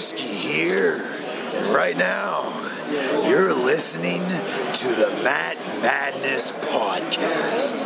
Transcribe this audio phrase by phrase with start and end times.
[0.00, 0.94] Broski here.
[0.96, 2.40] And right now,
[3.28, 7.84] you're listening to the Matt Madness Podcast.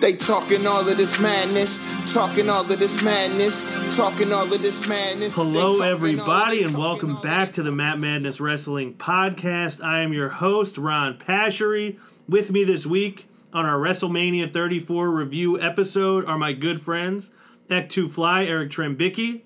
[0.00, 4.88] They talking all of this madness, talking all of this madness, talking all of this
[4.88, 5.34] madness.
[5.34, 9.84] Hello, everybody, and welcome back to the Matt Madness Wrestling Podcast.
[9.84, 11.98] I am your host, Ron Pashery.
[12.26, 17.30] With me this week on our WrestleMania 34 review episode are my good friends,
[17.68, 19.42] Ek2 Fly, Eric Trembicki.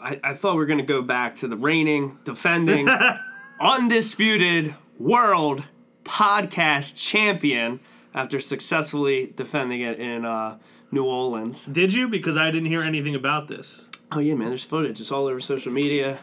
[0.00, 2.88] I, I thought we were going to go back to the reigning, defending,
[3.60, 5.64] undisputed world
[6.04, 7.80] podcast champion
[8.14, 10.58] after successfully defending it in uh,
[10.90, 11.66] New Orleans.
[11.66, 12.08] Did you?
[12.08, 13.86] Because I didn't hear anything about this.
[14.10, 15.00] Oh, yeah, man, there's footage.
[15.00, 16.18] It's all over social media.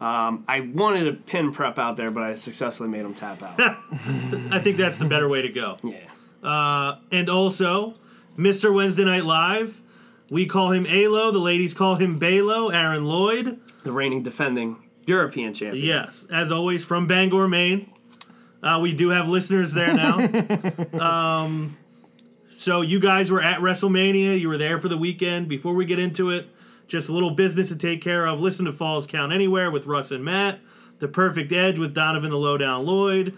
[0.00, 3.54] Um, I wanted a pin prep out there, but I successfully made him tap out.
[3.58, 5.78] I think that's the better way to go.
[5.82, 6.10] yeah.
[6.44, 7.94] Uh, and also,
[8.36, 8.72] Mr.
[8.72, 9.80] Wednesday Night Live.
[10.30, 11.30] We call him Alo.
[11.30, 12.72] The ladies call him Balo.
[12.72, 13.60] Aaron Lloyd.
[13.84, 15.84] The reigning, defending European champion.
[15.84, 17.90] Yes, as always, from Bangor, Maine.
[18.62, 20.18] Uh, we do have listeners there now.
[21.44, 21.76] um,
[22.48, 24.38] so you guys were at WrestleMania.
[24.38, 25.48] You were there for the weekend.
[25.48, 26.48] Before we get into it,
[26.86, 28.40] just a little business to take care of.
[28.40, 30.60] Listen to Falls Count Anywhere with Russ and Matt.
[30.98, 33.36] The Perfect Edge with Donovan the Lowdown Lloyd.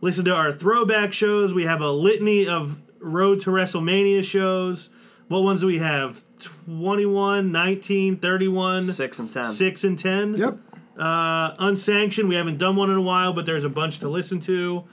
[0.00, 1.52] Listen to our throwback shows.
[1.52, 4.88] We have a litany of Road to WrestleMania shows.
[5.28, 6.22] What ones do we have?
[6.66, 9.44] 21, 19, 31, Six and ten.
[9.44, 10.34] 6 and 10.
[10.34, 10.58] Yep.
[10.98, 12.28] Uh, unsanctioned.
[12.28, 14.84] We haven't done one in a while, but there's a bunch to listen to.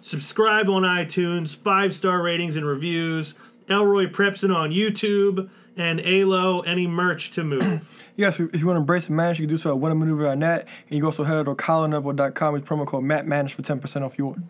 [0.00, 3.34] Subscribe on iTunes, five star ratings and reviews.
[3.68, 7.95] Elroy Prepson on YouTube, and Alo, any merch to move.
[8.16, 10.60] Yes, if you want to embrace the madness, you can do so at whatamaneuver.net.
[10.62, 14.16] And you can also head over to colinupwood.com with promo code MattMadness for 10% off
[14.18, 14.42] your order.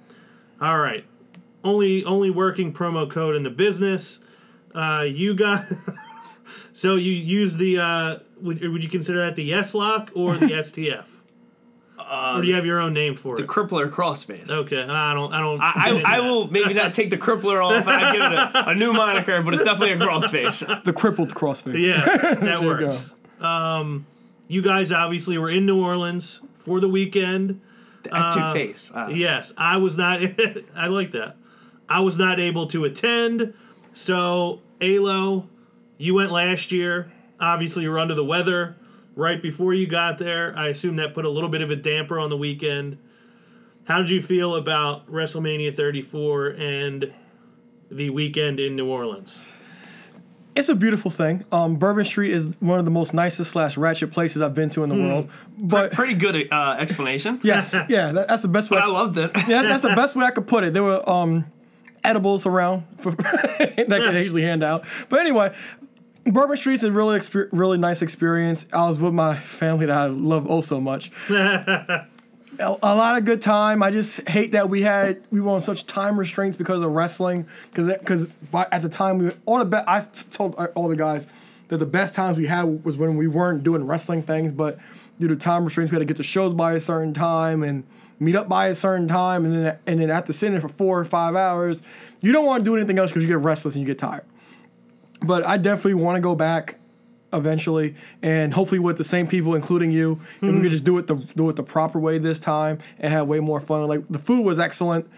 [0.61, 1.05] All right,
[1.64, 4.20] only only working promo code in the business.
[4.75, 5.64] Uh, you got.
[6.72, 7.78] so you use the.
[7.78, 11.06] Uh, would, would you consider that the Yes Lock or the STF?
[11.99, 13.47] or do you have your own name for The it?
[13.47, 14.50] The crippler crossface.
[14.50, 15.32] Okay, I don't.
[15.32, 15.60] I don't.
[15.60, 18.69] I, I, I will maybe not take the crippler off and I give it a,
[18.71, 20.65] a new moniker, but it's definitely a crossface.
[20.87, 21.81] The crippled crossface.
[21.81, 23.12] Yeah, that you works.
[23.41, 24.06] Um,
[24.48, 27.60] you guys obviously were in New Orleans for the weekend.
[28.12, 28.92] At two face.
[28.94, 30.20] Uh, Yes, I was not.
[30.76, 31.36] I like that.
[31.88, 33.54] I was not able to attend.
[33.92, 35.48] So, Alo,
[35.98, 37.12] you went last year.
[37.41, 38.76] Obviously, you were under the weather
[39.14, 40.56] right before you got there.
[40.56, 42.98] I assume that put a little bit of a damper on the weekend.
[43.86, 47.12] How did you feel about WrestleMania 34 and
[47.91, 49.44] the weekend in New Orleans?
[50.56, 51.44] It's a beautiful thing.
[51.53, 54.83] Um, Bourbon Street is one of the most nicest slash ratchet places I've been to
[54.84, 55.31] in the world.
[55.59, 57.39] But Pretty good uh, explanation.
[57.43, 58.78] yes, yeah, that, that's the best way.
[58.78, 59.31] But I loved it.
[59.47, 60.72] yeah, that's the best way I could put it.
[60.72, 61.44] There were um,
[62.03, 64.87] edibles around for, that could easily hand out.
[65.11, 65.55] But anyway,
[66.25, 68.67] Bourbon Street's a really exper- really nice experience.
[68.73, 71.12] I was with my family that I love oh so much.
[72.59, 73.83] A, a lot of good time.
[73.83, 77.47] I just hate that we had we were on such time restraints because of wrestling.
[77.71, 81.27] Because because at the time we all the be- I told uh, all the guys
[81.69, 84.78] that the best times we had was when we weren't doing wrestling things, but
[85.19, 87.84] due to time restraints, we had to get to shows by a certain time and
[88.19, 91.05] meet up by a certain time, and then and then after sitting for four or
[91.05, 91.83] five hours,
[92.21, 94.25] you don't want to do anything else because you get restless and you get tired.
[95.23, 96.78] But I definitely want to go back
[97.36, 101.06] eventually, and hopefully with the same people, including you, and we can just do it
[101.06, 103.86] the do it the proper way this time and have way more fun.
[103.86, 105.08] Like the food was excellent.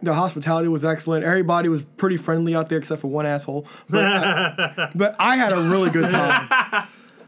[0.00, 1.24] The hospitality was excellent.
[1.24, 3.66] Everybody was pretty friendly out there, except for one asshole.
[3.88, 6.48] But, I, but I had a really good time.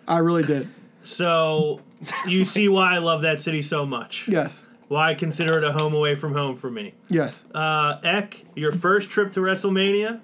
[0.06, 0.68] I really did.
[1.02, 1.80] So,
[2.28, 4.28] you see why I love that city so much.
[4.28, 4.64] Yes.
[4.86, 6.94] Why I consider it a home away from home for me.
[7.08, 7.44] Yes.
[7.52, 10.20] Uh, Eck, your first trip to WrestleMania.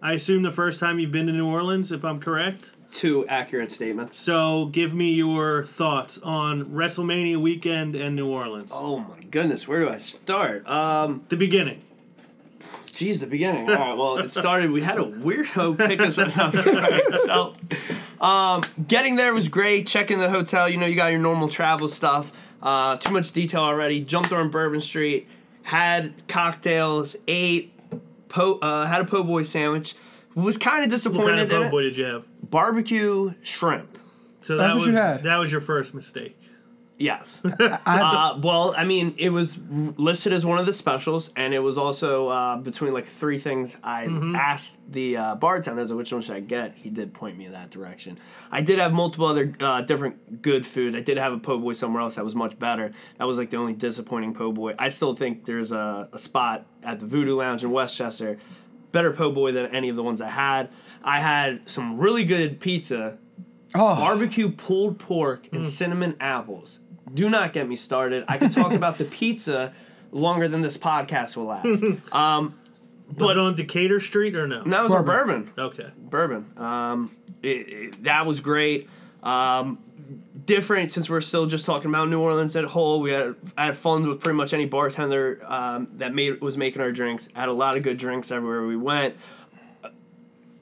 [0.00, 2.72] I assume the first time you've been to New Orleans, if I'm correct.
[2.92, 4.18] Two accurate statements.
[4.18, 8.70] So give me your thoughts on WrestleMania weekend and New Orleans.
[8.74, 10.66] Oh my goodness, where do I start?
[10.68, 11.80] Um, The beginning.
[12.92, 13.70] geez, the beginning.
[13.70, 14.70] All right, well, it started.
[14.70, 16.54] We had a weirdo pick us up.
[17.24, 17.52] So,
[18.24, 19.86] um, getting there was great.
[19.86, 22.30] Checking the hotel, you know, you got your normal travel stuff.
[22.62, 24.00] Uh, too much detail already.
[24.02, 25.26] Jumped on Bourbon Street,
[25.62, 27.72] had cocktails, ate,
[28.28, 29.94] po- uh, had a po' boy sandwich.
[30.34, 31.24] Was kind of disappointed.
[31.24, 32.28] What kind of in po' boy did you have?
[32.42, 33.98] Barbecue shrimp.
[34.40, 35.22] So That's that what was you had.
[35.24, 36.38] that was your first mistake.
[36.98, 37.42] Yes.
[37.60, 41.58] uh, well, I mean, it was r- listed as one of the specials, and it
[41.58, 44.04] was also uh, between like three things I
[44.36, 46.74] asked the uh, bartenders, which one should I get?
[46.76, 48.18] He did point me in that direction.
[48.52, 50.94] I did have multiple other uh, different good food.
[50.94, 52.92] I did have a po' boy somewhere else that was much better.
[53.18, 54.74] That was like the only disappointing po' boy.
[54.78, 58.38] I still think there's a, a spot at the Voodoo Lounge in Westchester
[58.92, 60.68] better po' boy than any of the ones I had.
[61.02, 63.18] I had some really good pizza,
[63.74, 66.78] Oh, barbecue pulled pork and cinnamon apples.
[67.12, 68.24] Do not get me started.
[68.28, 69.72] I could talk about the pizza
[70.12, 71.82] longer than this podcast will last.
[72.14, 72.54] Um,
[73.18, 74.60] Was it on Decatur Street or no?
[74.62, 75.50] and that was a bourbon.
[75.58, 75.88] Okay.
[75.98, 76.52] bourbon.
[76.56, 77.10] Um,
[77.42, 78.88] it, it- that was great.
[79.22, 79.78] Um,
[80.44, 83.00] different since we're still just talking about New Orleans at whole.
[83.00, 86.92] We had had fun with pretty much any bartender um, that made was making our
[86.92, 87.28] drinks.
[87.34, 89.16] Had a lot of good drinks everywhere we went.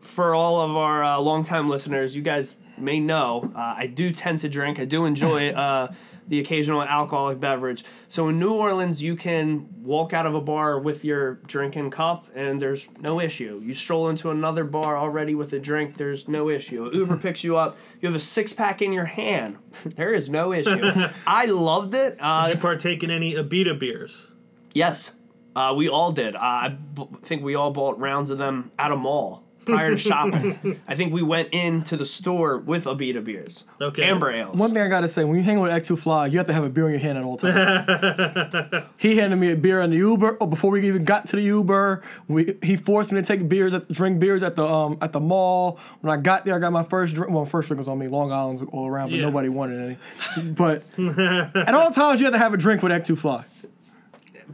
[0.00, 4.40] For all of our uh, longtime listeners, you guys may know uh, I do tend
[4.40, 4.80] to drink.
[4.80, 5.92] I do enjoy uh,
[6.30, 7.84] the occasional alcoholic beverage.
[8.08, 12.28] So in New Orleans, you can walk out of a bar with your drinking cup,
[12.34, 13.60] and there's no issue.
[13.62, 16.88] You stroll into another bar already with a drink, there's no issue.
[16.94, 19.58] Uber picks you up, you have a six pack in your hand,
[19.96, 20.80] there is no issue.
[21.26, 22.16] I loved it.
[22.20, 24.28] Uh, Did you partake in any Abita beers?
[24.72, 25.12] Yes,
[25.56, 26.36] uh, we all did.
[26.36, 29.98] Uh, I b- think we all bought rounds of them at a mall prior to
[29.98, 30.80] shopping.
[30.88, 34.04] I think we went into the store with a Abita beers, Okay.
[34.04, 34.56] amber ales.
[34.56, 36.64] one thing I gotta say, when you hang with X2 Fly, you have to have
[36.64, 38.84] a beer in your hand at all times.
[38.98, 41.42] he handed me a beer in the Uber, or before we even got to the
[41.42, 42.02] Uber.
[42.28, 45.20] We, he forced me to take beers, at, drink beers at the um at the
[45.20, 45.78] mall.
[46.00, 47.32] When I got there, I got my first drink.
[47.32, 48.08] Well, first drink was on me.
[48.08, 49.26] Long Island's all around, but Yeah.
[49.26, 49.98] nobody wanted
[50.36, 50.52] any.
[50.60, 53.44] But at all times, you have to have a drink with X2 Fly.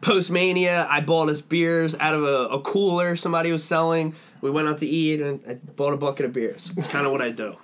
[0.03, 4.15] Post Mania, I bought us beers out of a, a cooler somebody was selling.
[4.47, 6.73] We went out to eat and I bought a bucket of beers.
[6.77, 7.57] It's kind of what I do.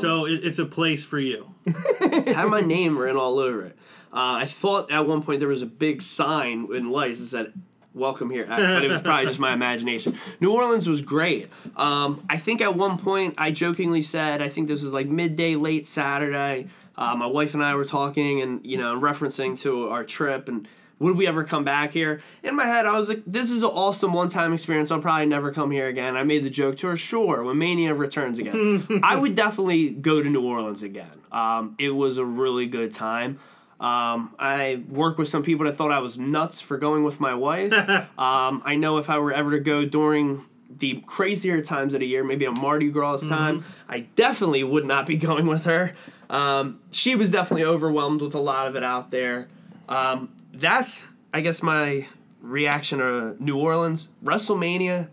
[0.00, 1.54] so it, it's a place for you.
[2.00, 3.76] had my name written all over it.
[4.12, 7.52] Uh, I thought at one point there was a big sign in lights that said
[7.94, 10.18] "Welcome here," but it was probably just my imagination.
[10.40, 11.48] New Orleans was great.
[11.76, 15.54] Um, I think at one point I jokingly said, I think this was like midday,
[15.54, 16.66] late Saturday.
[16.96, 20.66] Uh, my wife and I were talking, and you know, referencing to our trip and.
[20.98, 22.20] Would we ever come back here?
[22.42, 24.90] In my head, I was like, "This is an awesome one-time experience.
[24.90, 27.94] I'll probably never come here again." I made the joke to her, "Sure, when Mania
[27.94, 31.20] returns again, I would definitely go to New Orleans again.
[31.30, 33.38] Um, it was a really good time.
[33.78, 37.34] Um, I work with some people that thought I was nuts for going with my
[37.34, 37.72] wife.
[38.18, 40.46] um, I know if I were ever to go during
[40.78, 45.06] the crazier times of the year, maybe a Mardi Gras time, I definitely would not
[45.06, 45.94] be going with her.
[46.28, 49.48] Um, she was definitely overwhelmed with a lot of it out there.
[49.88, 52.06] Um, that's, I guess, my
[52.40, 54.08] reaction to New Orleans.
[54.24, 55.08] WrestleMania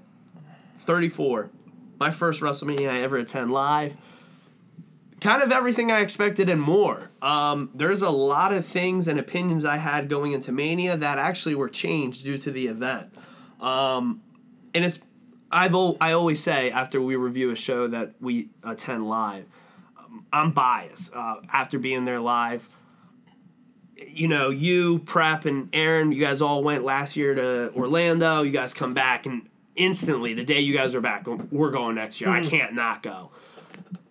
[0.80, 1.50] 34.
[2.00, 3.96] My first WrestleMania I ever attend live
[5.24, 7.10] kind of everything I expected and more.
[7.22, 11.56] Um, there's a lot of things and opinions I had going into Mania that actually
[11.56, 13.16] were changed due to the event.
[13.62, 14.22] Um,
[14.76, 15.00] and it's
[15.50, 19.46] I've I always say after we review a show that we attend live,
[19.98, 22.68] um, I'm biased uh, after being there live.
[24.08, 28.42] You know, you Prep and Aaron, you guys all went last year to Orlando.
[28.42, 32.22] You guys come back and instantly the day you guys are back, we're going next
[32.22, 32.30] year.
[32.30, 33.32] I can't not go.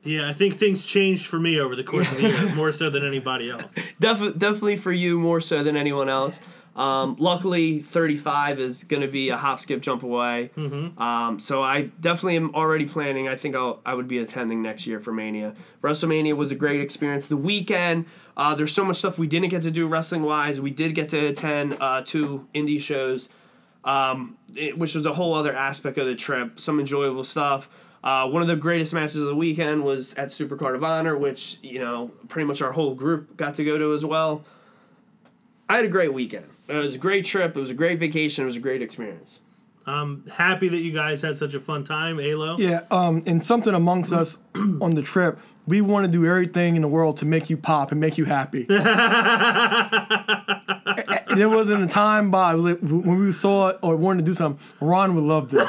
[0.04, 2.90] Yeah, I think things changed for me over the course of the year, more so
[2.90, 3.74] than anybody else.
[4.00, 6.40] Def- definitely for you more so than anyone else.
[6.74, 10.50] Um, luckily, 35 is going to be a hop, skip, jump away.
[10.56, 13.28] Um, so I definitely am already planning.
[13.28, 15.54] I think I'll, I would be attending next year for Mania.
[15.82, 17.28] WrestleMania was a great experience.
[17.28, 18.06] The weekend,
[18.36, 20.60] uh, there's so much stuff we didn't get to do wrestling wise.
[20.60, 23.28] We did get to attend uh, two indie shows,
[23.84, 26.58] um, it- which was a whole other aspect of the trip.
[26.60, 27.68] Some enjoyable stuff.
[28.04, 31.58] Uh, one of the greatest matches of the weekend was at Supercard of Honor, which
[31.62, 34.44] you know pretty much our whole group got to go to as well.
[35.68, 36.46] I had a great weekend.
[36.68, 37.56] It was a great trip.
[37.56, 38.42] It was a great vacation.
[38.42, 39.40] It was a great experience.
[39.86, 42.56] I'm happy that you guys had such a fun time, Alo.
[42.58, 46.82] Yeah, um, and something amongst us on the trip, we want to do everything in
[46.82, 48.66] the world to make you pop and make you happy.
[51.32, 54.62] And there wasn't a time by when we saw it or wanted to do something.
[54.82, 55.66] Ron would love this.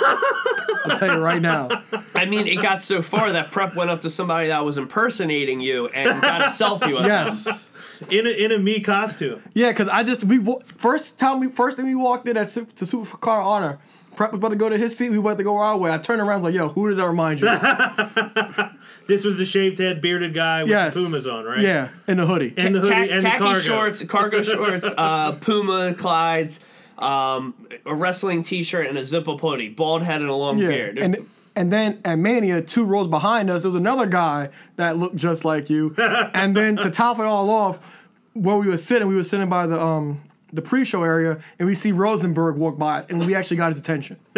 [0.86, 1.70] I'll tell you right now.
[2.14, 5.62] I mean, it got so far that Prep went up to somebody that was impersonating
[5.62, 7.08] you and got a selfie with them.
[7.08, 7.70] Yes.
[8.10, 9.42] In a, in a me costume.
[9.54, 12.68] Yeah, because I just we first time we first thing we walked in at Su-
[12.76, 13.80] to Supercard Honor.
[14.18, 15.12] Prep was about to go to his seat.
[15.12, 15.94] We went to go our way.
[15.94, 17.48] I turned around, was like, "Yo, who does that remind you?"
[19.08, 21.60] This was the shaved head, bearded guy with yes, the Pumas on, right?
[21.62, 22.54] Yeah, in the hoodie.
[22.58, 23.60] And the hoodie Ca- and the khaki cargo.
[23.60, 26.60] shorts, cargo shorts, uh, Puma, Clydes,
[26.98, 27.54] um,
[27.86, 30.98] a wrestling T-shirt, and a Zippo hoodie, bald head and a long Yeah, beard.
[31.00, 31.18] and
[31.56, 35.46] and then at Mania, two rows behind us, there was another guy that looked just
[35.46, 35.94] like you.
[35.98, 37.94] and then to top it all off,
[38.34, 40.22] where we were sitting, we were sitting by the um
[40.54, 43.80] the pre-show area, and we see Rosenberg walk by us, and we actually got his
[43.80, 44.20] attention.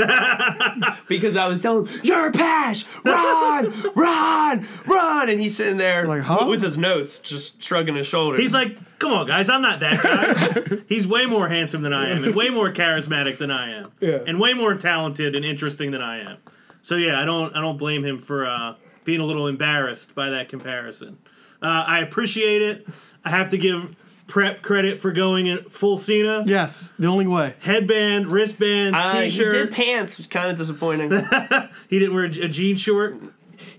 [1.07, 6.21] because I was telling him, "You're Pash, run, run, run," and he's sitting there Like,
[6.23, 6.37] huh?
[6.41, 8.39] with- with his notes, just shrugging his shoulders.
[8.39, 10.77] He's like, come on, guys, I'm not that guy.
[10.87, 14.19] He's way more handsome than I am, and way more charismatic than I am, Yeah.
[14.25, 16.37] and way more talented and interesting than I am.
[16.81, 20.29] So yeah, I don't, I don't blame him for uh, being a little embarrassed by
[20.29, 21.17] that comparison.
[21.61, 22.87] Uh, I appreciate it.
[23.25, 23.95] I have to give
[24.27, 26.43] Prep credit for going in full Cena.
[26.47, 27.53] Yes, the only way.
[27.61, 29.53] Headband, wristband, Uh, T-shirt.
[29.53, 31.11] did pants, was kind of disappointing.
[31.89, 33.17] He didn't wear a, a jean short.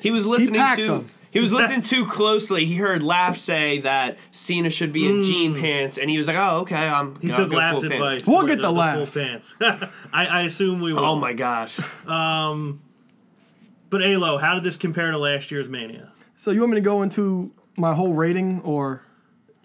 [0.00, 0.86] He was listening packed to.
[0.86, 1.10] them.
[1.32, 2.64] He was listening too closely.
[2.64, 6.36] He heard Laugh say that Cena should be in jean pants, and he was like,
[6.36, 8.22] "Oh, okay, I'm." He I'll took go Laugh's full pants." advice.
[8.22, 8.96] to We'll get the Laugh.
[9.10, 9.54] full pants.
[9.60, 11.04] I, I assume we will.
[11.04, 11.76] Oh my gosh!
[12.06, 16.12] But Alo, how did this compare to last year's Mania?
[16.34, 19.02] So you want me to go into my whole rating, or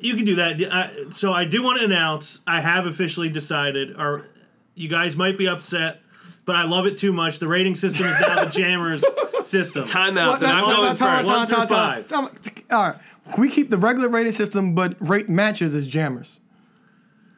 [0.02, 0.62] You can do that.
[0.72, 4.26] I, so I do want to announce I have officially decided, or
[4.76, 6.02] you guys might be upset,
[6.46, 7.40] but I love it too much.
[7.40, 9.04] The rating system is now the Jammers
[9.44, 9.86] system.
[9.86, 10.40] Timeout.
[10.40, 11.32] Then No, I'm no, going no, time, first.
[11.32, 12.04] One time, through time, time.
[12.04, 12.54] five.
[12.54, 13.00] Time- All right,
[13.38, 16.40] we keep the regular rating system, but rate matches as jammers.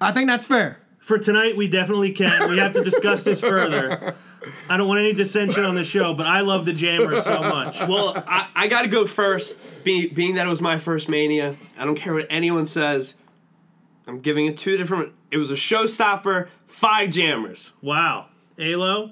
[0.02, 0.80] I think that's fair.
[1.00, 2.50] For tonight, we definitely can.
[2.50, 4.16] We have to discuss this further.
[4.70, 7.80] I don't want any dissension on the show, but I love the Jammers so much.
[7.82, 11.56] Well, I, I got to go first, be, being that it was my first Mania.
[11.78, 13.16] I don't care what anyone says.
[14.08, 15.14] I'm giving it two different.
[15.32, 16.50] It was a showstopper.
[16.68, 17.74] Five jammers.
[17.82, 18.28] Wow.
[18.58, 19.12] Alo?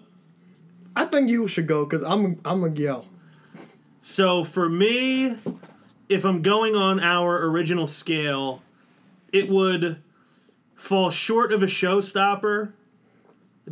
[0.96, 3.06] I think you should go because I'm I'm a yell.
[4.02, 5.38] So for me,
[6.10, 8.62] if I'm going on our original scale,
[9.32, 10.02] it would
[10.76, 12.74] fall short of a showstopper.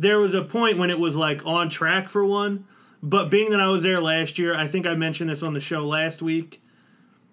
[0.00, 2.64] There was a point when it was like on track for one,
[3.02, 5.60] but being that I was there last year, I think I mentioned this on the
[5.60, 6.62] show last week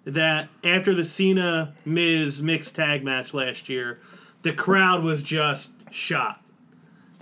[0.04, 4.02] that after the Cena Miz mixed tag match last year,
[4.42, 6.44] the crowd was just shot.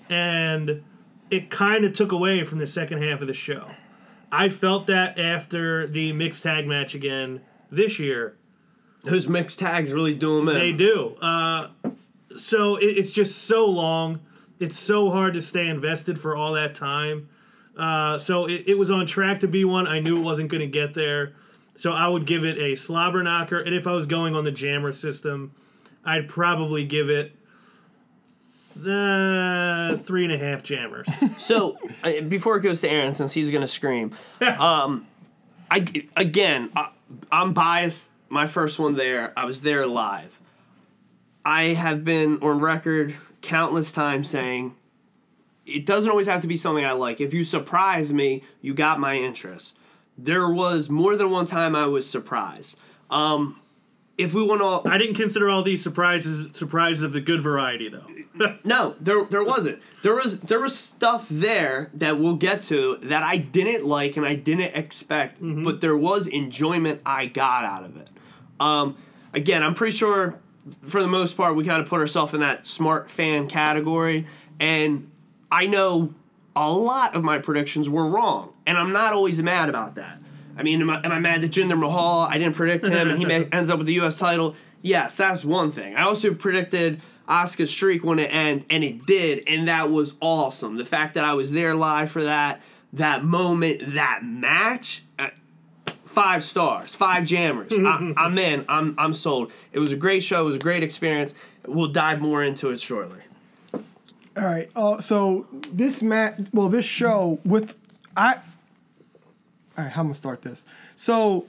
[0.10, 0.84] And
[1.30, 3.70] it kind of took away from the second half of the show.
[4.32, 8.36] I felt that after the mixed tag match again this year.
[9.04, 10.56] Those mixed tags really do them in.
[10.56, 11.16] They do.
[11.22, 11.68] Uh,
[12.36, 14.22] so it, it's just so long.
[14.60, 17.30] It's so hard to stay invested for all that time.
[17.78, 19.88] Uh, so it, it was on track to be one.
[19.88, 21.34] I knew it wasn't going to get there.
[21.76, 23.60] So I would give it a slobber knocker.
[23.60, 25.52] And if I was going on the jammer system,
[26.06, 27.36] I'd probably give it
[28.78, 31.08] uh, three and a half jammers.
[31.38, 35.06] So uh, before it goes to Aaron, since he's gonna scream, um,
[35.70, 35.86] I
[36.16, 36.90] again I,
[37.32, 38.12] I'm biased.
[38.30, 40.40] My first one there, I was there live.
[41.46, 44.76] I have been on record countless times saying
[45.66, 47.22] it doesn't always have to be something I like.
[47.22, 49.78] If you surprise me, you got my interest.
[50.18, 52.78] There was more than one time I was surprised.
[53.10, 53.60] Um,
[54.18, 57.90] if we want to I didn't consider all these surprises surprises of the good variety,
[57.90, 58.08] though.
[58.66, 59.80] No, there there wasn't.
[60.04, 64.26] There was there was stuff there that we'll get to that I didn't like and
[64.26, 68.10] I didn't expect, but there was enjoyment I got out of it.
[68.60, 68.98] Um,
[69.34, 70.38] again, I'm pretty sure
[70.84, 74.26] for the most part we kind of put ourselves in that smart fan category,
[74.60, 75.10] and
[75.52, 76.14] I know
[76.56, 80.22] a lot of my predictions were wrong, and I'm not always mad about that.
[80.58, 82.22] I mean, am I, am I mad that Jinder Mahal?
[82.22, 84.18] I didn't predict him, and he ma- ends up with the U.S.
[84.18, 84.56] title.
[84.82, 85.96] Yes, that's one thing.
[85.96, 90.78] I also predicted Asuka's streak when it end, and it did, and that was awesome.
[90.78, 92.62] The fact that I was there live for that,
[92.94, 95.30] that moment, that match, uh,
[96.16, 97.74] five stars, five jammers.
[97.76, 98.66] I, I'm in.
[98.68, 99.52] I'm I'm sold.
[99.74, 100.42] It was a great show.
[100.42, 101.36] It was a great experience.
[101.68, 103.20] We'll dive more into it shortly.
[103.74, 104.70] All right.
[104.76, 107.78] Uh, so this mat, well, this show with
[108.18, 108.36] I.
[109.78, 110.66] All right, how I'm gonna start this.
[110.96, 111.48] So,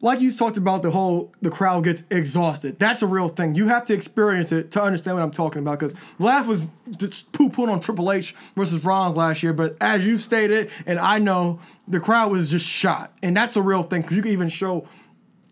[0.00, 2.78] like you talked about, the whole the crowd gets exhausted.
[2.80, 3.54] That's a real thing.
[3.54, 5.78] You have to experience it to understand what I'm talking about.
[5.78, 10.04] Because Laugh was just poo pooing on Triple H versus Rollins last year, but as
[10.04, 11.60] you stated, and I know,
[11.90, 14.02] the crowd was just shot, and that's a real thing.
[14.02, 14.86] Because you can even show,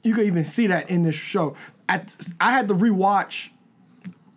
[0.03, 1.57] you can even see that in this show.
[1.89, 3.51] At, I had to rewatch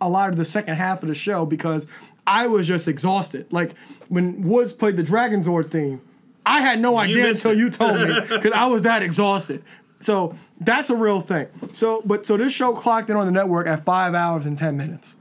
[0.00, 1.86] a lot of the second half of the show because
[2.26, 3.52] I was just exhausted.
[3.52, 3.74] Like
[4.08, 6.00] when Woods played the Dragon Zord theme,
[6.44, 9.62] I had no idea until you told me because I was that exhausted.
[10.00, 11.46] So that's a real thing.
[11.72, 14.76] So, but so this show clocked in on the network at five hours and ten
[14.76, 15.16] minutes.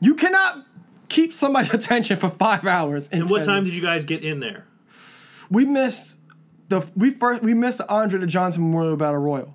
[0.00, 0.64] You cannot
[1.08, 3.08] keep somebody's attention for five hours.
[3.08, 4.66] And what time did you guys get in there?
[5.54, 6.18] We missed
[6.68, 9.54] the we first we missed the Andre the Johnson Memorial Battle Royal,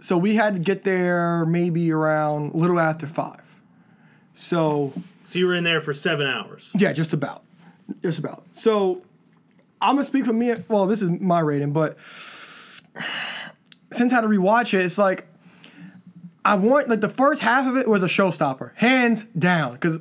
[0.00, 3.42] so we had to get there maybe around a little after five.
[4.34, 4.92] So
[5.24, 6.70] So you were in there for seven hours.
[6.78, 7.42] yeah, just about,
[8.02, 8.44] just about.
[8.52, 9.02] So
[9.80, 10.54] I'm gonna speak for me.
[10.68, 11.98] Well, this is my rating, but
[13.92, 15.26] since I had to rewatch it, it's like
[16.44, 20.00] I want like the first half of it was a showstopper, hands down, because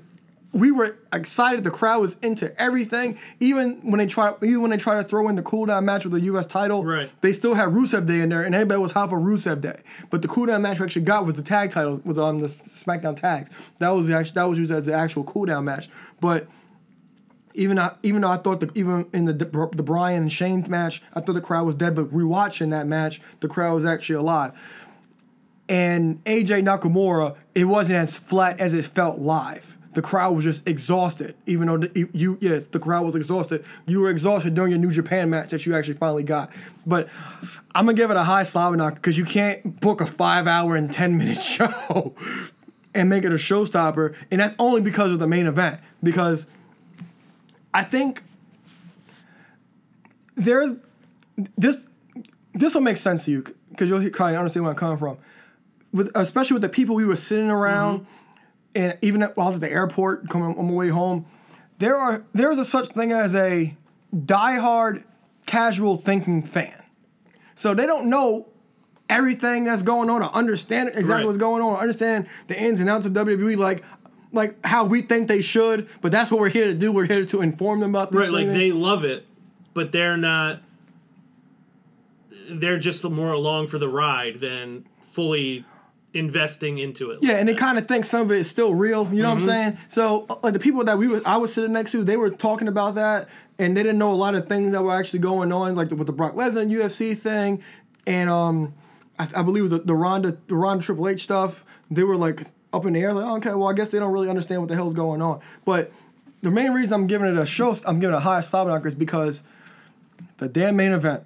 [0.56, 1.66] we were excited.
[1.66, 3.20] The crowd was into everything.
[3.42, 6.06] Even when they try, even when they try to throw in the cool down match
[6.06, 6.48] with the U.S.
[6.48, 7.12] title, Right.
[7.20, 9.82] They still had Rusev Day in there, and everybody was hot for Rusev Day.
[10.10, 12.48] But the cool down match we actually got was the tag title, was on the
[12.48, 13.50] SmackDown tag.
[13.80, 15.90] That was the actual, that was used as the actual cool down match.
[16.22, 16.48] But
[17.54, 21.02] even I, even though I thought the, even in the the Bryan and Shane match,
[21.14, 21.96] I thought the crowd was dead.
[21.96, 24.54] But rewatching that match, the crowd was actually alive.
[25.68, 29.76] And AJ Nakamura, it wasn't as flat as it felt live.
[29.96, 33.64] The crowd was just exhausted, even though the, you yes, the crowd was exhausted.
[33.88, 36.52] You were exhausted during your New Japan match that you actually finally got.
[36.86, 37.10] But
[37.74, 40.76] I'm gonna give it a high slobber knocker because you can't book a five hour
[40.76, 42.14] and ten minute show
[42.94, 45.80] and make it a showstopper, and that's only because of the main event.
[46.04, 46.46] Because
[47.74, 48.22] I think
[50.36, 50.74] there's
[51.58, 51.88] this
[52.54, 55.18] this will make sense to you because you'll kind of understand where I'm coming from.
[55.94, 58.25] With especially with the people we were sitting around, mm-hmm.
[58.76, 61.26] And even at, while I was at the airport coming on my way home,
[61.80, 63.76] there are there is a such thing as a
[64.16, 65.04] diehard
[65.46, 66.84] casual thinking fan.
[67.56, 68.48] So they don't know
[69.10, 71.26] everything that's going on or understand exactly Right.
[71.26, 73.84] what's going on, or understand the ins and outs of WWE like
[74.32, 76.92] like how we think they should, but that's what we're here to do.
[76.92, 78.20] We're here to inform them about this.
[78.20, 79.26] Right, like they love it,
[79.74, 80.60] but they're not.
[82.50, 85.66] They're just more along for the ride than fully
[86.16, 87.20] investing into it.
[87.22, 89.08] Yeah, and they kind of think some of it is still real.
[89.14, 89.78] You know what I'm saying?
[89.88, 92.30] So, uh, like the people that we were, I was sitting next to, they were
[92.30, 93.28] talking about that,
[93.60, 95.96] and they didn't know a lot of things that were actually going on, like the,
[95.96, 97.62] with the Brock Lesnar UFC thing,
[98.08, 98.74] and um,
[99.20, 101.64] I, I believe the the Ronda the Ronda Triple H stuff.
[101.92, 102.42] They were like
[102.74, 104.76] up in the air, like okay, well I guess they don't really understand what the
[104.76, 105.42] hell's going on.
[105.66, 105.92] But
[106.42, 108.88] the main reason I'm giving it a show, I'm giving it a high slobber knocker
[108.88, 109.44] is because
[110.38, 111.24] the damn main event.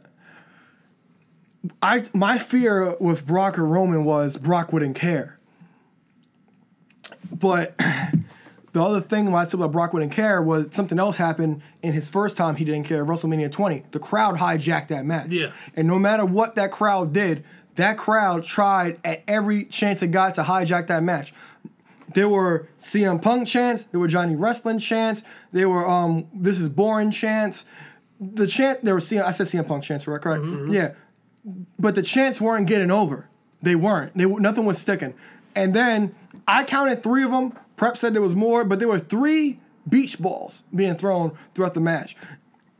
[1.82, 5.38] I my fear with Brock or Roman was Brock wouldn't care.
[7.32, 7.78] But
[8.74, 11.94] the other thing why I said about Brock wouldn't care was something else happened in
[11.94, 13.86] his first time he didn't care, WrestleMania 20.
[13.92, 15.32] The crowd hijacked that match.
[15.32, 15.52] Yeah.
[15.76, 17.44] And no matter what that crowd did,
[17.76, 21.34] that crowd tried at every chance it got to hijack that match.
[22.14, 26.70] There were CM Punk chants, there were Johnny Wrestling chants, there were um this is
[26.70, 27.66] boring chants.
[28.20, 30.22] The chant there were CM I said CM Punk chants, right?
[30.22, 30.72] Correct?
[30.72, 30.94] Yeah
[31.78, 33.28] but the chants weren't getting over.
[33.62, 34.16] They weren't.
[34.16, 35.14] They nothing was sticking.
[35.56, 36.16] And then
[36.48, 37.58] I counted three of them.
[37.76, 41.82] Prep said there was more, but there were three beach balls being thrown throughout the
[41.82, 42.16] match.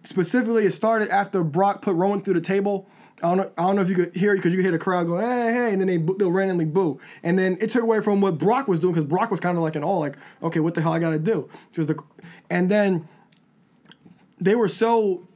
[0.04, 2.88] Specifically, it started after Brock put Roman through the table.
[3.22, 4.72] I don't know, I don't know if you could hear it because you could hear
[4.72, 7.02] the crowd going, hey, hey, and then they they'll randomly boo.
[7.22, 9.64] And then it took away from what Brock was doing because Brock was kind of
[9.64, 11.50] like an all, like, okay, what the hell I got to do?
[11.74, 12.02] The,
[12.50, 13.10] and then
[14.40, 15.28] they were so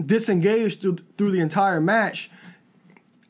[0.00, 2.30] disengaged through, through the entire match.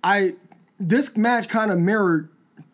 [0.07, 0.35] I
[0.79, 2.29] this match kind of mirrored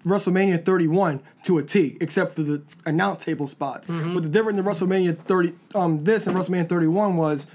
[0.04, 3.86] WrestleMania 31 to a T, except for the announce table spots.
[3.86, 7.46] But the difference in WrestleMania 30, um, this and WrestleMania 31 was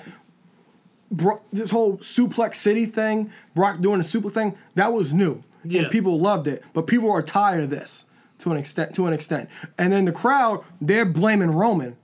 [1.09, 5.43] Bro- this whole suplex city thing, Brock doing the suplex thing, that was new.
[5.63, 5.83] Yeah.
[5.83, 6.63] And people loved it.
[6.73, 8.05] But people are tired of this
[8.39, 9.49] to an extent to an extent.
[9.77, 11.95] And then the crowd, they're blaming Roman.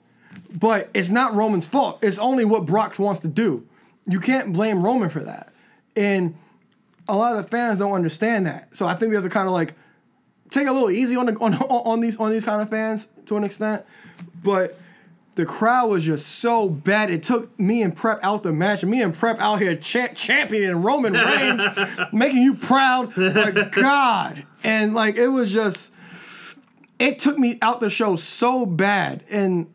[0.58, 2.00] But it's not Roman's fault.
[2.02, 3.68] It's only what Brock wants to do.
[4.06, 5.52] You can't blame Roman for that.
[5.96, 6.36] And
[7.08, 8.76] a lot of the fans don't understand that.
[8.76, 9.74] So I think we have to kind of like
[10.50, 13.38] take a little easy on the on, on these on these kind of fans to
[13.38, 13.86] an extent.
[14.44, 14.80] But
[15.36, 17.10] the crowd was just so bad.
[17.10, 18.84] It took me and Prep out the match.
[18.84, 21.62] Me and Prep out here cha- championing Roman Reigns,
[22.14, 23.18] making you proud.
[23.18, 24.46] Like God.
[24.64, 25.92] And like it was just
[27.00, 29.24] it took me out the show so bad.
[29.32, 29.74] And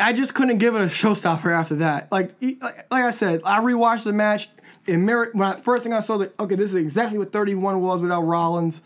[0.00, 2.10] I just couldn't give it a showstopper after that.
[2.10, 4.48] Like like I said, I rewatched the match.
[4.86, 7.80] It mirrored when I, first thing I saw, like, okay, this is exactly what 31
[7.80, 8.82] was without Rollins.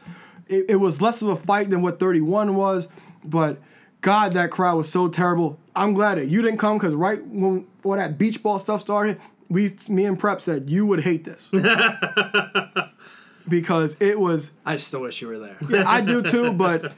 [0.48, 2.88] It, it was less of a fight than what 31 was,
[3.24, 3.58] but
[4.00, 5.58] God, that crowd was so terrible.
[5.76, 9.20] I'm glad that you didn't come because right when when that beach ball stuff started,
[9.48, 11.50] we, me and Prep said you would hate this
[13.48, 15.56] because it was I still wish you were there.
[15.68, 16.94] yeah, I do too, but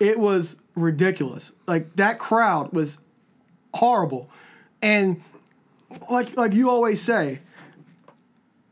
[0.00, 1.52] it was ridiculous.
[1.66, 2.98] Like that crowd was
[3.74, 4.30] horrible.
[4.80, 5.22] And
[6.10, 7.40] like like you always say,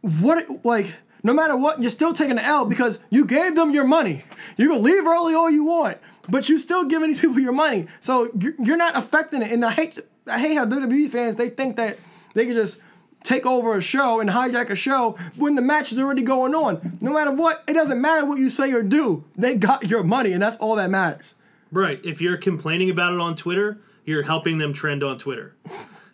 [0.04, 0.86] what like
[1.24, 4.24] no matter what, you're still taking the L because you gave them your money.
[4.58, 5.96] You can leave early all you want,
[6.28, 7.86] but you're still giving these people your money.
[7.98, 9.50] So you're, not affecting it.
[9.50, 11.98] And I hate I hate how WWE fans they think that
[12.34, 12.78] they can just
[13.22, 16.98] take over a show and hijack a show when the match is already going on.
[17.00, 19.24] No matter what, it doesn't matter what you say or do.
[19.34, 21.34] They got your money, and that's all that matters.
[21.72, 22.00] Right.
[22.04, 25.54] If you're complaining about it on Twitter, you're helping them trend on Twitter.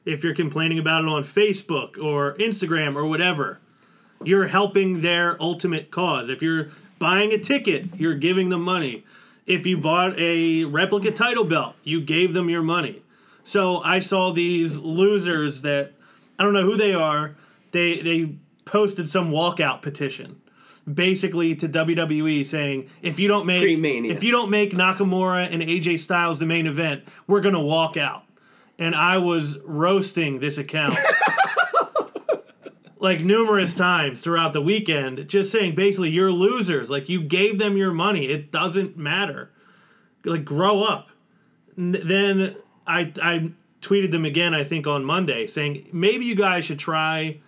[0.05, 3.59] If you're complaining about it on Facebook or Instagram or whatever,
[4.25, 6.29] you're helping their ultimate cause.
[6.29, 9.05] If you're buying a ticket, you're giving them money.
[9.47, 13.03] If you bought a replica title belt, you gave them your money.
[13.43, 15.93] So I saw these losers that
[16.39, 17.35] I don't know who they are.
[17.73, 20.41] They they posted some walkout petition
[20.93, 24.13] basically to WWE saying if you don't make Pre-Mania.
[24.13, 27.97] if you don't make Nakamura and AJ Styles the main event, we're going to walk
[27.97, 28.25] out.
[28.79, 30.95] And I was roasting this account
[33.01, 36.91] like numerous times throughout the weekend, just saying basically you're losers.
[36.91, 38.27] Like you gave them your money.
[38.27, 39.51] It doesn't matter.
[40.25, 41.11] Like grow up.
[41.77, 42.55] N- then
[42.87, 44.55] I I tweeted them again.
[44.55, 47.41] I think on Monday saying maybe you guys should try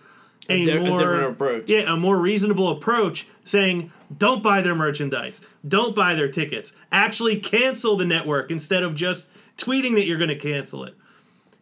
[0.49, 1.69] a, a more different approach.
[1.69, 3.27] Yeah, a more reasonable approach.
[3.45, 6.73] Saying don't buy their merchandise, don't buy their tickets.
[6.91, 10.95] Actually cancel the network instead of just tweeting that you're going to cancel it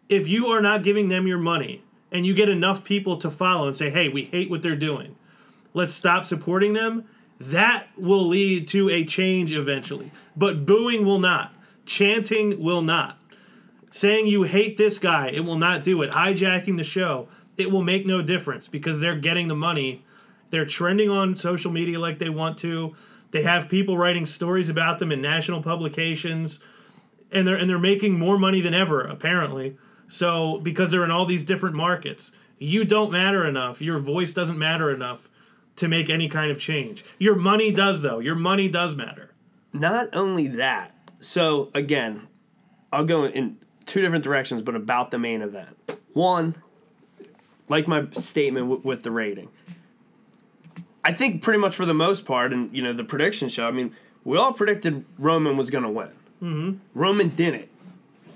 [0.07, 3.67] if you are not giving them your money and you get enough people to follow
[3.67, 5.15] and say, hey, we hate what they're doing,
[5.73, 7.05] let's stop supporting them,
[7.39, 10.11] that will lead to a change eventually.
[10.35, 11.53] But booing will not,
[11.85, 13.17] chanting will not.
[13.89, 16.11] Saying you hate this guy, it will not do it.
[16.11, 20.05] Hijacking the show, it will make no difference because they're getting the money.
[20.49, 22.95] They're trending on social media like they want to.
[23.31, 26.59] They have people writing stories about them in national publications
[27.31, 29.77] and they're and they're making more money than ever apparently.
[30.11, 33.81] So because they're in all these different markets, you don't matter enough.
[33.81, 35.29] Your voice doesn't matter enough
[35.77, 37.05] to make any kind of change.
[37.17, 38.19] Your money does though.
[38.19, 39.31] Your money does matter.
[39.71, 42.27] Not only that, so again,
[42.91, 45.77] I'll go in two different directions, but about the main event.
[46.11, 46.55] One,
[47.69, 49.47] like my statement w- with the rating,
[51.05, 53.65] I think pretty much for the most part, and you know the prediction show.
[53.65, 53.95] I mean,
[54.25, 56.09] we all predicted Roman was going to win.
[56.43, 56.77] Mm-hmm.
[56.93, 57.69] Roman didn't.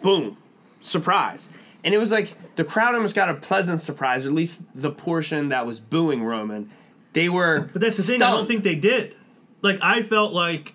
[0.02, 0.38] Boom,
[0.80, 1.50] surprise.
[1.86, 4.90] And it was like the crowd almost got a pleasant surprise, or at least the
[4.90, 6.72] portion that was booing Roman.
[7.14, 7.70] They were.
[7.72, 8.24] But that's the thing.
[8.24, 9.16] I don't think they did.
[9.62, 10.74] Like I felt like,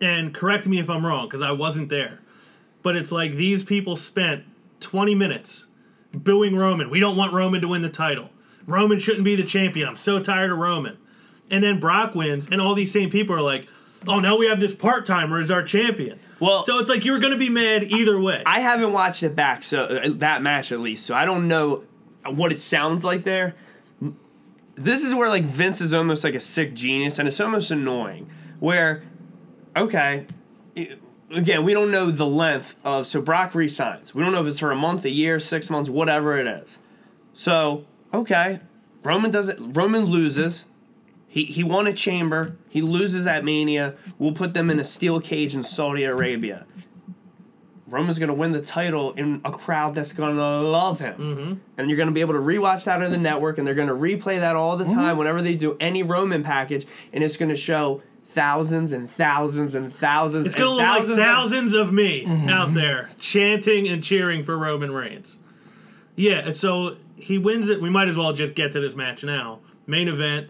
[0.00, 2.22] and correct me if I'm wrong because I wasn't there.
[2.82, 4.44] But it's like these people spent
[4.78, 5.66] 20 minutes
[6.14, 6.88] booing Roman.
[6.88, 8.30] We don't want Roman to win the title.
[8.64, 9.88] Roman shouldn't be the champion.
[9.88, 10.98] I'm so tired of Roman.
[11.50, 13.66] And then Brock wins, and all these same people are like,
[14.06, 17.12] "Oh, now we have this part timer as our champion." Well- so it's like you
[17.12, 18.42] were going to be mad either way.
[18.46, 21.84] I haven't watched it back, so uh, that match at least, so I don't know
[22.26, 23.54] what it sounds like there.
[24.74, 28.28] This is where like Vince is almost like a sick genius, and it's almost annoying.
[28.60, 29.02] Where,
[29.74, 30.26] okay,
[30.74, 34.14] it- again, we don't know the length of so Brock resigns.
[34.14, 36.78] We don't know if it's for a month, a year, six months, whatever it is.
[37.32, 38.60] So okay,
[39.02, 39.56] Roman does it.
[39.60, 40.64] Roman loses.
[41.36, 42.56] He, he won a chamber.
[42.70, 43.94] He loses at Mania.
[44.18, 46.64] We'll put them in a steel cage in Saudi Arabia.
[47.88, 51.52] Roman's gonna win the title in a crowd that's gonna love him, mm-hmm.
[51.76, 54.40] and you're gonna be able to rewatch that on the network, and they're gonna replay
[54.40, 58.92] that all the time whenever they do any Roman package, and it's gonna show thousands
[58.92, 60.46] and thousands and thousands.
[60.46, 64.56] It's going to look like thousands of- of me out there chanting and cheering for
[64.56, 65.36] Roman Reigns.
[66.16, 67.80] Yeah, so he wins it.
[67.80, 69.60] We might as well just get to this match now.
[69.86, 70.48] Main event.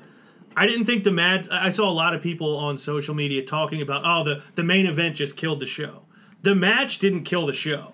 [0.57, 1.47] I didn't think the match.
[1.51, 4.87] I saw a lot of people on social media talking about, oh, the, the main
[4.87, 6.03] event just killed the show.
[6.42, 7.92] The match didn't kill the show.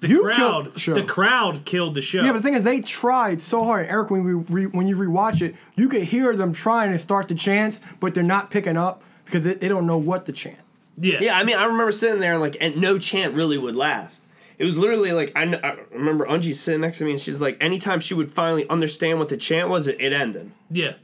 [0.00, 0.94] The You crowd, killed the show.
[0.94, 2.22] the crowd killed the show.
[2.22, 3.86] Yeah, but the thing is, they tried so hard.
[3.86, 7.28] Eric, when we re, when you rewatch it, you could hear them trying to start
[7.28, 10.58] the chants, but they're not picking up because they, they don't know what to chant.
[10.98, 13.74] yeah, Yeah, I mean, I remember sitting there and like, and no chant really would
[13.74, 14.22] last.
[14.58, 17.56] It was literally like I, I remember Angie sitting next to me and she's like,
[17.60, 20.52] anytime she would finally understand what the chant was, it, it ended.
[20.70, 20.94] Yeah.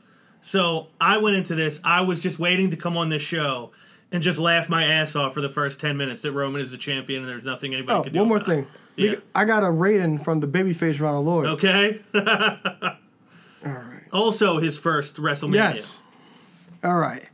[0.45, 1.81] So I went into this.
[1.85, 3.71] I was just waiting to come on this show
[4.11, 6.77] and just laugh my ass off for the first ten minutes that Roman is the
[6.77, 8.19] champion and there's nothing anybody Oh, can do.
[8.19, 8.67] one more about thing.
[8.97, 9.15] Yeah.
[9.35, 11.47] I got a rating from the babyface Ronald Lloyd.
[11.47, 12.01] Okay.
[12.15, 12.23] All
[13.65, 14.03] right.
[14.13, 15.55] Also, his first WrestleMania.
[15.55, 16.01] Yes.
[16.85, 17.25] All right.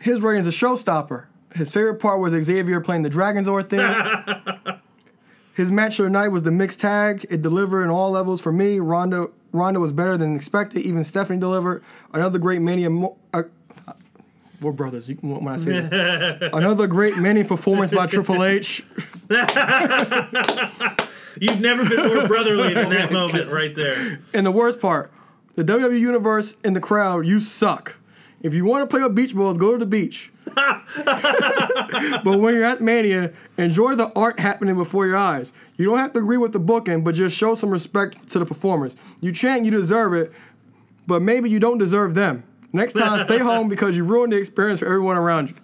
[0.00, 1.26] His rating's a showstopper.
[1.54, 4.76] His favorite part was Xavier playing the Dragonzord thing.
[5.54, 7.26] His match of the night was the mixed tag.
[7.28, 8.78] It delivered in all levels for me.
[8.80, 10.82] Ronda Ronda was better than expected.
[10.82, 11.82] Even Stephanie delivered.
[12.12, 12.90] Another great Mania.
[12.90, 13.44] Mo- uh,
[14.60, 15.08] we're brothers.
[15.08, 18.84] You, can, when I say this, another great Mania performance by Triple H.
[21.40, 24.20] You've never been more brotherly than that moment right there.
[24.34, 25.10] And the worst part,
[25.54, 27.96] the WWE universe and the crowd, you suck.
[28.42, 30.30] If you want to play with beach balls, go to the beach.
[32.24, 35.52] but when you're at Mania, enjoy the art happening before your eyes.
[35.76, 38.46] You don't have to agree with the booking, but just show some respect to the
[38.46, 38.96] performers.
[39.20, 40.32] You chant you deserve it,
[41.06, 42.44] but maybe you don't deserve them.
[42.72, 45.56] Next time, stay home because you ruined the experience for everyone around you.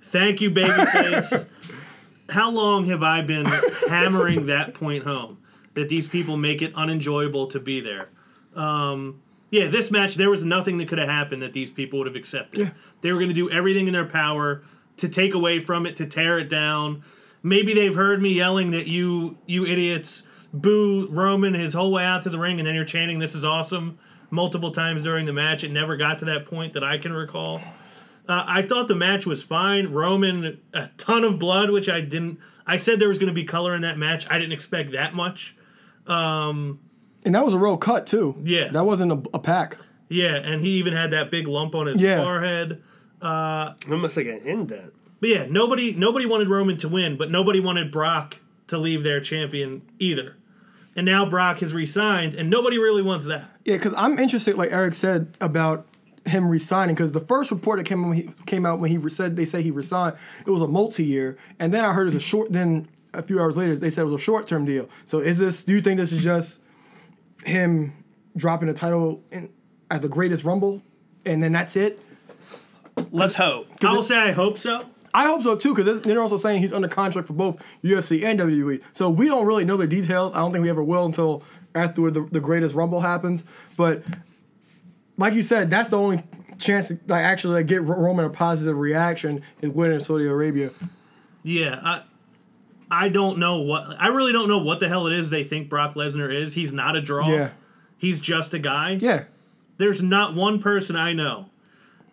[0.00, 1.46] Thank you, babyface.
[2.30, 3.46] How long have I been
[3.88, 5.38] hammering that point home?
[5.74, 8.08] That these people make it unenjoyable to be there.
[8.54, 9.20] Um,
[9.50, 12.16] yeah, this match there was nothing that could have happened that these people would have
[12.16, 12.60] accepted.
[13.00, 14.62] They were going to do everything in their power
[14.98, 17.02] to take away from it, to tear it down.
[17.42, 22.22] Maybe they've heard me yelling that you you idiots boo Roman his whole way out
[22.24, 23.98] to the ring, and then you're chanting "This is awesome"
[24.30, 25.64] multiple times during the match.
[25.64, 27.60] It never got to that point that I can recall.
[28.28, 29.88] Uh, I thought the match was fine.
[29.88, 32.38] Roman, a ton of blood, which I didn't.
[32.66, 34.26] I said there was going to be color in that match.
[34.30, 35.56] I didn't expect that much.
[37.24, 38.36] And that was a real cut too.
[38.42, 38.68] Yeah.
[38.68, 39.76] That wasn't a, a pack.
[40.08, 42.22] Yeah, and he even had that big lump on his Yeah.
[42.22, 42.82] forehead.
[43.22, 44.92] Almost like an indent.
[45.20, 48.36] But yeah, nobody nobody wanted Roman to win, but nobody wanted Brock
[48.68, 50.36] to leave their champion either.
[50.96, 53.50] And now Brock has resigned, and nobody really wants that.
[53.64, 55.86] Yeah, because I'm interested, like Eric said, about
[56.26, 56.94] him resigning.
[56.94, 59.44] Because the first report that came when he, came out when he re- said they
[59.44, 62.52] say he resigned, it was a multi-year, and then I heard it was a short.
[62.52, 64.88] Then a few hours later, they said it was a short-term deal.
[65.04, 65.62] So is this?
[65.64, 66.60] Do you think this is just
[67.44, 68.04] him
[68.36, 69.50] dropping the title in,
[69.90, 70.82] at the Greatest Rumble,
[71.24, 71.98] and then that's it?
[73.10, 73.66] Let's hope.
[73.82, 74.84] I will say I hope so.
[75.12, 78.38] I hope so too, because they're also saying he's under contract for both UFC and
[78.38, 78.82] WWE.
[78.92, 80.32] So we don't really know the details.
[80.34, 81.42] I don't think we ever will until
[81.74, 83.44] after the, the greatest Rumble happens.
[83.76, 84.04] But
[85.16, 86.22] like you said, that's the only
[86.58, 90.70] chance to like, actually like, get Roman a positive reaction is winning in Saudi Arabia.
[91.42, 92.02] Yeah, I
[92.90, 95.68] I don't know what I really don't know what the hell it is they think
[95.68, 96.54] Brock Lesnar is.
[96.54, 97.28] He's not a draw.
[97.28, 97.50] Yeah.
[97.96, 98.92] He's just a guy.
[98.92, 99.24] Yeah.
[99.76, 101.50] There's not one person I know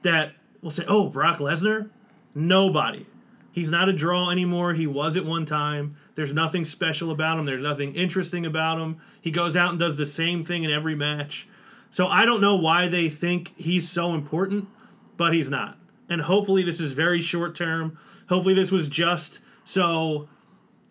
[0.03, 1.89] that will say, "Oh, Brock Lesnar."
[2.35, 3.05] Nobody.
[3.51, 4.75] He's not a draw anymore.
[4.75, 5.95] He was at one time.
[6.13, 7.45] There's nothing special about him.
[7.45, 8.97] There's nothing interesting about him.
[9.19, 11.47] He goes out and does the same thing in every match.
[11.89, 14.67] So I don't know why they think he's so important,
[15.15, 15.77] but he's not.
[16.07, 17.97] And hopefully this is very short term.
[18.29, 20.29] Hopefully this was just so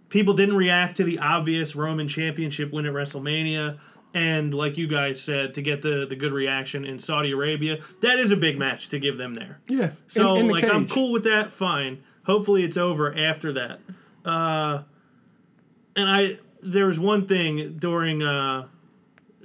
[0.08, 3.78] people didn't react to the obvious Roman Championship win at WrestleMania.
[4.14, 8.18] And like you guys said, to get the, the good reaction in Saudi Arabia, that
[8.18, 9.60] is a big match to give them there.
[9.68, 9.90] Yeah.
[10.06, 11.50] So in, in the like I'm cool with that.
[11.50, 12.02] Fine.
[12.24, 13.80] Hopefully it's over after that.
[14.24, 14.82] Uh,
[15.94, 18.68] and I there was one thing during uh,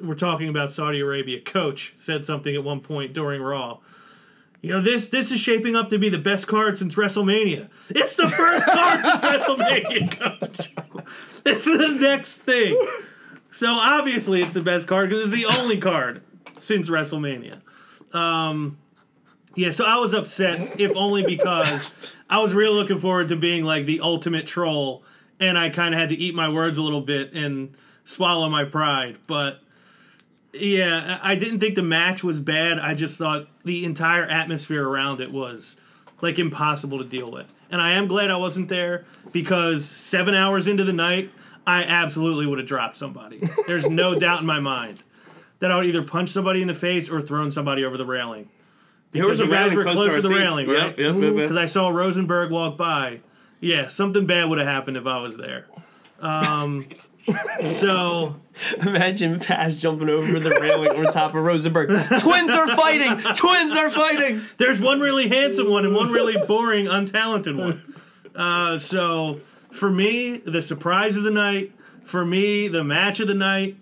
[0.01, 1.41] we're talking about Saudi Arabia.
[1.41, 3.79] Coach said something at one point during Raw.
[4.61, 7.69] You know this this is shaping up to be the best card since WrestleMania.
[7.89, 10.73] It's the first card since WrestleMania, Coach.
[11.45, 12.79] It's the next thing.
[13.49, 16.21] So obviously it's the best card because it's the only card
[16.57, 17.61] since WrestleMania.
[18.13, 18.77] Um,
[19.55, 21.89] yeah, so I was upset, if only because
[22.29, 25.03] I was really looking forward to being like the ultimate troll,
[25.39, 28.63] and I kind of had to eat my words a little bit and swallow my
[28.63, 29.17] pride.
[29.27, 29.61] But
[30.53, 32.79] yeah, I didn't think the match was bad.
[32.79, 35.77] I just thought the entire atmosphere around it was
[36.21, 37.53] like impossible to deal with.
[37.71, 41.31] And I am glad I wasn't there because seven hours into the night,
[41.65, 43.41] I absolutely would have dropped somebody.
[43.67, 45.03] There's no doubt in my mind
[45.59, 48.49] that I would either punch somebody in the face or thrown somebody over the railing.
[49.11, 50.65] There was Because a you guys railing were close close to to the our railing,
[50.67, 50.79] seats.
[50.79, 50.87] right?
[50.89, 51.35] Yep, yep, yep, yep.
[51.35, 53.21] Because I saw Rosenberg walk by.
[53.59, 55.67] Yeah, something bad would have happened if I was there.
[56.19, 56.85] Um,
[57.63, 58.35] so
[58.81, 61.89] Imagine Paz jumping over the railing on top of Rosenberg.
[62.19, 63.17] Twins are fighting!
[63.35, 64.41] Twins are fighting!
[64.57, 67.81] there's one really handsome one and one really boring, untalented one.
[68.35, 69.39] Uh, so
[69.71, 71.73] for me, the surprise of the night.
[72.03, 73.77] For me, the match of the night.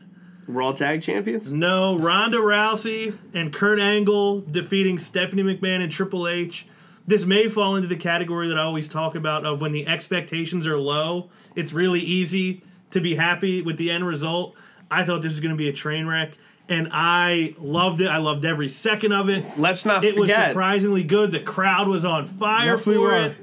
[0.48, 1.52] Raw Tag Champions?
[1.52, 6.68] No, Ronda Rousey and Kurt Angle defeating Stephanie McMahon and Triple H.
[7.06, 10.68] This may fall into the category that I always talk about of when the expectations
[10.68, 14.56] are low, it's really easy to be happy with the end result.
[14.92, 16.32] I thought this was going to be a train wreck,
[16.68, 18.08] and I loved it.
[18.10, 19.46] I loved every second of it.
[19.58, 21.32] Let's not It was surprisingly good.
[21.32, 23.16] The crowd was on fire Yes, for we were.
[23.22, 23.36] it.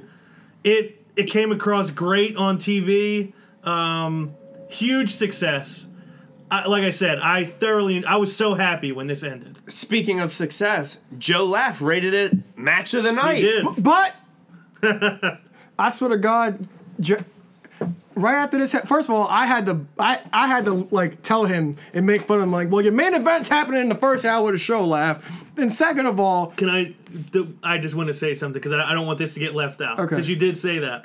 [0.64, 3.32] It it came across great on TV.
[3.64, 4.34] Um,
[4.68, 5.86] huge success.
[6.50, 9.58] I, like I said, I thoroughly, I was so happy when this ended.
[9.68, 13.38] Speaking of success, Joe Laugh rated it match of the night.
[13.38, 13.66] He did.
[13.78, 14.14] But
[15.78, 16.68] I swear to God,
[17.00, 17.24] J-
[18.16, 21.44] right after this, first of all, I had to, I, I had to like tell
[21.44, 24.24] him and make fun of him, like, well, your main event's happening in the first
[24.24, 25.44] hour of the show, laugh.
[25.56, 26.94] And second of all, Can I?
[27.62, 29.80] I just want to say something because I, I don't want this to get left
[29.80, 29.98] out.
[30.00, 30.16] Okay.
[30.16, 31.04] Because you did say that.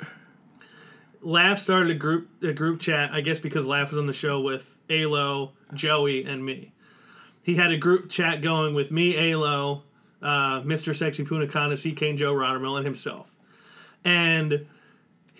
[1.20, 3.12] Laugh started a group a group chat.
[3.12, 6.72] I guess because Laugh was on the show with Alo, Joey, and me.
[7.42, 9.84] He had a group chat going with me, Alo,
[10.20, 10.94] uh, Mr.
[10.94, 13.34] Sexy Punakana, CK, and Joe Rottermill, and himself.
[14.04, 14.66] And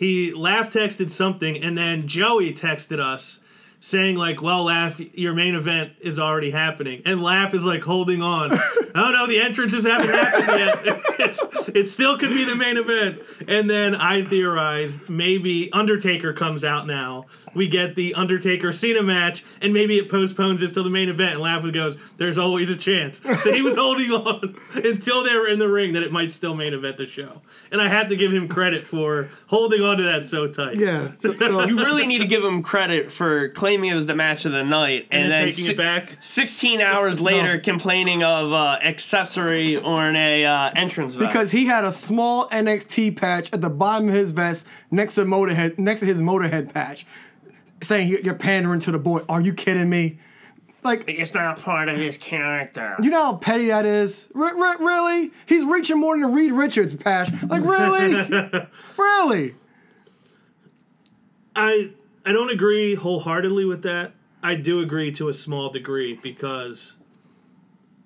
[0.02, 3.38] he laugh texted something, and then Joey texted us
[3.82, 8.22] saying like, "Well, laugh, your main event is already happening," and laugh is like holding
[8.22, 8.52] on.
[8.94, 10.78] oh no, the entrances haven't happened yet.
[11.18, 13.20] it's, it still could be the main event.
[13.48, 17.26] And then I theorized maybe Undertaker comes out now.
[17.54, 21.34] We get the Undertaker Cena match, and maybe it postpones this till the main event.
[21.34, 25.48] And laugh goes, "There's always a chance." So he was holding on until they were
[25.48, 27.42] in the ring that it might still main event the show.
[27.72, 30.76] And I had to give him credit for holding on to that so tight.
[30.76, 31.08] Yeah.
[31.08, 34.44] So, so You really need to give him credit for claiming it was the match
[34.44, 36.12] of the night and, And then then taking si- it back.
[36.20, 41.28] 16 hours later complaining of uh, accessory or an uh, entrance vest.
[41.28, 45.24] because he had a small NXT patch at the bottom of his vest next to
[45.24, 47.06] Motorhead, next to his Motorhead patch,
[47.82, 49.22] saying "You- you're pandering to the boy.
[49.28, 50.18] Are you kidding me?
[50.84, 52.96] Like, it's not part of his character.
[53.00, 54.26] you know how petty that is?
[54.34, 55.30] R- r- really?
[55.46, 57.30] He's reaching more than a Reed Richards patch.
[57.44, 58.66] Like, really?
[58.98, 59.54] really?
[61.54, 61.90] I
[62.24, 64.12] I don't agree wholeheartedly with that.
[64.42, 66.96] I do agree to a small degree because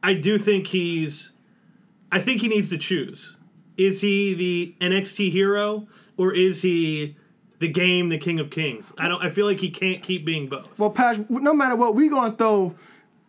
[0.02, 1.33] I do think he's
[2.12, 3.37] I think he needs to choose.
[3.76, 7.16] Is he the NXT hero or is he
[7.59, 8.92] the game, the King of Kings?
[8.98, 10.79] I don't I feel like he can't keep being both.
[10.79, 12.74] Well, Patch, no matter what, we gonna throw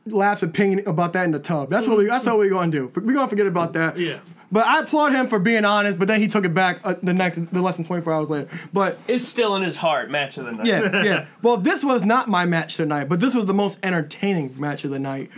[0.06, 1.69] Laugh's opinion about that in the tub.
[1.69, 2.08] That's what we.
[2.08, 2.91] That's what we're gonna do.
[2.95, 3.97] We're gonna forget about that.
[3.97, 4.19] Yeah.
[4.52, 6.00] But I applaud him for being honest.
[6.00, 8.30] But then he took it back uh, the next, the less than twenty four hours
[8.30, 8.48] later.
[8.72, 10.66] But It's still in his heart, match of the night.
[10.68, 11.26] yeah, yeah.
[11.42, 14.92] Well, this was not my match tonight, but this was the most entertaining match of
[14.92, 15.30] the night.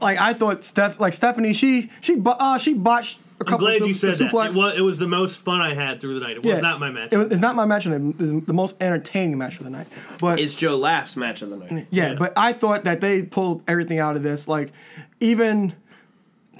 [0.00, 3.66] Like I thought, Steph, like Stephanie, she she bo- uh, she botched a I'm couple.
[3.66, 4.26] glad su- you said that.
[4.26, 6.36] It was, it was the most fun I had through the night.
[6.36, 6.60] It was Yeah.
[6.60, 7.08] not my match.
[7.10, 8.14] It was, it's not my match of the night.
[8.20, 9.88] It's the most entertaining match of the night.
[10.20, 11.86] But It's Joe Laugh's match of the night.
[11.90, 12.14] Yeah, Yeah.
[12.18, 14.46] but I thought that they pulled everything out of this.
[14.46, 14.72] Like,
[15.18, 15.72] even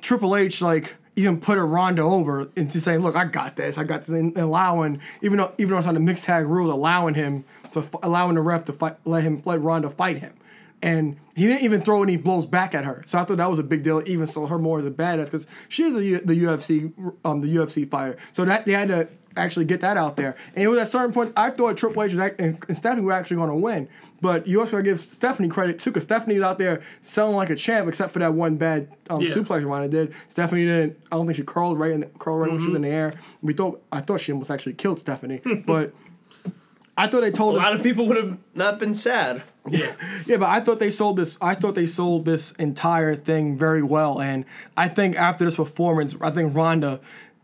[0.01, 3.77] Triple H, like, even put a Ronda over into saying, "Look, I got this.
[3.79, 6.73] I got this," and allowing, even though even though it's on the mixed tag rules,
[6.73, 10.33] allowing him to allowing the ref to fight, let him let Ronda fight him,
[10.83, 13.03] and he didn't even throw any blows back at her.
[13.07, 14.03] So I thought that was a big deal.
[14.07, 16.93] Even saw her more as a badass because she is a, U- the UFC
[17.25, 18.17] um the UFC fighter.
[18.33, 20.37] So that they had to actually get that out there.
[20.55, 23.13] And it was at certain point I thought Triple H was act- and, Stephanie were
[23.13, 23.89] actually going to win.
[24.21, 27.51] But you also got to give Stephanie credit too, because Stephanie's out there selling like
[27.51, 29.31] a champ, except for that one bad um, Yeah.
[29.35, 30.15] suplex Ronda did.
[30.29, 30.97] Stephanie didn't.
[31.11, 32.97] I don't think she curled right in curled right when she was in the Mm-hmm.
[32.97, 33.13] air.
[33.43, 35.93] We thought I thought she almost actually killed Stephanie, but.
[36.95, 39.43] I thought they told A us lot of people would have not been sad.
[39.69, 39.93] Yeah,
[40.27, 41.39] yeah, but I thought they sold this.
[41.41, 44.45] I thought they sold this entire thing very well, and
[44.77, 47.01] I think after this performance, I think Ronda.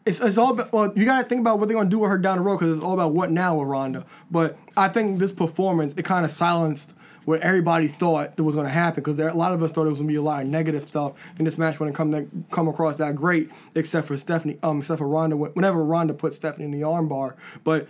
[0.08, 0.72] It's, it's all about.
[0.72, 2.58] Well, you got to think about what they're gonna do with her down the road
[2.58, 4.06] because it's all about what now with Ronda.
[4.30, 6.94] But I think this performance it kind of silenced
[7.26, 9.98] what everybody thought that was gonna happen because a lot of us thought it was
[9.98, 12.96] gonna be a lot of negative stuff in this match it come that come across
[12.96, 14.58] that great, except for Stephanie.
[14.62, 15.36] Um, except for Ronda.
[15.36, 17.86] Whenever Ronda put Stephanie in the armbar, but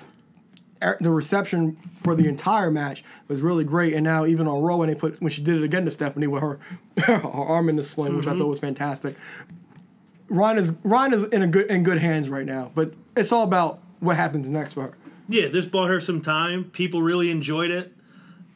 [0.83, 3.95] er- the reception for the entire match was really great.
[3.95, 6.27] And now even on Raw when they put when she did it again to Stephanie
[6.27, 6.59] with her
[7.05, 9.15] her arm in the sling, which I thought was fantastic.
[10.29, 14.17] Ronda's is in a good in good hands right now, but it's all about what
[14.17, 14.95] happens next for her.
[15.29, 16.65] Yeah, this bought her some time.
[16.65, 17.93] People really enjoyed it.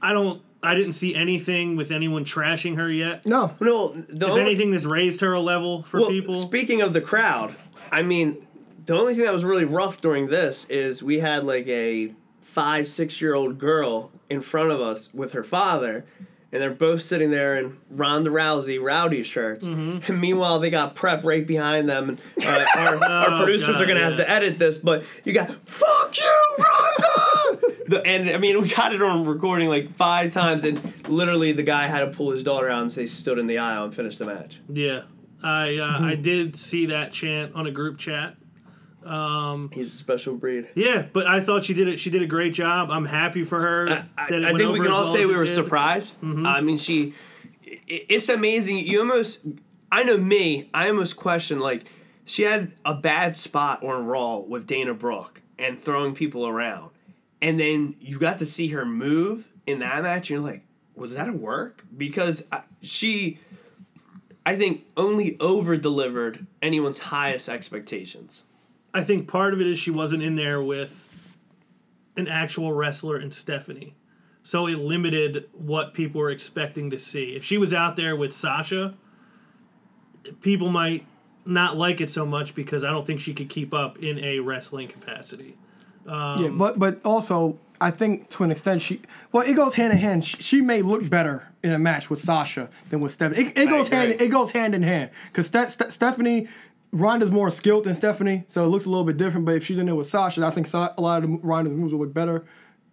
[0.01, 0.43] I don't.
[0.65, 3.27] I didn't see anything with anyone trashing her yet.
[3.27, 6.35] No, No, the If only, anything, this raised her a level for well, people.
[6.35, 7.57] Speaking of the crowd,
[7.91, 8.47] I mean,
[8.87, 12.87] the only thing that was really rough during this is we had like a five,
[12.87, 16.05] six year old girl in front of us with her father,
[16.53, 19.67] and they're both sitting there in Ronda Rousey rowdy shirts.
[19.67, 20.12] Mm-hmm.
[20.12, 22.11] And meanwhile, they got prep right behind them.
[22.11, 24.09] And uh, our, our producers Oh, God, are gonna yeah.
[24.11, 28.69] have to edit this, but you got "fuck you, Ronda." the, and I mean, we
[28.69, 32.45] got it on recording like five times, and literally the guy had to pull his
[32.45, 35.03] daughter out and say, "Stood in the aisle and finished the match." yeah,
[35.43, 36.05] I uh, Mm-hmm.
[36.05, 38.37] I did see that chant on a group chat.
[39.73, 40.69] He's a special breed.
[40.75, 41.99] Yeah, but I thought she did it.
[42.01, 42.91] She did a great job.
[42.91, 44.07] I'm happy for her.
[44.17, 45.55] I, that it I think we can all well say we were did.
[45.55, 46.21] surprised.
[46.21, 46.47] Mm-hmm.
[46.47, 47.15] I mean, she.
[47.67, 48.79] i- It's amazing.
[48.79, 49.45] You almost.
[49.91, 50.71] I know me.
[50.73, 51.85] I almost question like
[52.25, 56.91] she had a bad spot on Raw with Dana Brooke and throwing people around,
[57.41, 60.31] and then you got to see her move in that match.
[60.31, 60.62] And you're like,
[60.95, 61.85] was that a work?
[61.97, 63.38] Because I- she.
[64.45, 68.43] I think only over delivered anyone's highest expectations.
[68.95, 71.37] I think part of it is she wasn't in there with
[72.17, 73.95] an actual wrestler and Stephanie.
[74.43, 77.35] So it limited what people were expecting to see.
[77.37, 78.95] If she was out there with Sasha,
[80.41, 81.07] people might
[81.45, 84.41] not like it so much because I don't think she could keep up in a
[84.41, 85.57] wrestling capacity.
[86.07, 89.01] yeah, um, but but also I think to an extent she
[89.31, 90.25] well it goes hand in hand.
[90.25, 93.47] She, she may look better in a match with Sasha than with Stephanie.
[93.49, 96.49] It, it goes hand it goes hand in hand because Ste- Ste- Stephanie.
[96.93, 99.47] Ronda's more skilled than Stephanie, so it looks a little bit different.
[99.47, 101.73] But if she's in there with Sasha, I think Sa- a lot of the, Ronda's
[101.75, 102.45] moves will look better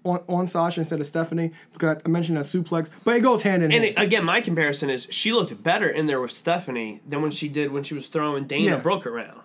[0.05, 3.61] on, on Sasha instead of Stephanie because I mentioned that suplex, but it goes hand
[3.63, 3.97] in And hand.
[3.97, 7.49] it, again, my comparison is she looked better in there with Stephanie than when she
[7.49, 8.77] did when she was throwing Dana Yeah.
[8.77, 9.41] Brooke around.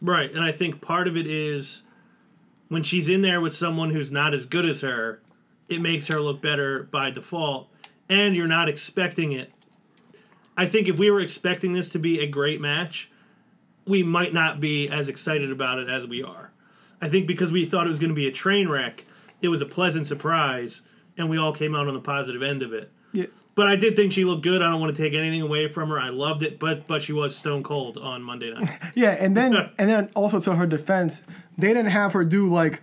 [0.00, 1.82] Right, and I think part of it is
[2.68, 5.20] when she's in there with someone who's not as good as her,
[5.68, 7.68] it makes her look better by default,
[8.08, 9.50] and you're not expecting it.
[10.56, 13.10] I think if we were expecting this to be a great match,
[13.86, 16.50] we might not be as excited about it as we are.
[17.00, 19.04] I think because we thought it was going to be a train wreck,
[19.42, 20.82] it was a pleasant surprise,
[21.18, 22.90] and we all came out on the positive end of it.
[23.12, 23.26] yeah.
[23.54, 24.60] But I did think she looked good.
[24.60, 25.98] I don't want to take anything away from her.
[25.98, 28.68] I loved it, but but she was stone cold on Monday night.
[28.94, 31.22] Yeah, and then and then also to her defense,
[31.56, 32.82] they didn't have her do like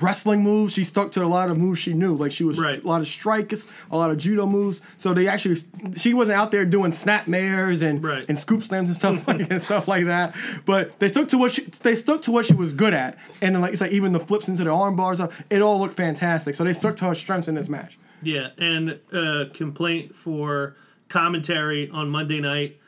[0.00, 0.72] wrestling moves.
[0.74, 2.14] She stuck to a lot of moves she knew.
[2.16, 2.82] Like she was Right.
[2.82, 4.80] a lot of strikes, a lot of judo moves.
[4.96, 5.56] So they actually
[5.96, 8.24] she wasn't out there doing snap mares and Right.
[8.28, 10.34] and scoop slams and stuff like and stuff like that.
[10.64, 13.18] But they stuck to what she they stuck to what she was good at.
[13.40, 15.20] And then like it's like even the flips into the arm bars,
[15.50, 16.54] it all looked fantastic.
[16.54, 17.98] So they stuck to her strengths in this match.
[18.22, 20.76] Yeah, and uh, complaint for
[21.08, 22.78] commentary on Monday night.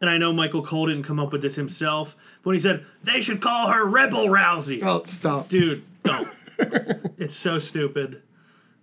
[0.00, 2.84] And I know Michael Cole didn't come up with this himself, but when he said
[3.02, 4.80] they should call her Rebel Rousey.
[4.82, 5.48] Oh, stop.
[5.48, 6.28] Dude, don't.
[7.18, 8.22] it's so stupid.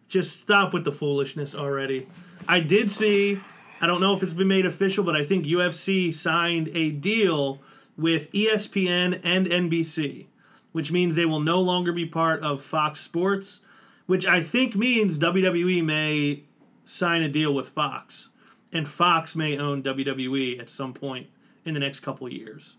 [0.07, 2.07] Just stop with the foolishness already.
[2.47, 3.39] I did see,
[3.81, 7.59] I don't know if it's been made official, but I think UFC signed a deal
[7.97, 10.27] with ESPN and NBC,
[10.71, 13.61] which means they will no longer be part of Fox Sports,
[14.05, 16.43] which I think means WWE may
[16.83, 18.29] sign a deal with Fox,
[18.71, 21.27] and Fox may own WWE at some point
[21.65, 22.75] in the next couple years,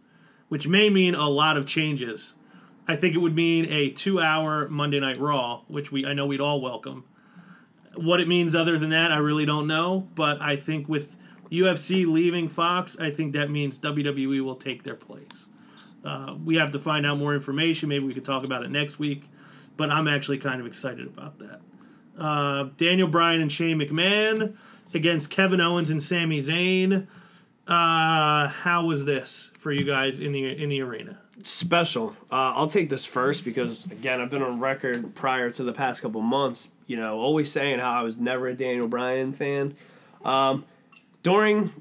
[0.49, 2.35] which may mean a lot of changes.
[2.89, 6.41] I think it would mean a two-hour Monday Night Raw, which we I know we'd
[6.41, 7.05] all welcome.
[7.95, 10.09] What it means other than that, I really don't know.
[10.15, 11.17] But I think with
[11.51, 15.47] UFC leaving Fox, I think that means WWE will take their place.
[16.05, 17.89] Uh, we have to find out more information.
[17.89, 19.25] Maybe we could talk about it next week.
[19.77, 21.61] But I'm actually kind of excited about that.
[22.17, 24.57] Uh, Daniel Bryan and Shane McMahon
[24.95, 27.07] against Kevin Owens and Sami Zayn.
[27.67, 31.21] Uh, how was this for you guys in the in the arena?
[31.43, 32.17] Special.
[32.31, 36.03] Uh, I'll take this first because again, I've been on record prior to the past
[36.03, 36.71] couple months.
[36.87, 39.77] You know, always saying how I was never a Daniel Bryan fan.
[40.25, 40.65] Um,
[41.23, 41.73] during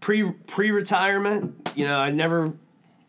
[0.00, 2.52] pre pre retirement, you know, I never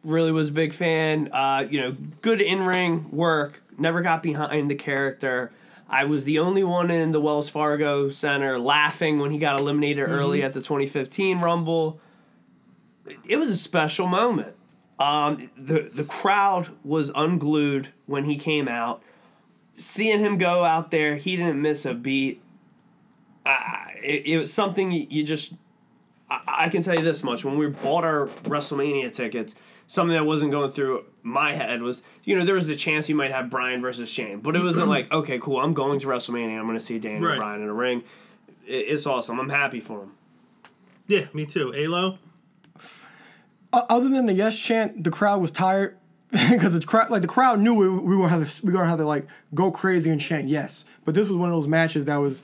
[0.04, 1.32] really was a big fan.
[1.32, 3.62] Uh, you know, good in ring work.
[3.78, 5.52] Never got behind the character.
[5.90, 10.10] I was the only one in the Wells Fargo Center laughing when he got eliminated
[10.10, 12.02] early at the 2015 Rumble.
[13.26, 14.57] It was a special moment.
[15.00, 19.02] Um, the the crowd was unglued when he came out.
[19.76, 22.42] Seeing him go out there, he didn't miss a beat.
[23.46, 23.58] Uh,
[24.02, 25.54] it, it was something you just.
[26.30, 29.54] I, I can tell you this much: when we bought our WrestleMania tickets,
[29.86, 33.16] something that wasn't going through my head was, you know, there was a chance you
[33.16, 36.58] might have Bryan versus Shane, but it wasn't like, okay, cool, I'm going to WrestleMania,
[36.58, 37.38] I'm going to see Daniel Right.
[37.38, 38.04] Bryan in a ring.
[38.66, 39.40] It, it's awesome.
[39.40, 40.12] I'm happy for him.
[41.08, 41.74] Yeah, me too.
[41.76, 42.18] Alo.
[43.74, 45.98] O- other than the yes chant, the crowd was tired
[46.32, 48.78] because the crowd, like the crowd knew we, we were gonna have to, we were
[48.80, 50.86] gonna have to like go crazy and chant yes.
[51.06, 52.42] But this was one of those matches that was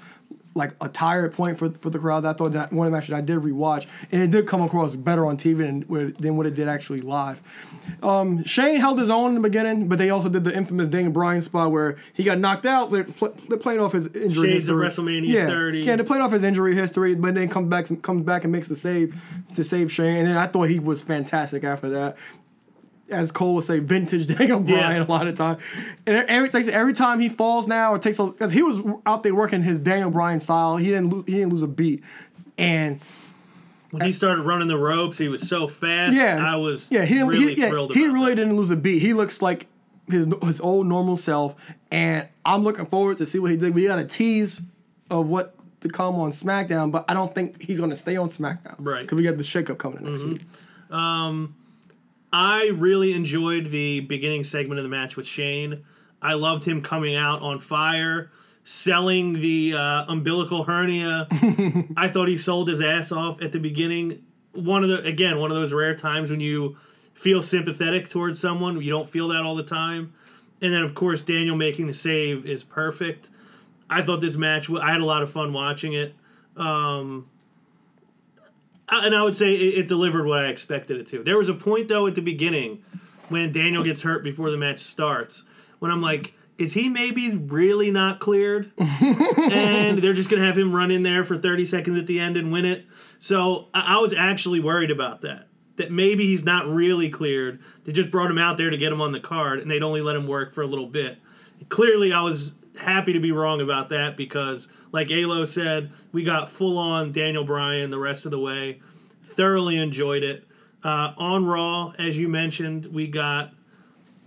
[0.56, 2.26] like a tired point for for the crowd.
[2.26, 4.96] I thought that one of the matches I did rewatch, and it did come across
[4.96, 7.42] better on TV than, what- than what it did actually live.
[8.02, 11.12] Um, Shane held his own in the beginning, but they also did the infamous Daniel
[11.12, 12.92] Bryan spot where he got knocked out.
[12.92, 15.06] They're, pl- they're playing off his injury Shades of history.
[15.22, 15.48] WrestleMania yeah.
[15.48, 15.80] 30.
[15.80, 18.68] Yeah, they're playing off his injury history, but then comes back comes back and makes
[18.68, 19.20] the save
[19.56, 20.18] to save Shane.
[20.18, 22.16] And then I thought he was fantastic after that.
[23.14, 25.04] As Cole would say, vintage Daniel Bryan Yeah.
[25.04, 25.58] a lot of time.
[26.06, 29.62] And every every time he falls now or takes because he was out there working
[29.62, 30.78] his Daniel Bryan style.
[30.78, 32.04] He didn't lose, he didn't lose a beat.
[32.58, 33.02] And
[33.92, 36.16] When he started running the ropes, he was so fast.
[36.16, 38.36] yeah, I was yeah he didn't really he, yeah, thrilled he really that.
[38.36, 39.02] didn't lose a beat.
[39.02, 39.68] He looks like
[40.10, 41.56] his his old normal self,
[41.92, 43.74] and I'm looking forward to see what he did.
[43.74, 44.62] We got a tease
[45.10, 48.30] of what to come on SmackDown, but I don't think he's going to stay on
[48.30, 48.76] SmackDown.
[48.80, 49.02] Right.
[49.02, 50.34] Because we got the shakeup coming in next mm-hmm.
[50.34, 50.42] week.
[50.90, 51.56] Um,
[52.34, 55.86] I really enjoyed the beginning segment of the match with Shane.
[56.20, 58.32] I loved him coming out on fire,
[58.64, 61.28] selling the uh, umbilical hernia.
[61.96, 64.26] I thought he sold his ass off at the beginning.
[64.54, 66.76] One of the again, one of those rare times when you
[67.14, 68.82] feel sympathetic towards someone.
[68.82, 70.14] You don't feel that all the time.
[70.60, 73.30] And then of course Daniel making the save is perfect.
[73.92, 74.72] I thought this match.
[74.72, 76.16] I had a lot of fun watching it.
[76.58, 77.30] Um,
[79.04, 81.24] and I would say it, it delivered what I expected it to.
[81.24, 82.84] There was a point though at the beginning
[83.30, 85.44] when Daniel gets hurt before the match starts
[85.80, 88.72] when I'm like, is he maybe really not cleared?
[88.78, 92.38] and they're just gonna have him run in there for 30 seconds at the end
[92.38, 92.86] and win it.
[93.20, 95.48] So I, I was actually worried about that.
[95.78, 97.60] That maybe he's not really cleared.
[97.84, 100.02] They just brought him out there to get him on the card, and they'd only
[100.02, 101.18] let him work for a little bit.
[101.70, 106.50] Clearly, I was happy to be wrong about that because, like Alo said, we got
[106.50, 108.80] full on Daniel Bryan the rest of the way.
[109.24, 110.48] Thoroughly enjoyed it.
[110.84, 113.54] Uh, on Raw, as you mentioned, we got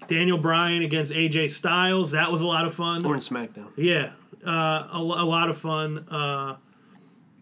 [0.09, 2.11] Daniel Bryan against AJ Styles.
[2.11, 3.07] That was a lot of fun.
[3.07, 3.69] Or in SmackDown.
[3.77, 4.12] Yeah,
[4.45, 6.07] uh, a, a lot of fun.
[6.11, 6.57] Uh,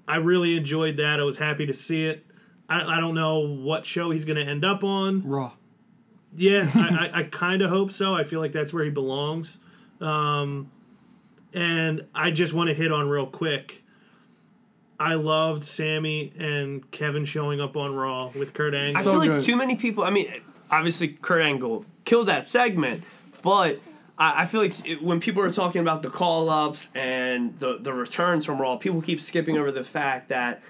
[0.07, 1.18] I really enjoyed that.
[1.18, 2.27] I was happy to see it.
[2.68, 5.27] I, I don't know what show he's going to end up on.
[5.27, 5.53] Raw.
[6.37, 8.14] Yeah, I, I, I kind of hope so.
[8.14, 9.59] I feel like that's where he belongs.
[10.01, 10.70] Um,
[11.55, 13.82] and I just want to hit on real quick.
[14.98, 19.00] I loved Sami and Kevin showing up on Raw with Kurt Angle.
[19.00, 19.44] I feel like good.
[19.44, 20.05] too many people.
[20.05, 20.32] I mean,
[20.70, 23.02] obviously Kurt Angle killed that segment,
[23.42, 23.80] but
[24.18, 27.78] I, I feel like it, when people are talking about the call ups and the
[27.78, 30.62] the returns from Raw, people keep skipping over the fact that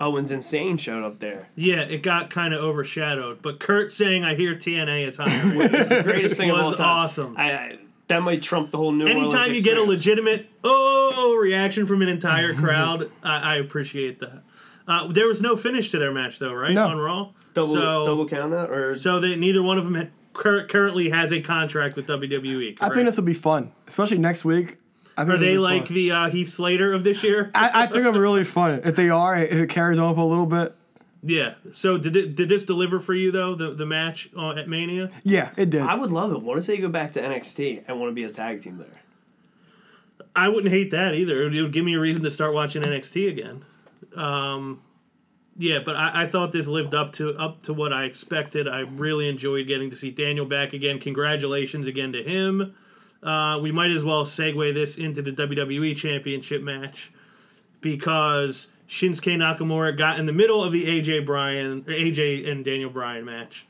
[0.00, 1.48] Owens and Zayn showed up there.
[1.56, 3.42] yeah, it got kind of overshadowed.
[3.42, 6.78] But Kurt saying, "I hear TNA is hiring." was the greatest thing of all Was
[6.78, 6.88] time.
[6.88, 7.36] awesome.
[7.36, 7.78] I, I,
[8.08, 12.02] that might trump the whole New Orleans Anytime you get a legitimate oh reaction from
[12.02, 14.42] an entire crowd, I, I appreciate that.
[14.86, 16.72] Uh, there was no finish to their match though, right?
[16.72, 16.86] No.
[16.88, 17.30] On Raw.
[17.54, 21.10] double so, double count out or So that neither one of them had, cur- currently
[21.10, 22.78] has a contract with WWE.
[22.80, 24.78] I think this will be fun, especially next week.
[25.16, 25.94] I think Are they like fun.
[25.94, 27.50] the uh, Heath Slater of this year?
[27.54, 28.80] I, I think it'll be really fun.
[28.84, 30.74] If they are, it, it carries on for a little bit.
[31.22, 31.54] Yeah.
[31.72, 33.54] So did it, did this deliver for you though?
[33.54, 35.10] The the match uh, at Mania.
[35.22, 35.82] Yeah, it did.
[35.82, 36.42] I would love it.
[36.42, 39.00] What if they go back to NXT and want to be a tag team there?
[40.34, 41.40] I wouldn't hate that either.
[41.40, 43.64] It would, it would give me a reason to start watching NXT again.
[44.16, 44.82] Um,
[45.56, 48.66] yeah, but I, I thought this lived up to up to what I expected.
[48.66, 50.98] I really enjoyed getting to see Daniel back again.
[50.98, 52.74] Congratulations again to him.
[53.22, 57.12] Uh, we might as well segue this into the WWE Championship match
[57.80, 63.24] because Shinsuke Nakamura got in the middle of the AJ Bryan AJ and Daniel Bryan
[63.24, 63.66] match.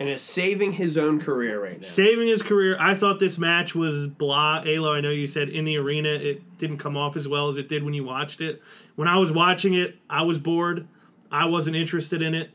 [0.00, 1.86] And is saving his own career right now.
[1.86, 2.74] saving his career.
[2.80, 4.62] I thought this match was blah.
[4.64, 7.58] Alo, I know you said in the arena it didn't come off as well as
[7.58, 8.62] it did when you watched it.
[8.96, 10.88] When I was watching it, I was bored.
[11.30, 12.50] I wasn't interested in it.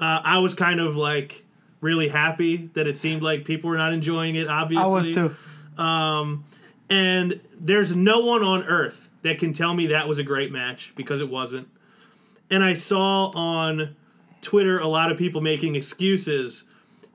[0.00, 1.44] Uh, I was kind of like
[1.80, 4.48] really happy that it seemed like people were not enjoying it.
[4.48, 5.36] Obviously, I was too.
[6.90, 10.92] and there's no one on earth that can tell me that was a great match
[10.94, 11.68] because it wasn't.
[12.50, 13.96] And I saw on
[14.42, 16.64] Twitter a lot of people making excuses.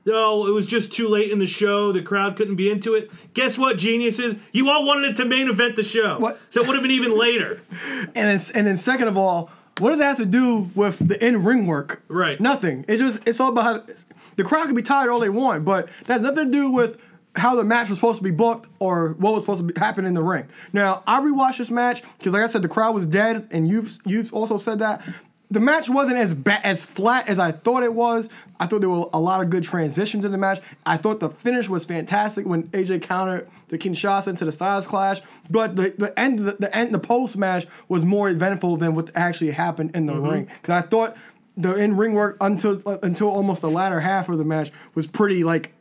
[0.06, 1.92] Oh, it was just too late in the show.
[1.92, 3.10] The crowd couldn't be into it.
[3.34, 4.36] Guess what, geniuses?
[4.52, 6.18] You all wanted it to main event the show.
[6.18, 6.40] What?
[6.50, 7.60] So it would have been even later.
[8.14, 11.24] And then, and then second of all, what does that have to do with the
[11.24, 12.02] in ring work?
[12.08, 12.40] Right.
[12.40, 12.84] Nothing.
[12.88, 13.94] It just it's all about how,
[14.36, 17.00] the crowd can be tired all they want, but that has nothing to do with
[17.38, 20.04] how the match was supposed to be booked or what was supposed to be, happen
[20.04, 20.48] in the ring.
[20.72, 23.98] Now I rewatched this match because, like I said, the crowd was dead, and you've
[24.04, 25.02] you've also said that.
[25.50, 28.28] The match wasn't as ba- as flat as I thought it was.
[28.60, 30.60] I thought there were a lot of good transitions in the match.
[30.84, 35.22] I thought the finish was fantastic when AJ countered the Kinshasa into the Styles Clash.
[35.48, 39.10] But the, the end the, the end the post match was more eventful than what
[39.14, 40.28] actually happened in the mm-hmm.
[40.28, 40.44] ring.
[40.60, 41.16] Because I thought
[41.56, 45.06] the in ring work until uh, until almost the latter half of the match was
[45.06, 45.72] pretty like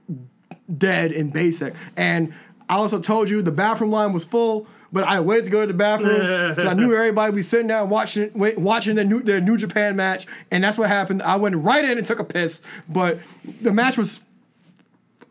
[0.76, 1.76] dead and basic.
[1.96, 2.34] And
[2.70, 5.68] I also told you the bathroom line was full, but I waited to go to
[5.68, 9.42] the bathroom because I knew everybody be sitting down watching wait, watching the new the
[9.42, 11.22] New Japan match, and that's what happened.
[11.24, 13.20] I went right in and took a piss, but
[13.62, 14.20] the match was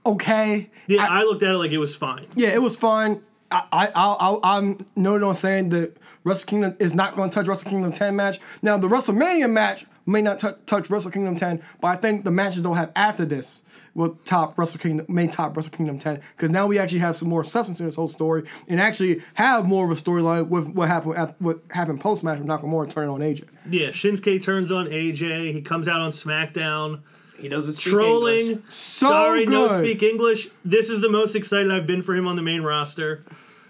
[0.04, 0.70] okay.
[0.86, 2.26] Yeah, I, looked at it like it was fine.
[2.36, 3.22] Yeah, it was fun.
[3.50, 7.34] I, I, I, I, I'm noted on saying that Wrestle Kingdom is not going to
[7.34, 8.38] touch Wrestle Kingdom 10 match.
[8.62, 12.30] Now, the WrestleMania match may not tou- touch Wrestle Kingdom 10, but I think the
[12.30, 13.62] matches they'll have after this
[13.96, 17.28] will top Wrestle Kingdom, may top Wrestle Kingdom 10, because now we actually have some
[17.28, 20.88] more substance in this whole story and actually have more of a storyline with what
[20.88, 23.44] happened at, what happened post match with Nakamura turning on AJ.
[23.70, 25.52] Yeah, Shinsuke turns on AJ.
[25.52, 27.00] He comes out on SmackDown.
[27.38, 28.46] He doesn't speak trolling.
[28.46, 28.72] English.
[28.72, 30.48] Sorry, no speak English.
[30.64, 33.22] This is the most excited I've been for him on the main roster.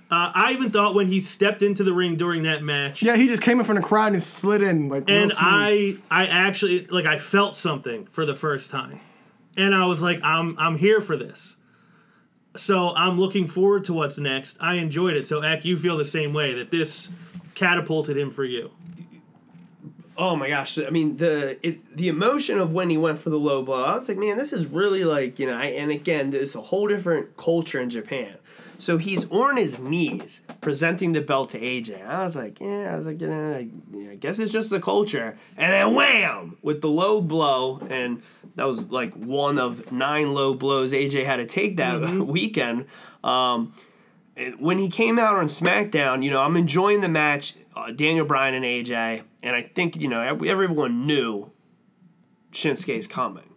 [0.08, 3.26] Uh, I even thought when he stepped into the ring during that match, Yeah, he
[3.26, 5.36] just came in from the crowd and slid in like and smooth.
[5.40, 9.00] I, I actually like I felt something for the first time,
[9.56, 11.56] and I was like, I'm, I'm here for this.
[12.56, 14.56] So I'm looking forward to what's next.
[14.60, 15.26] I enjoyed it.
[15.26, 17.10] So Ak, you feel the same way that this
[17.54, 18.70] catapulted him for you.
[20.18, 20.78] Oh my gosh!
[20.78, 23.84] I mean the it, the emotion of when he went for the low blow.
[23.84, 25.56] I was like, man, this is really like you know.
[25.56, 28.36] I, and again, there's a whole different culture in Japan.
[28.78, 32.06] So he's on his knees presenting the belt to AJ.
[32.06, 33.54] I was like, yeah, I was like, you know,
[34.10, 35.36] I, guess it's just the culture.
[35.56, 38.22] And then wham with the low blow, and
[38.56, 42.86] that was like one of nine low blows AJ had to take that weekend.
[43.24, 43.74] Um,
[44.58, 48.54] when he came out on SmackDown, you know, I'm enjoying the match, uh, Daniel Bryan
[48.54, 51.50] and AJ, and I think you know everyone knew
[52.52, 53.48] Shinsuke's coming.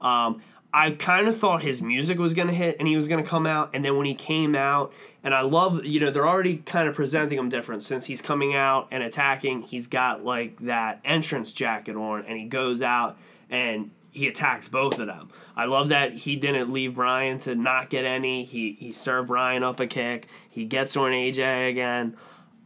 [0.00, 0.42] Um,
[0.78, 3.70] I kind of thought his music was gonna hit and he was gonna come out,
[3.74, 4.92] and then when he came out,
[5.24, 8.54] and I love you know they're already kind of presenting him different since he's coming
[8.54, 9.62] out and attacking.
[9.62, 13.18] He's got like that entrance jacket on, and he goes out
[13.50, 15.30] and he attacks both of them.
[15.56, 18.44] I love that he didn't leave Bryan to not get any.
[18.44, 20.28] He he served Bryan up a kick.
[20.48, 22.16] He gets on AJ again.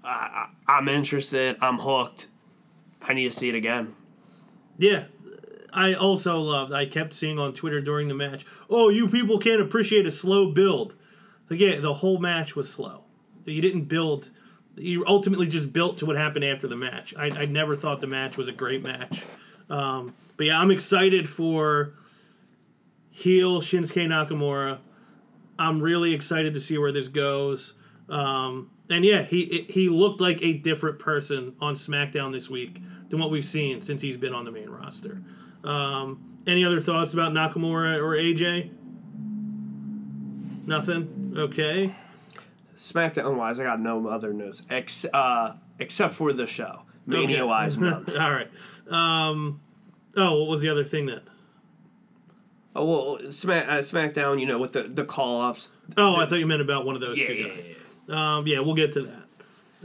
[0.04, 1.56] I, I, I'm interested.
[1.62, 2.28] I'm hooked.
[3.00, 3.94] I need to see it again.
[4.76, 5.04] Yeah.
[5.72, 9.60] I also loved, I kept seeing on Twitter during the match, oh, you people can't
[9.60, 10.96] appreciate a slow build.
[11.48, 13.04] Like, yeah, the whole match was slow.
[13.44, 14.30] You didn't build,
[14.76, 17.14] you ultimately just built to what happened after the match.
[17.16, 19.24] I, I never thought the match was a great match.
[19.68, 21.94] Um, but yeah, I'm excited for
[23.10, 24.78] heel Shinsuke Nakamura.
[25.58, 27.74] I'm really excited to see where this goes.
[28.08, 33.20] Um, and yeah, he he looked like a different person on SmackDown this week than
[33.20, 35.22] what we've seen since he's been on the main roster.
[35.64, 38.70] Um, any other thoughts about Nakamura or AJ?
[40.66, 41.34] Nothing.
[41.36, 41.94] Okay.
[42.76, 46.82] SmackDown wise, I got no other news ex- uh, except for the show.
[47.06, 47.42] Mania Okay.
[47.44, 48.04] wise, none.
[48.18, 48.50] All right.
[48.88, 49.60] Um,
[50.16, 51.20] oh, what was the other thing then?
[52.74, 52.84] oh
[53.18, 55.68] well, Smack uh, SmackDown, you know, with the the call ups.
[55.96, 57.68] Oh, I thought you meant about one of those Yeah, two yeah, guys.
[58.08, 58.36] yeah.
[58.38, 59.21] Um, yeah, we'll get to that.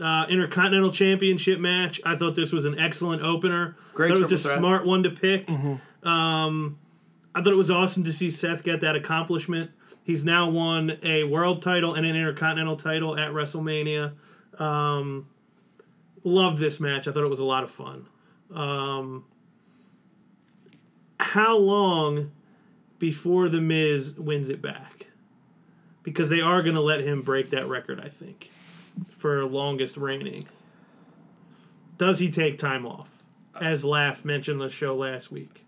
[0.02, 2.00] Uh, Intercontinental Championship match.
[2.06, 3.76] I thought this was an excellent opener.
[3.94, 4.58] Great thought it was a threat.
[4.60, 5.50] smart one to pick.
[6.04, 6.78] Um,
[7.34, 9.72] I thought it was awesome to see Seth get that accomplishment.
[10.04, 14.14] He's now won a world title and an Intercontinental title at WrestleMania.
[14.60, 15.28] Um,
[16.24, 17.08] loved this match.
[17.08, 18.08] I thought it was a lot of fun.
[18.54, 19.26] Um,
[21.20, 22.32] how long
[23.00, 25.08] before The Miz wins it back?
[26.04, 28.50] Because they are going to let him break that record, I think,
[29.10, 30.48] for longest reigning.
[31.98, 33.24] Does he take time off?
[33.60, 35.66] As Laugh mentioned the show last week.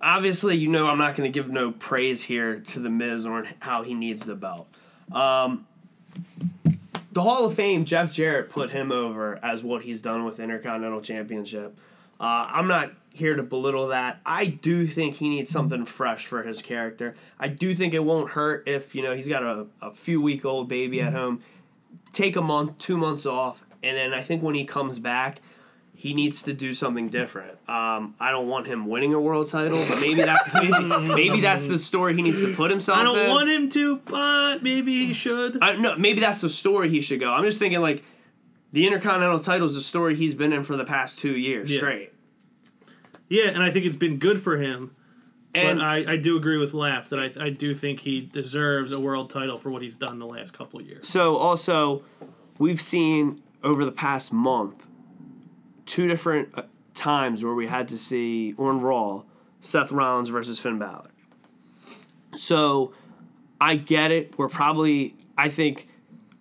[0.00, 3.48] Obviously, you know, I'm not going to give no praise here to the Miz on
[3.60, 4.68] how he needs the belt.
[5.10, 5.66] Um,
[7.12, 11.00] the Hall of Fame, Jeff Jarrett put him over as what he's done with Intercontinental
[11.00, 11.78] Championship.
[12.20, 14.20] Uh, I'm not here to belittle that.
[14.26, 17.14] I do think he needs something fresh for his character.
[17.38, 20.44] I do think it won't hurt if you know he's got a, a few week
[20.44, 21.42] old baby at home.
[22.16, 25.40] Take a month, two months off, and then I think when he comes back,
[25.94, 27.52] he needs to do something different.
[27.68, 31.66] Um, I don't want him winning a world title, but maybe that maybe, maybe that's
[31.66, 32.98] the story he needs to put himself.
[32.98, 33.28] I don't in.
[33.28, 35.58] want him to, but maybe he should.
[35.62, 37.30] I, no, maybe that's the story he should go.
[37.30, 38.02] I'm just thinking like
[38.72, 41.78] the Intercontinental title is a story he's been in for the past two years Yeah.
[41.80, 42.12] straight.
[43.28, 44.96] Yeah, and I think it's been good for him.
[45.54, 48.92] And but I, I do agree with Laugh that I, I do think he deserves
[48.92, 51.08] a world title for what he's done the last couple of years.
[51.08, 52.02] so also,
[52.58, 54.86] we've seen over the past month
[55.86, 56.62] two different uh,
[56.94, 59.22] times where we had to see on Raw
[59.60, 61.10] Seth Rollins versus Finn Balor.
[62.36, 62.92] So
[63.60, 64.38] I get it.
[64.38, 65.88] We're probably I think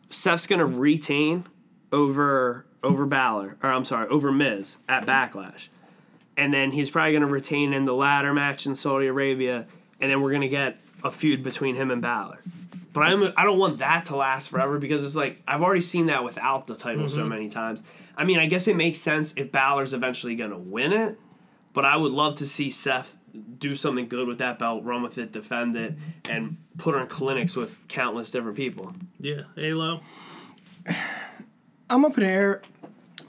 [0.10, 1.46] Seth's gonna retain
[1.92, 5.70] over over Balor, or I'm sorry, over Miz at Backlash.
[6.38, 9.68] And then he's probably gonna retain in the ladder match in Saudi Arabia,
[10.02, 12.40] and then we're gonna get a feud between him and Balor.
[12.94, 16.08] But I'm I don't want that to last forever because it's like I've already seen
[16.08, 17.30] that without the title so mm-hmm.
[17.30, 17.84] many times.
[18.18, 21.18] I mean, I guess it makes sense if Balor's eventually gonna win it,
[21.74, 23.18] but I would love to see Seth
[23.60, 25.96] do something good with that belt, run with it, defend it,
[26.30, 28.94] and put on clinics with countless different people.
[29.20, 30.02] Yeah, Halo.
[31.90, 32.62] I'm up in the air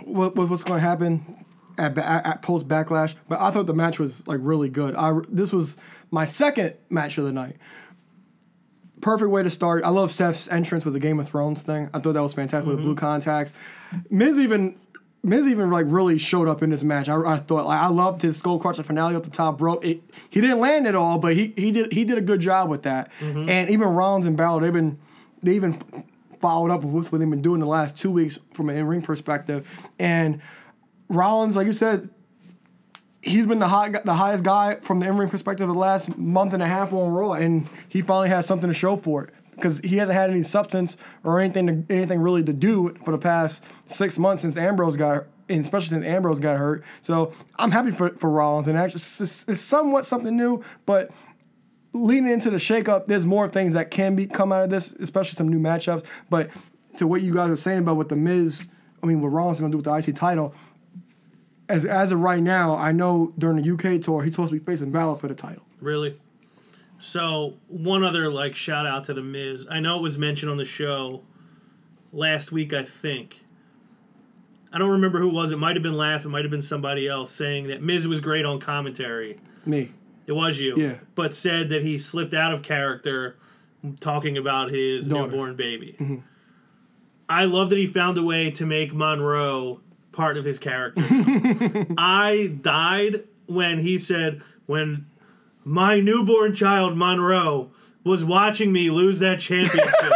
[0.04, 1.44] with, with what's going to happen
[1.78, 4.94] at, at, at post backlash, but I thought the match was like really good.
[4.94, 5.76] I this was
[6.10, 7.56] my second match of the night.
[9.00, 9.84] Perfect way to start.
[9.84, 11.90] I love Seth's entrance with the Game of Thrones thing.
[11.92, 12.86] I thought that was fantastic with mm-hmm.
[12.86, 13.52] blue contacts.
[14.10, 14.78] Miz even
[15.22, 17.08] Miz even like really showed up in this match.
[17.08, 19.84] I, I thought like I loved his skull crusher finale at the top rope.
[19.84, 22.70] It, he didn't land it all, but he he did he did a good job
[22.70, 23.10] with that.
[23.20, 23.48] Mm-hmm.
[23.48, 24.98] And even Rollins and Balor, they've been
[25.42, 25.80] they even
[26.40, 29.02] followed up with what they've been doing the last two weeks from an in ring
[29.02, 29.84] perspective.
[29.98, 30.40] And
[31.08, 32.08] Rollins, like you said,
[33.22, 36.52] he's been the high, the highest guy from the in ring perspective the last month
[36.52, 39.78] and a half on Raw, and he finally has something to show for it because
[39.80, 43.64] he hasn't had any substance or anything to, anything really to do for the past
[43.86, 45.26] six months since Ambrose got.
[45.48, 49.44] Especially since Ambrose got hurt, so I'm happy for, for Rollins, and actually it's, it's-
[49.46, 50.64] it's somewhat something new.
[50.86, 51.12] But
[51.92, 55.36] leading into the shakeup, there's more things that can be come out of this, especially
[55.36, 56.04] some new matchups.
[56.28, 56.50] But
[56.96, 58.66] to what you guys are saying about what the Miz,
[59.04, 60.52] I mean, what Rollins is going to do with the IC title,
[61.68, 64.64] as as of right now, I know during the UK tour he's supposed to be
[64.64, 65.62] facing Balor for the title.
[65.80, 66.18] Really?
[66.98, 69.66] So one other like shout out to the Miz.
[69.70, 71.22] I know it was mentioned on the show
[72.12, 72.72] last week.
[72.72, 73.42] I think.
[74.72, 75.52] I don't remember who it was.
[75.52, 76.24] It might have been Laugh.
[76.24, 79.38] It might have been somebody else saying that Miz was great on commentary.
[79.64, 79.90] Me,
[80.26, 80.76] It was you.
[80.76, 80.94] Yeah.
[81.14, 83.36] But said that he slipped out of character
[84.00, 85.30] talking about his Daughter.
[85.30, 85.96] newborn baby.
[85.98, 86.16] Mm-hmm.
[87.28, 89.80] I love that he found a way to make Monroe
[90.16, 91.02] part of his character.
[91.98, 95.06] I died when he said, when
[95.62, 97.70] my newborn child, Monroe,
[98.02, 100.12] was watching me lose that championship,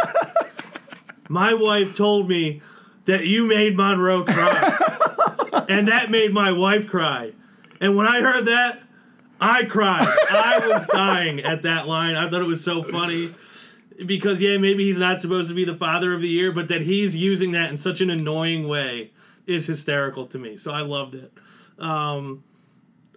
[1.29, 2.61] my wife told me
[3.05, 4.77] that you made Monroe cry.
[5.69, 7.33] and that made my wife cry.
[7.79, 8.81] And when I heard that,
[9.39, 10.07] I cried.
[10.29, 12.15] I was dying at that line.
[12.15, 13.29] I thought it was so funny.
[14.05, 16.81] Because, yeah, maybe he's not supposed to be the father of the year, but that
[16.81, 19.11] he's using that in such an annoying way
[19.47, 20.57] is hysterical to me.
[20.57, 21.31] So I loved it.
[21.79, 22.43] Um,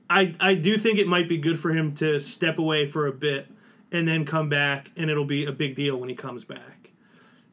[0.09, 3.12] I, I do think it might be good for him to step away for a
[3.12, 3.49] bit
[3.93, 6.91] and then come back, and it'll be a big deal when he comes back.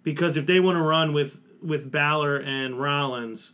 [0.04, 3.54] Because if they want to run with, with Balor and Rollins,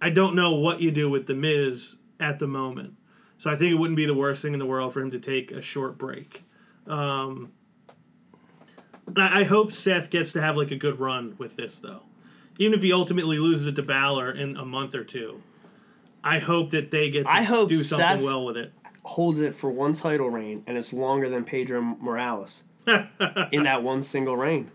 [0.00, 2.94] I don't know what you do with The Miz at the moment.
[3.38, 5.18] So I think it wouldn't be the worst thing in the world for him to
[5.18, 6.42] take a short break.
[6.86, 7.52] Um,
[9.16, 12.02] I, I hope Seth gets to have like a good run with this though,
[12.58, 15.42] even if he ultimately loses it to Balor in a month or two.
[16.22, 18.72] I hope that they get to I hope do something Seth- well with it.
[19.02, 24.02] Holds it for one title reign, and it's longer than Pedro Morales in that one
[24.02, 24.70] single reign.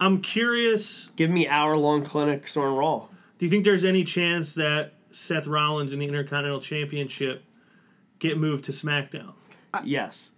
[0.00, 1.10] I'm curious.
[1.16, 3.08] Give me hour long clinics on Raw.
[3.38, 7.44] Do you think there's any chance that Seth Rollins and the Intercontinental Championship
[8.18, 9.34] get moved to SmackDown?
[9.84, 10.32] Yes.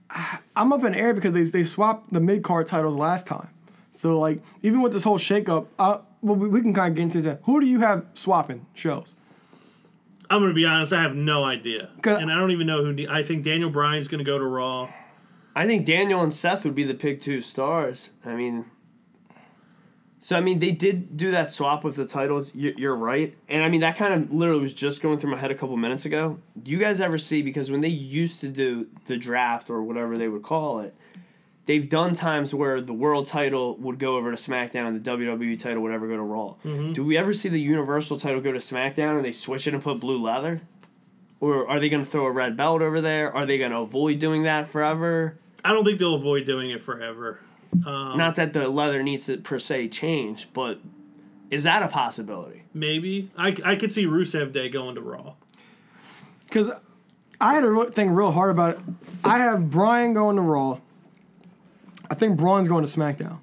[0.54, 3.48] I'm up in air because they they swapped the mid card titles last time.
[3.96, 7.02] So like even with this whole shakeup, uh, well, we, we can kind of get
[7.02, 7.40] into that.
[7.44, 9.14] Who do you have swapping shows?
[10.28, 10.92] I'm going to be honest.
[10.92, 13.06] I have no idea, and I don't even know who.
[13.08, 14.90] I think Daniel Bryan's going to go to Raw.
[15.54, 18.10] I think Daniel and Seth would be the big two stars.
[18.24, 18.66] I mean,
[20.18, 22.52] so I mean they did do that swap with the titles.
[22.54, 25.38] You're, you're right, and I mean that kind of literally was just going through my
[25.38, 26.40] head a couple minutes ago.
[26.60, 30.18] Do you guys ever see because when they used to do the draft or whatever
[30.18, 30.94] they would call it,
[31.66, 35.58] they've done times where the world title would go over to SmackDown and the WWE
[35.58, 36.54] title would ever go to Raw.
[36.64, 36.94] Mm-hmm.
[36.94, 39.82] Do we ever see the Universal title go to SmackDown and they switch it and
[39.82, 40.62] put blue leather?
[41.38, 43.32] Or are they going to throw a red belt over there?
[43.34, 45.36] Are they going to avoid doing that forever?
[45.64, 47.40] I don't think they'll avoid doing it forever.
[47.84, 50.80] Um, Not that the leather needs to per se change, but
[51.50, 52.62] is that a possibility?
[52.72, 55.34] Maybe I, I could see Rusev Day going to Raw.
[56.44, 56.70] Because
[57.40, 58.80] I had to re- think real hard about it.
[59.24, 60.78] I have Bryan going to Raw.
[62.10, 63.38] I think Braun's going to SmackDown.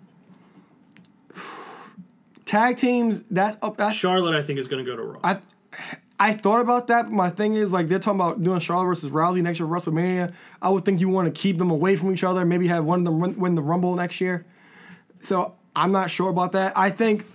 [2.45, 3.73] Tag teams, that's up.
[3.73, 5.19] Uh, that's Charlotte, I think, is going to go to Raw.
[5.23, 5.39] I
[6.19, 9.11] I thought about that, but my thing is like they're talking about doing Charlotte versus
[9.11, 10.33] Rousey next year at WrestleMania.
[10.61, 12.99] I would think you want to keep them away from each other, maybe have one
[12.99, 14.45] of them win, win the Rumble next year.
[15.19, 16.77] So I'm not sure about that.
[16.77, 17.25] I think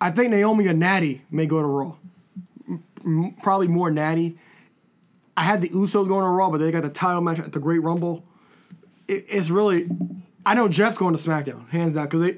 [0.00, 1.96] I think Naomi and Natty may go to Raw.
[3.04, 4.38] M- probably more Natty.
[5.36, 7.60] I had the Usos going to Raw, but they got the title match at the
[7.60, 8.24] Great Rumble.
[9.08, 9.88] It, it's really,
[10.44, 12.36] I know Jeff's going to SmackDown, hands down, because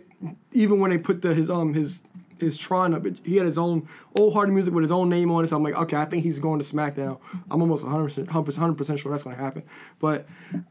[0.52, 2.02] even when they put the his um his
[2.38, 3.88] his Tron up, it, he had his own
[4.18, 5.48] old hard music with his own name on it.
[5.48, 7.18] So I'm like, okay, I think he's going to SmackDown.
[7.50, 9.62] I'm almost 100 100 percent sure that's going to happen,
[9.98, 10.26] but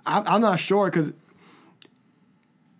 [0.05, 1.13] I'm, I'm not sure because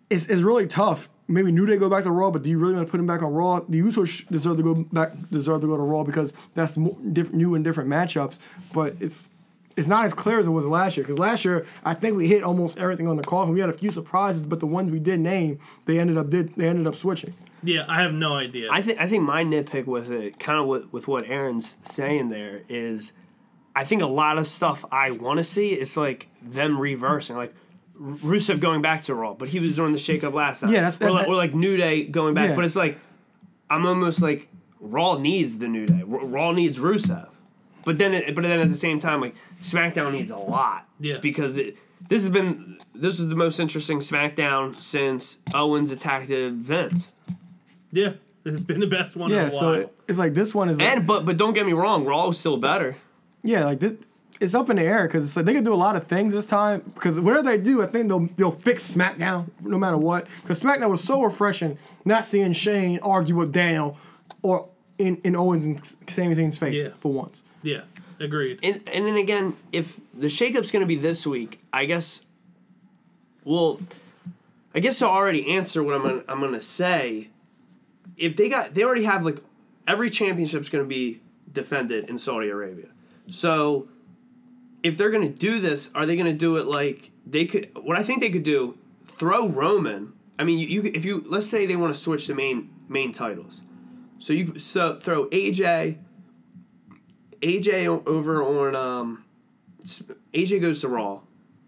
[0.09, 1.09] it's it's really tough.
[1.29, 3.07] Maybe New Day go back to Raw, but do you really want to put him
[3.07, 3.59] back on Raw?
[3.67, 7.33] The Usos deserve to go back, deserve to go to Raw because that's more diff-
[7.33, 8.39] new and different matchups.
[8.73, 9.29] But it's
[9.77, 11.03] it's not as clear as it was last year.
[11.05, 13.45] Because last year, I think we hit almost everything on the call.
[13.45, 16.53] We had a few surprises, but the ones we did name, they ended up did
[16.55, 17.33] they ended up switching.
[17.63, 18.69] yeah, I have no idea.
[18.71, 22.29] I think I think my nitpick with it, kind of with, with what Aaron's saying
[22.29, 23.13] there, is
[23.75, 27.53] I think a lot of stuff I want to see is like them reversing, like
[27.99, 30.69] R- Rusev going back to Raw, but he was doing the shakeup last time.
[30.71, 32.55] Yeah, that's- or, like, that- or like New Day going back, Yeah.
[32.55, 32.97] but it's like
[33.69, 34.47] I'm almost like
[34.79, 37.27] Raw needs the New Day, R- Raw needs Rusev,
[37.87, 39.33] but then it, but then at the same time like
[39.63, 41.17] SmackDown needs a lot, Yeah.
[41.21, 41.77] because it,
[42.09, 47.11] this has been this is the most interesting SmackDown since Owens attacked Vince.
[47.91, 48.13] yeah,
[48.45, 49.59] it's been the best one in Yeah, a while.
[49.59, 52.05] so it- it's like this one is like, And but but don't get me wrong,
[52.05, 52.97] Raw was still better.
[53.43, 53.93] yeah, like this,
[54.39, 56.31] it's up in the air because it's like they can do a lot of things
[56.33, 56.81] this time.
[56.93, 60.27] Because whatever they do, I think they'll they'll fix SmackDown no matter what.
[60.43, 63.97] Because SmackDown was so refreshing, not seeing Shane argue with Daniel
[64.43, 64.69] or
[64.99, 66.89] in in Owens and Sami Zayn's face Yeah.
[66.99, 67.41] for once.
[67.61, 67.81] Yeah,
[68.19, 68.59] agreed.
[68.63, 72.21] And and then again, if the shakeup's going to be this week, I guess.
[73.43, 73.79] Well,
[74.75, 77.29] I guess to already answer what I'm gonna, I'm going to say,
[78.17, 79.37] if they got they already have like
[79.87, 82.87] every championship's going to be defended in Saudi Arabia,
[83.29, 83.87] so
[84.83, 87.69] if they're going to do this, are they going to do it like they could?
[87.75, 88.77] What I think they could do,
[89.07, 90.13] throw Roman.
[90.39, 93.11] I mean, you, you if you let's say they want to switch the main main
[93.11, 93.61] titles,
[94.19, 95.97] so you so throw AJ.
[97.41, 99.25] AJ over on um,
[100.33, 101.21] AJ goes to Raw,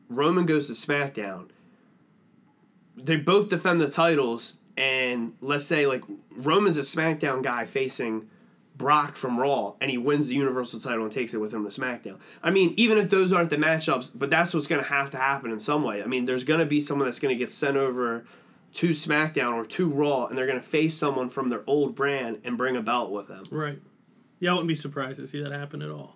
[0.09, 1.49] Roman goes to SmackDown.
[2.97, 6.03] They both defend the titles, and let's say like
[6.35, 8.27] Roman's a SmackDown guy facing
[8.75, 11.69] Brock from Raw, and he wins the Universal title and takes it with him to
[11.69, 12.17] SmackDown.
[12.41, 15.17] I mean, even if those aren't the matchups, but that's what's going to have to
[15.17, 16.01] happen in some way.
[16.01, 18.25] I mean, there's going to be someone that's going to get sent over
[18.73, 22.39] to SmackDown or to Raw, and they're going to face someone from their old brand
[22.43, 23.43] and bring a belt with them.
[23.51, 23.79] Right.
[24.39, 26.15] Yeah, I wouldn't be surprised to see that happen at all.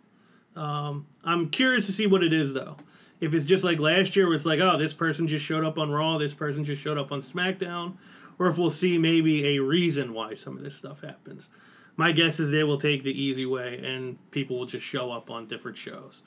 [0.56, 2.78] Um, I'm curious to see what it is though.
[3.20, 5.78] If it's just like last year, where it's like, oh, this person just showed up
[5.78, 7.96] on Raw, this person just showed up on SmackDown,
[8.38, 11.50] or if we'll see maybe a reason why some of this stuff happens.
[11.96, 15.30] My guess is they will take the easy way, and people will just show up
[15.30, 16.22] on different shows.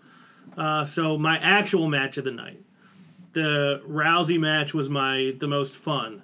[0.57, 2.63] Uh, so my actual match of the night,
[3.33, 6.23] the Rousey match was my the most fun,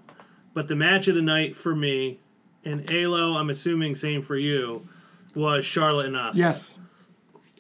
[0.55, 2.21] but the match of the night for me,
[2.65, 4.89] and Alo, I'm assuming same for you,
[5.35, 6.37] was Charlotte and Asuka.
[6.37, 6.79] Yes.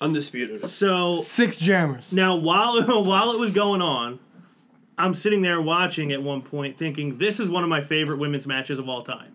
[0.01, 0.68] Undisputed.
[0.68, 2.12] So Six jammers.
[2.12, 4.18] now while while it was going on,
[4.99, 8.47] I'm sitting there watching at one point thinking this is one of my favorite women's
[8.47, 9.35] matches of all time.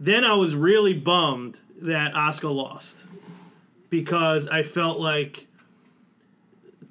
[0.00, 3.04] Then I was really bummed that Asuka lost
[3.90, 5.46] because I felt like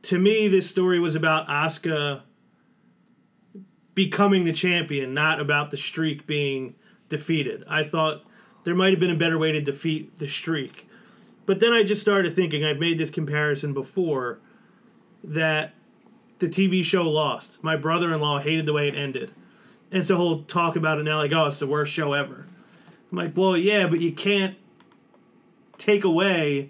[0.04, 2.24] to me this story was about Asuka
[3.94, 6.76] becoming the champion, not about the streak being
[7.10, 7.64] defeated.
[7.68, 8.24] I thought
[8.68, 10.90] there might have been a better way to defeat the streak.
[11.46, 14.40] But then I just started thinking, I've made this comparison before,
[15.24, 15.74] that
[16.40, 17.64] the TV show Lost.
[17.64, 19.32] My brother in law hated the way it ended.
[19.90, 22.46] And so he'll talk about it now like, oh, it's the worst show ever.
[23.10, 24.58] I'm like, well, yeah, but you can't
[25.78, 26.70] take away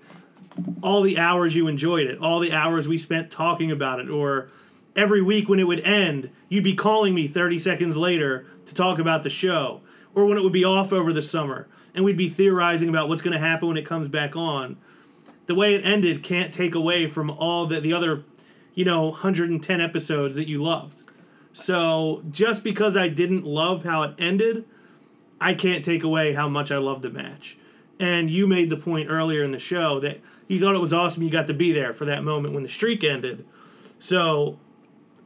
[0.84, 4.52] all the hours you enjoyed it, all the hours we spent talking about it, or
[4.96, 9.00] every week when it would end, you'd be calling me 30 seconds later to talk
[9.00, 9.82] about the show,
[10.14, 11.68] or when it would be off over the summer,
[11.98, 14.78] and we'd be theorizing about what's going to happen when it comes back on.
[15.48, 18.24] The way it ended can't take away from all the, the other,
[18.76, 21.02] you know, 110 episodes that you loved.
[21.54, 24.66] So just because I didn't love how it ended,
[25.42, 27.58] I can't take away how much I loved the match.
[28.00, 31.24] And you made the point earlier in the show that you thought it was awesome
[31.24, 33.44] you got to be there for that moment when the streak ended.
[33.98, 34.60] So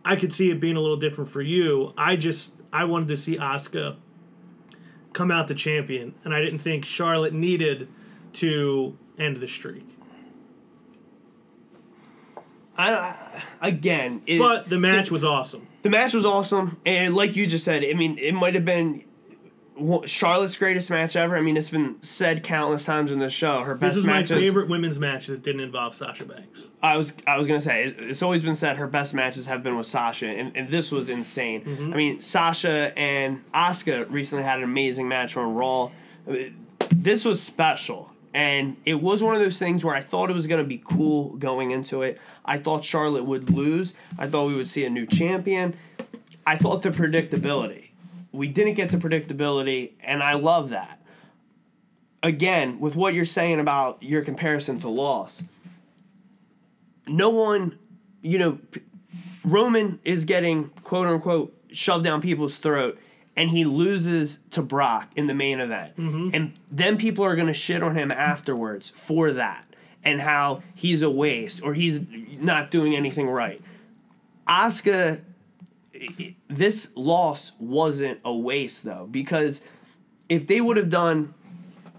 [0.06, 1.92] I could see it being a little different for you.
[1.98, 3.98] I just I wanted to see Asuka
[5.14, 7.88] come out the champion, and I didn't think Charlotte needed
[8.34, 9.88] to end the streak.
[12.78, 12.94] I,
[13.62, 15.68] I again, it, But the match was awesome.
[15.82, 19.04] the match was awesome, and like you just said, I mean, it might have been
[20.06, 21.36] Charlotte's greatest match ever.
[21.36, 23.62] I mean, it's been said countless times in this show.
[23.64, 24.38] Her best This is my matches.
[24.38, 26.68] favorite women's match that didn't involve Sasha Banks.
[26.84, 29.78] I was I was gonna say it's always been said her best matches have been
[29.78, 31.64] with Sasha, and, and this was insane.
[31.64, 31.94] Mm-hmm.
[31.94, 35.92] I mean, Sasha and Asuka recently had an amazing match on Raw.
[36.94, 40.48] This was special, and it was one of those things where I thought it was
[40.48, 42.20] gonna be cool going into it.
[42.46, 43.94] I thought Charlotte would lose.
[44.20, 45.76] I thought we would see a new champion.
[46.46, 47.91] I thought the predictability.
[48.32, 51.02] We didn't get the predictability, and I love that.
[52.24, 55.44] Again, with what you're saying about your comparison to loss,
[57.08, 57.78] no one,
[58.22, 58.60] you know,
[59.44, 63.00] Roman is getting quote unquote shoved down people's throat
[63.36, 65.96] and he loses to Brock in the main event.
[65.98, 66.30] Mm-hmm.
[66.34, 69.66] And then people are going to shit on him afterwards for that
[70.04, 72.02] and how he's a waste or he's
[72.40, 73.62] not doing anything right.
[74.48, 75.22] Asuka,
[76.50, 79.62] this loss wasn't a waste though, because
[80.30, 81.34] if they would have done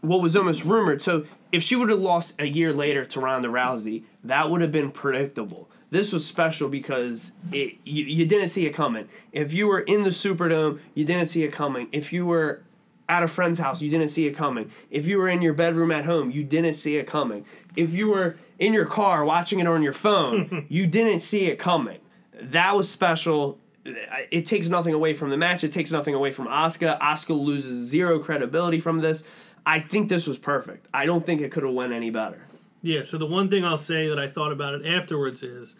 [0.02, 1.00] what was almost rumored.
[1.00, 4.72] So if she would have lost a year later to Ronda Rousey, that would have
[4.72, 5.70] been predictable.
[5.90, 9.08] This was special because it you, you didn't see it coming.
[9.30, 11.88] If you were in the Superdome, you didn't see it coming.
[11.92, 12.62] If you were
[13.08, 14.70] at a friend's house, you didn't see it coming.
[14.90, 17.44] If you were in your bedroom at home, you didn't see it coming.
[17.76, 21.58] If you were in your car watching it on your phone, you didn't see it
[21.58, 21.98] coming.
[22.40, 23.58] That was special.
[23.84, 25.64] It takes nothing away from the match.
[25.64, 27.00] It takes nothing away from Asuka.
[27.00, 29.24] Asuka loses zero credibility from this.
[29.66, 30.86] I think this was perfect.
[30.94, 32.44] I don't think it could have went any better.
[32.82, 35.76] Yeah, so the one thing I'll say that I thought about it afterwards is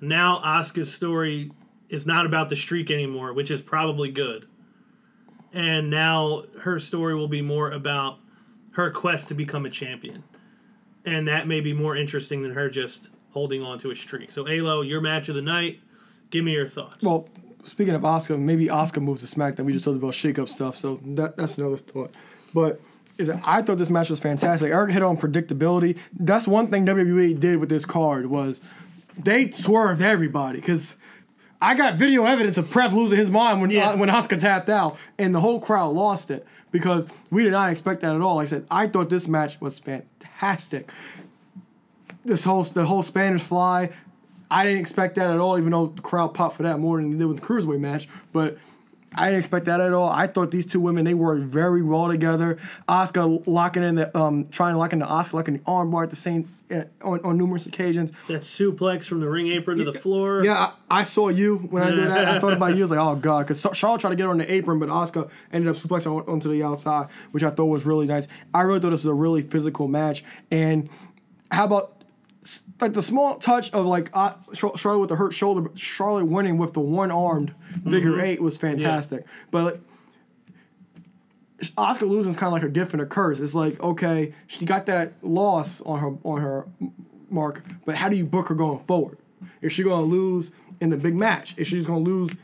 [0.00, 1.52] now Asuka's story
[1.88, 4.46] is not about the streak anymore, which is probably good.
[5.52, 8.18] And now her story will be more about
[8.72, 10.24] her quest to become a champion.
[11.04, 14.30] And that may be more interesting than her just holding on to a streak.
[14.30, 15.80] So, Alo, your match of the night,
[16.32, 17.04] give me your thoughts.
[17.04, 17.28] Well,
[17.62, 19.64] speaking of Asuka, maybe Asuka moves to SmackDown.
[19.66, 22.12] We just talked about shake up stuff, so that, that's another thought.
[22.52, 22.80] But
[23.18, 24.72] is that I thought this match was fantastic.
[24.72, 25.96] Eric hit on predictability.
[26.18, 28.60] That's one thing WWE did with this card was
[29.16, 30.96] they swerved everybody because
[31.60, 33.90] I got video evidence of Pref losing his mind when Yeah.
[33.90, 37.70] uh, when Asuka tapped out, and the whole crowd lost it because we did not
[37.70, 38.36] expect that at all.
[38.36, 40.90] Like I said, I thought this match was fantastic.
[42.24, 43.90] this whole the whole Spanish fly.
[44.52, 47.10] I didn't expect that at all, even though the crowd popped for that more than
[47.10, 48.08] they did with the cruiserweight match.
[48.32, 48.58] But
[49.14, 50.08] I didn't expect that at all.
[50.08, 52.58] I thought these two women they worked very well together.
[52.88, 56.10] Asuka locking in the um, trying to lock in the Asuka locking the armbar at
[56.10, 58.12] the same uh, on, on numerous occasions.
[58.28, 60.44] That suplex from the ring apron to the floor.
[60.44, 62.24] Yeah, I, I saw you when I did that.
[62.26, 62.80] I thought about you.
[62.80, 64.88] I was like, oh god, because Charlotte tried to get her on the apron, but
[64.88, 68.28] Asuka ended up suplexing on, onto the outside, which I thought was really nice.
[68.54, 70.24] I really thought this was a really physical match.
[70.50, 70.88] And
[71.50, 72.01] how about
[72.82, 76.58] like the small touch of like uh, Charlotte with the hurt shoulder, but Charlotte winning
[76.58, 77.54] with the one armed
[77.88, 79.24] figure eight was fantastic.
[79.50, 79.80] But like,
[81.76, 83.40] Asuka losing is kind of like a gift and a curse.
[83.40, 86.66] It's like okay, she got that loss on her on her
[87.30, 89.16] mark, but how do you book her going forward?
[89.62, 91.54] Is she going to lose in the big match?
[91.56, 92.36] Is she just going to lose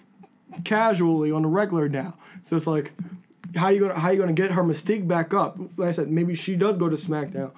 [0.65, 2.15] casually on the regular now?
[2.45, 2.93] So it's like,
[3.57, 5.59] how you gonna how you gonna get her mystique back up?
[5.77, 7.51] Like I said, maybe she does go to SmackDown,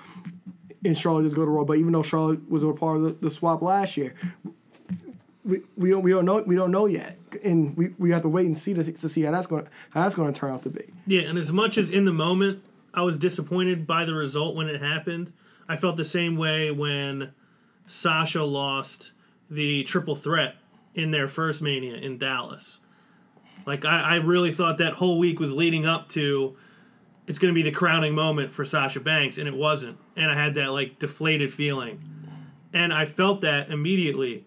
[0.85, 1.65] and Charlotte does go to Raw.
[1.65, 4.15] But even though Charlotte was a part of the, the swap last year,
[5.45, 8.29] we, we don't we don't know we don't know yet, and we, we have to
[8.29, 10.63] wait and see to, to see how that's going how that's going to turn out
[10.63, 10.85] to be.
[11.07, 12.63] Yeah, and as much as in the moment
[12.93, 15.33] I was disappointed by the result when it happened,
[15.69, 17.33] I felt the same way when
[17.87, 19.13] Sasha lost
[19.51, 20.57] the triple threat
[20.95, 22.79] in their first Mania in Dallas.
[23.67, 26.57] Like I, I really thought that whole week was leading up to
[27.31, 29.97] it's going to be the crowning moment for Sasha Banks, and it wasn't.
[30.17, 32.03] And I had that like deflated feeling,
[32.75, 34.45] and I felt that immediately.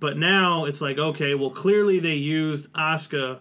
[0.00, 3.40] But now it's like okay, well clearly they used Asuka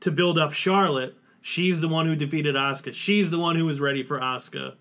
[0.00, 1.16] to build up Charlotte.
[1.40, 2.92] She's the one who defeated Asuka.
[2.92, 4.74] She's the one who was ready for Asuka.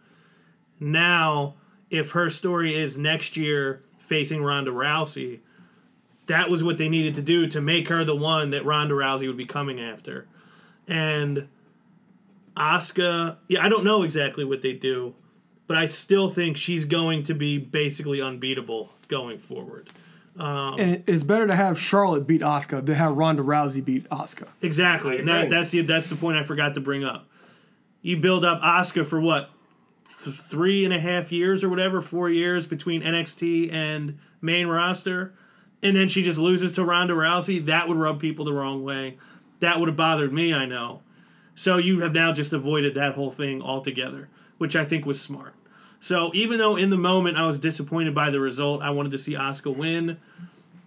[0.78, 1.56] Now,
[1.90, 5.40] if her story is next year facing Ronda Rousey,
[6.26, 9.28] that was what they needed to do to make her the one that Ronda Rousey
[9.28, 10.28] would be coming after.
[10.86, 11.48] And
[12.56, 15.16] Asuka, yeah, I don't know exactly what they do,
[15.68, 19.90] but I still think she's going to be basically unbeatable going forward.
[20.38, 24.48] Um, and it's better to have Charlotte beat Asuka than have Ronda Rousey beat Asuka.
[24.62, 27.28] Exactly, and that, that's the that's the point I forgot to bring up.
[28.02, 29.50] You build up Asuka for what
[30.24, 35.34] th- three and a half years or whatever, four years between NXT and main roster,
[35.84, 37.66] and then she just loses to Ronda Rousey.
[37.66, 39.18] That would rub people the wrong way.
[39.60, 40.54] That would have bothered me.
[40.54, 41.04] I know.
[41.56, 45.54] So you have now just avoided that whole thing altogether, which I think was smart.
[46.00, 49.18] So even though in the moment I was disappointed by the result, I wanted to
[49.18, 50.18] see Asuka win.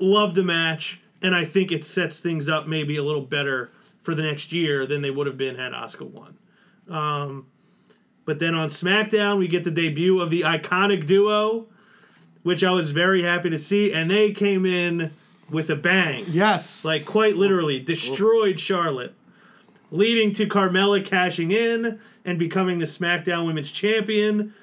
[0.00, 3.70] Love the match, and I think it sets things up maybe a little better
[4.02, 6.36] for the next year than they would have been had Asuka won.
[6.88, 7.46] Um,
[8.24, 11.66] but then on SmackDown, we get the debut of the iconic duo,
[12.42, 15.12] which I was very happy to see, and they came in
[15.48, 16.24] with a bang.
[16.28, 19.14] Yes, Like quite literally destroyed Charlotte,
[19.90, 24.54] leading to Carmella cashing in and becoming the SmackDown Women's Champion.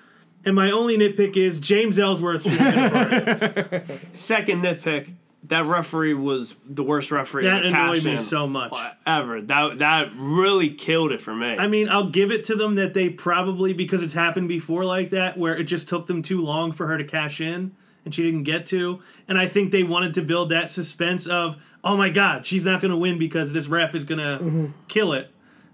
[0.46, 4.02] And my only nitpick is James Ellsworth should have been a part of this.
[4.20, 5.14] Second nitpick.
[5.46, 8.74] That referee was the worst referee That annoyed me so much.
[9.08, 9.42] ever.
[9.42, 11.58] That that really killed it for me.
[11.58, 15.10] I mean, I'll give it to them that they probably because it's happened before like
[15.10, 18.24] that, where it just took them too long for her to cash in and she
[18.24, 19.02] didn't get to.
[19.28, 22.82] And I think they wanted to build that suspense of, oh my God, she's not
[22.82, 24.66] going to win because this ref is going to mm-hmm.
[24.88, 25.32] kill it,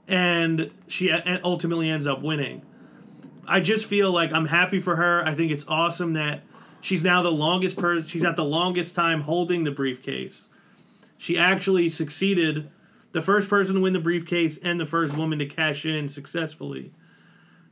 [0.08, 2.64] and she ultimately ends up winning.
[3.48, 5.26] I just feel like I'm happy for her.
[5.26, 6.44] I think it's awesome that
[6.82, 8.04] she's now the longest person.
[8.06, 10.50] She's had the longest time holding the briefcase.
[11.18, 12.70] She actually succeeded,
[13.12, 16.92] the first person to win the briefcase and the first woman to cash in successfully.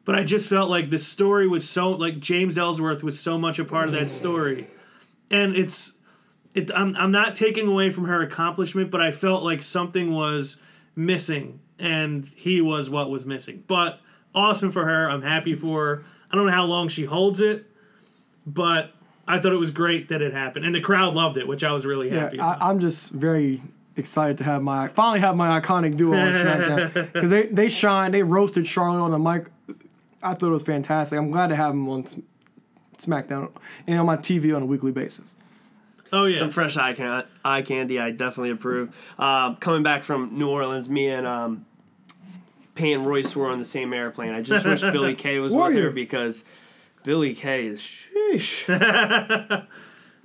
[0.06, 3.60] But I just felt like the story was so like James Ellsworth was so much
[3.60, 4.68] a part of that story,
[5.30, 5.94] and it's
[6.56, 6.72] it.
[6.76, 10.58] I'm I'm not taking away from her accomplishment, but I felt like something was
[10.96, 13.64] missing, and he was what was missing.
[13.68, 14.00] But
[14.34, 15.10] awesome for her.
[15.10, 16.04] I'm happy for her.
[16.32, 17.66] I don't know how long she holds it,
[18.46, 18.92] but
[19.28, 21.72] I thought it was great that it happened, and the crowd loved it, which I
[21.74, 22.38] was really Yeah, happy.
[22.38, 22.62] about.
[22.62, 23.62] I, I'm just very
[23.98, 28.12] excited to have my finally have my iconic duo on SmackDown because they they shine.
[28.12, 29.48] They roasted Charlotte on the mic.
[30.24, 31.18] I thought it was fantastic.
[31.20, 32.06] I'm glad to have them on
[32.98, 33.52] SmackDown
[33.86, 35.36] and on my TV on a weekly basis.
[36.14, 38.96] Oh yeah, Some fresh eye, can- eye candy, I definitely approve.
[39.18, 41.66] Uh, coming back from New Orleans, me and um,
[42.76, 44.32] Peyton Royce were on the same airplane.
[44.34, 46.44] I just wish Billie Kay was with Were her because
[47.04, 49.66] Billie Kay is sheesh.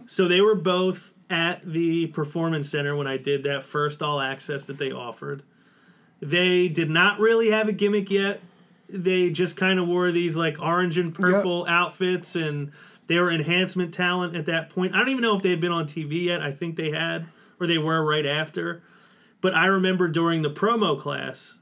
[0.07, 4.65] So they were both at the performance center when I did that first all access
[4.65, 5.45] that they offered.
[6.21, 8.41] They did not really have a gimmick yet.
[8.89, 12.73] They just kind of wore these like orange and purple outfits and
[13.11, 14.95] they were enhancement talent at that point.
[14.95, 16.43] I don't even know if they had been on TV yet.
[16.43, 17.27] I think they had
[17.59, 18.85] or they were right after.
[19.41, 21.59] But I remember during the promo class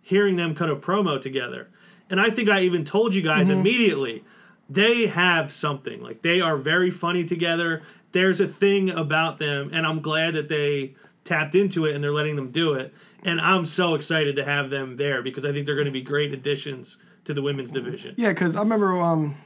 [0.00, 1.68] hearing them cut a promo together.
[2.08, 4.24] And I think I even told you guys immediately
[4.70, 6.00] they have something.
[6.02, 7.82] Like they are very funny together.
[8.12, 10.94] There's a thing about them, and I'm glad that they
[11.24, 12.94] tapped into it and they're letting them do it.
[13.22, 16.00] And I'm so excited to have them there because I think they're going to be
[16.00, 18.14] great additions to the women's division.
[18.16, 19.36] Yeah, because I remember, um,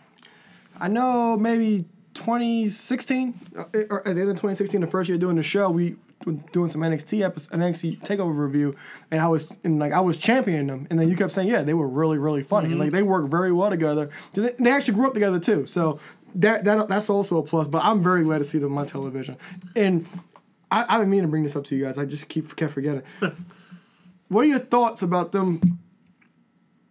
[0.80, 5.36] I know maybe 2016, uh, or at the end of 2016, the first year doing
[5.36, 8.76] the show, we were doing some NXT episode, NXT Takeover review,
[9.10, 11.62] and I was and like I was championing them, and then you kept saying, yeah,
[11.62, 14.10] they were really really funny, like they work very well together.
[14.34, 16.00] They, they actually grew up together too, so
[16.34, 17.68] that that that's also a plus.
[17.68, 19.36] But I'm very glad to see them on television,
[19.76, 20.06] and
[20.70, 21.98] I, I didn't mean to bring this up to you guys.
[21.98, 23.02] I just keep kept forgetting.
[24.28, 25.80] what are your thoughts about them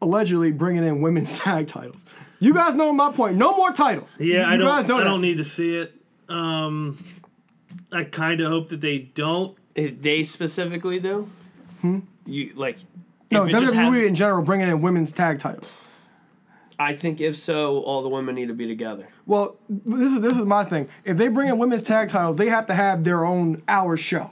[0.02, 2.06] allegedly bringing in women's tag titles?
[2.39, 3.36] You guys know my point.
[3.38, 4.18] No more titles.
[4.20, 4.66] Yeah, you I don't.
[4.66, 5.04] Know I that.
[5.04, 5.93] don't need to see it.
[6.30, 6.97] Um,
[7.91, 9.56] I kind of hope that they don't.
[9.76, 11.30] If they specifically do,
[12.26, 12.78] you like.
[13.32, 15.76] no, if it just WWE has- in general bringing in women's tag titles.
[16.82, 19.06] I think if so, all the women need to be together.
[19.26, 20.88] Well, this is this is my thing.
[21.04, 24.32] If they bring in women's tag titles, they have to have their own hour show.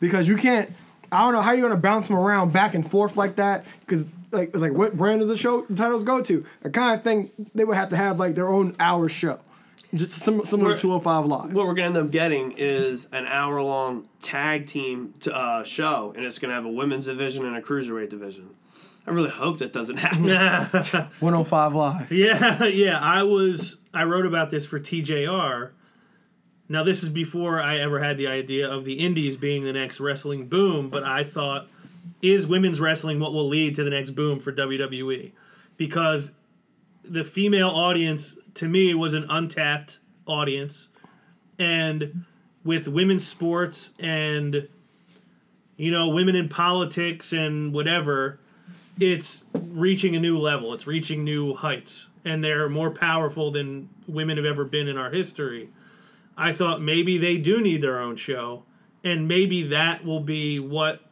[0.00, 0.70] Because you can't.
[1.12, 3.64] I don't know how you're gonna bounce them around back and forth like that.
[3.80, 4.06] Because
[4.36, 6.44] like it's like what brand does the show the titles go to?
[6.62, 9.40] The kind of thing they would have to have like their own hour show,
[9.94, 11.52] just sim- similar We're- to 205 Live.
[11.52, 16.24] What we're gonna end up getting is an hour-long tag team t- uh, show, and
[16.24, 18.50] it's gonna have a women's division and a cruiserweight division.
[19.06, 20.24] I really hope that doesn't happen.
[21.20, 22.12] 105 Live.
[22.12, 22.98] Yeah, yeah.
[23.00, 23.78] I was.
[23.94, 25.70] I wrote about this for TJR.
[26.68, 30.00] Now this is before I ever had the idea of the Indies being the next
[30.00, 31.68] wrestling boom, but I thought,
[32.22, 35.32] is women's wrestling what will lead to the next boom for WWE?
[35.76, 36.32] Because
[37.04, 40.88] the female audience to me was an untapped audience,
[41.58, 42.24] and
[42.64, 44.68] with women's sports and
[45.76, 48.40] you know women in politics and whatever
[48.98, 50.72] it's reaching a new level.
[50.72, 55.10] It's reaching new heights, and they're more powerful than women have ever been in our
[55.10, 55.68] history.
[56.36, 58.64] I thought maybe they do need their own show,
[59.04, 61.02] and maybe that will be what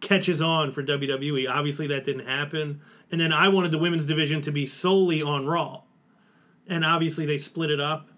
[0.00, 1.48] catches on for WWE.
[1.48, 2.80] Obviously, that didn't happen.
[3.10, 5.82] And then I wanted the women's division to be solely on Raw,
[6.68, 8.08] and obviously they split it up.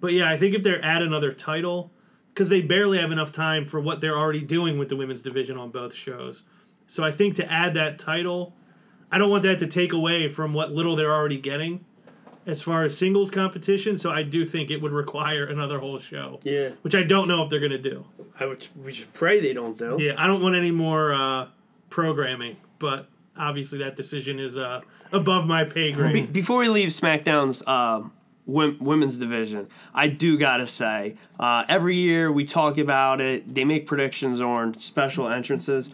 [0.00, 1.92] But yeah, I think if they're add another title,
[2.32, 5.56] because they barely have enough time for what they're already doing with the women's division
[5.56, 6.42] on both shows.
[6.86, 8.54] So I think to add that title,
[9.10, 11.84] I don't want that to take away from what little they're already getting
[12.46, 13.98] as far as singles competition.
[13.98, 16.40] So I do think it would require another whole show.
[16.42, 16.70] Yeah.
[16.82, 18.04] Which I don't know if they're going to do.
[18.38, 18.66] I would.
[18.82, 19.96] We should pray they don't do.
[19.98, 21.48] Yeah, I don't want any more uh,
[21.90, 24.80] programming, but obviously that decision is uh,
[25.12, 26.32] above my pay Be- grade.
[26.32, 27.62] before we leave SmackDown's
[28.46, 33.54] wom- women's division, I do gotta say, uh, every year we talk about it.
[33.54, 35.90] They make predictions on special entrances.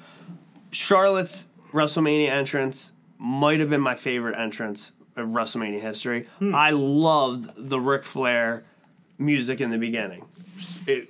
[0.71, 4.93] Charlotte's WrestleMania entrance might have been my favorite entrance
[5.23, 6.27] WrestleMania history.
[6.41, 8.65] I loved the Ric Flair
[9.19, 10.25] music in the beginning.
[10.87, 11.09] It,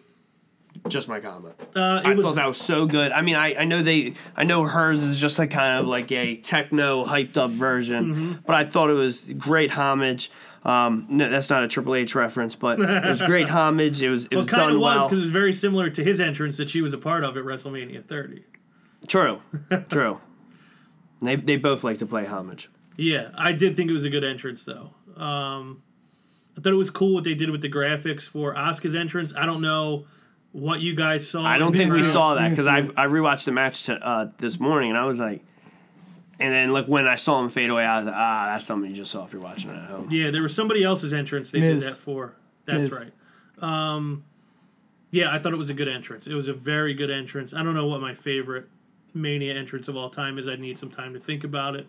[0.88, 1.54] just my comment.
[1.76, 3.12] Uh, I was thought that was so good.
[3.12, 6.10] I mean, I, I know they, I know hers is just like kind of like
[6.12, 8.32] a techno hyped up version, Mm-hmm.
[8.46, 10.30] but I thought it was great homage.
[10.64, 14.02] Um, no, that's not a Triple H reference, but it was great homage.
[14.02, 15.04] It was it well, was done was well.
[15.06, 17.44] because it was very similar to his entrance that she was a part of at
[17.44, 18.44] WrestleMania 30.
[19.06, 19.40] True,
[19.90, 20.20] true.
[21.22, 22.68] They they both like to play homage.
[23.00, 24.90] Yeah, I did think it was a good entrance though.
[25.16, 25.82] Um,
[26.56, 29.34] I thought it was cool what they did with the graphics for Asuka's entrance.
[29.34, 30.04] I don't know
[30.52, 31.42] what you guys saw.
[31.42, 32.90] I don't think we Didn't saw that because I it.
[32.98, 35.42] I rewatched the match to, uh, this morning and I was like,
[36.38, 38.90] and then like when I saw him fade away, I was like, ah, that's something
[38.90, 40.08] you just saw if you're watching it at home.
[40.10, 41.82] Yeah, there was somebody else's entrance they Miz.
[41.82, 42.34] did that for.
[42.66, 42.92] That's Miz.
[42.92, 43.12] right.
[43.62, 44.24] Um,
[45.10, 46.26] yeah, I thought it was a good entrance.
[46.26, 47.54] It was a very good entrance.
[47.54, 48.68] I don't know what my favorite
[49.14, 50.46] Mania entrance of all time is.
[50.46, 51.86] I'd need some time to think about it.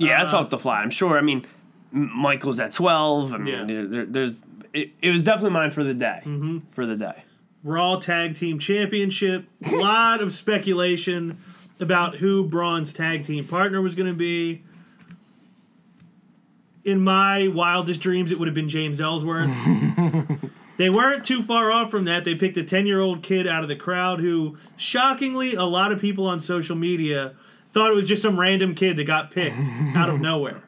[0.00, 0.80] Yeah, Uh, that's off the fly.
[0.80, 1.16] I'm sure.
[1.16, 1.46] I mean,
[1.94, 3.34] M- Michael's at 12.
[3.34, 3.64] I mean, Yeah.
[3.64, 4.34] there, there- there's
[4.72, 6.20] it, it was definitely mine for the day.
[6.24, 6.58] Mm-hmm.
[6.70, 7.24] For the day.
[7.64, 9.46] Raw Tag Team Championship.
[9.66, 11.38] A lot of speculation
[11.80, 14.62] about who Braun's tag team partner was going to be.
[16.84, 19.50] In my wildest dreams, it would have been James Ellsworth.
[20.78, 22.24] they weren't too far off from that.
[22.24, 25.92] They picked a 10 year old kid out of the crowd who, shockingly, a lot
[25.92, 27.34] of people on social media
[27.72, 29.56] thought it was just some random kid that got picked
[29.94, 30.62] out of nowhere.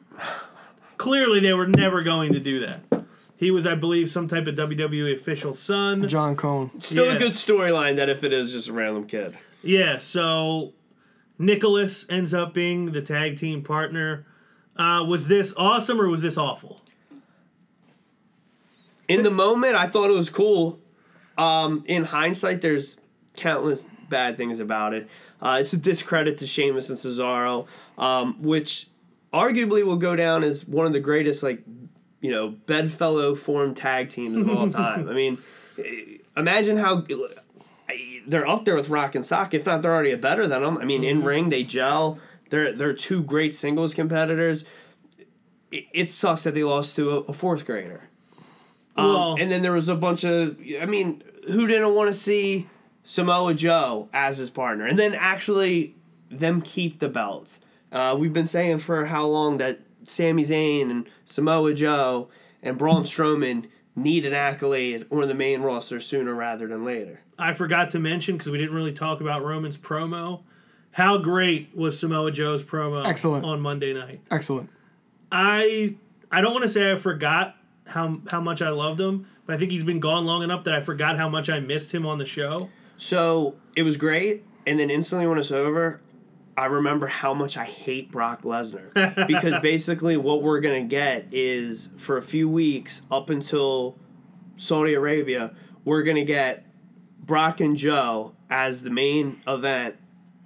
[0.97, 3.03] Clearly, they were never going to do that.
[3.35, 6.07] He was, I believe, some type of WWE official son.
[6.07, 6.71] John Cone.
[6.79, 7.15] Still Yeah.
[7.15, 9.37] a good storyline that if it is just a random kid.
[9.61, 10.73] Yeah, so
[11.37, 14.25] Nicholas ends up being the tag team partner.
[14.77, 16.81] Uh, was this awesome or was this awful?
[19.07, 20.79] In the moment, I thought it was cool.
[21.37, 22.97] Um, in hindsight, there's
[23.35, 25.09] countless bad things about it.
[25.41, 27.67] Uh, it's a discredit to Sheamus and Cesaro,
[27.97, 28.87] um, which
[29.33, 31.61] arguably will go down as one of the greatest like
[32.21, 35.09] you know bedfellow formed tag teams of all time.
[35.09, 35.37] I mean,
[36.37, 37.05] imagine how
[38.27, 39.53] they're up there with Rock and Sock.
[39.53, 40.77] If not, they're already better than them.
[40.77, 42.19] I mean, in ring they gel.
[42.49, 44.65] They're they're two great singles competitors.
[45.71, 48.01] It, it sucks that they lost to a, a fourth grader.
[48.95, 52.13] Um, Well- and then there was a bunch of, I mean, who didn't want to
[52.13, 52.69] see
[53.03, 55.95] Samoa Joe as his partner, and then actually
[56.29, 57.59] them keep the belts.
[57.91, 62.29] Uh, we've been saying for how long that Sami Zayn and Samoa Joe
[62.61, 67.21] and Braun Strowman need an accolade or the main roster sooner rather than later.
[67.37, 70.41] I forgot to mention because we didn't really talk about Roman's promo.
[70.91, 73.45] How great was Samoa Joe's promo Excellent.
[73.45, 74.21] on Monday night?
[74.31, 74.69] Excellent.
[75.31, 75.95] I
[76.31, 77.55] I don't want to say I forgot
[77.87, 80.73] how how much I loved him, but I think he's been gone long enough that
[80.73, 82.69] I forgot how much I missed him on the show.
[83.03, 85.99] So it was great, and then instantly when it's over,
[86.55, 91.89] I remember how much I hate Brock Lesnar because basically what we're gonna get is
[91.97, 93.97] for a few weeks up until
[94.55, 95.51] Saudi Arabia,
[95.83, 96.65] we're gonna get
[97.19, 99.95] Brock and Joe as the main event,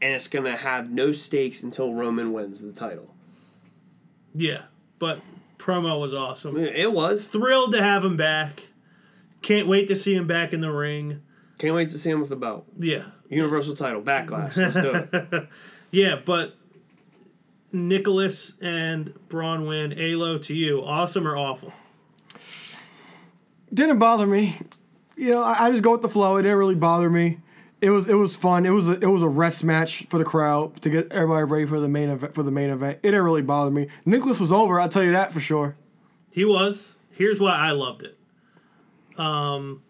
[0.01, 3.13] and it's gonna have no stakes until Roman wins the title.
[4.33, 4.63] Yeah,
[4.97, 5.19] but
[5.59, 6.57] promo was awesome.
[6.57, 7.27] It was.
[7.27, 8.69] Thrilled to have him back.
[9.43, 11.21] Can't wait to see him back in the ring.
[11.57, 12.65] Can't wait to see him with the belt.
[12.77, 14.55] Yeah, Universal title, backlash.
[14.55, 15.49] Let's do it.
[15.91, 16.55] yeah, but
[17.71, 19.93] Nicholas and Braun win.
[19.97, 21.73] Alo to you, awesome or awful?
[23.73, 24.57] Didn't bother me.
[25.17, 26.37] You know, I, I just go with the flow.
[26.37, 27.39] It didn't really bother me.
[27.81, 28.65] It was it was fun.
[28.65, 31.65] It was a, it was a rest match for the crowd to get everybody ready
[31.65, 32.99] for the main event for the main event.
[33.03, 33.87] It didn't really bother me.
[34.05, 34.79] Nicholas was over.
[34.79, 35.75] I'll tell you that for sure.
[36.31, 36.95] He was.
[37.11, 38.17] Here's why I loved it.
[39.17, 39.83] Um,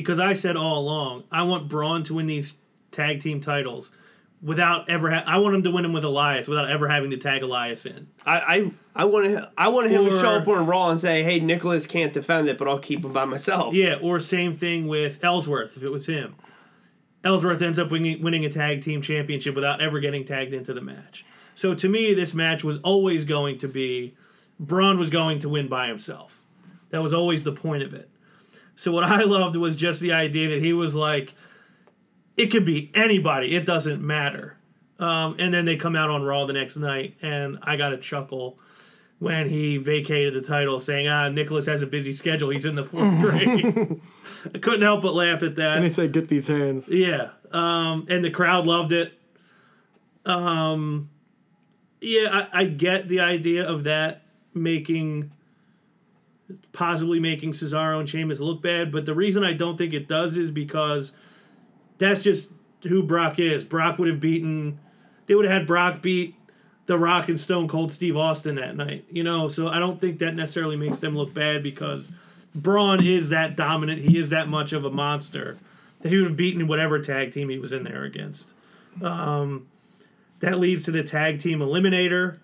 [0.00, 2.54] because I said all along, I want Braun to win these
[2.90, 3.90] tag team titles
[4.42, 5.10] without ever.
[5.10, 7.86] Ha- I want him to win them with Elias without ever having to tag Elias
[7.86, 8.08] in.
[8.24, 11.40] I, I I wanted I wanted him to show up on Raw and say, "Hey,
[11.40, 15.22] Nicholas can't defend it, but I'll keep him by myself." Yeah, or same thing with
[15.22, 16.34] Ellsworth if it was him.
[17.24, 20.80] Ellsworth ends up winning, winning a tag team championship without ever getting tagged into the
[20.80, 21.24] match.
[21.54, 24.14] So to me, this match was always going to be
[24.60, 26.42] Braun was going to win by himself.
[26.90, 28.08] That was always the point of it.
[28.78, 31.34] So what I loved was just the idea that he was like,
[32.36, 34.56] it could be anybody, it doesn't matter.
[35.00, 37.98] Um, and then they come out on Raw the next night, and I got a
[37.98, 38.58] chuckle
[39.18, 42.50] when he vacated the title, saying, "Ah, Nicholas has a busy schedule.
[42.50, 44.00] He's in the fourth grade."
[44.54, 45.76] I couldn't help but laugh at that.
[45.76, 47.30] And he said, "Get these hands." Yeah.
[47.52, 49.12] Um, and the crowd loved it.
[50.24, 51.10] Um,
[52.00, 54.22] yeah, I, I get the idea of that
[54.52, 55.32] making,
[56.72, 60.36] possibly making Cesaro and Sheamus look bad, but the reason I don't think it does
[60.36, 61.12] is because
[61.98, 62.50] that's just
[62.82, 63.64] who Brock is.
[63.64, 64.78] Brock would have beaten,
[65.26, 66.34] they would have had Brock beat
[66.86, 69.48] The Rock and Stone Cold Steve Austin that night, you know?
[69.48, 72.12] So I don't think that necessarily makes them look bad because
[72.54, 74.00] Braun is that dominant.
[74.00, 75.58] He is that much of a monster
[76.00, 78.54] that he would have beaten whatever tag team he was in there against.
[79.02, 79.66] Um,
[80.40, 82.38] that leads to the tag team eliminator,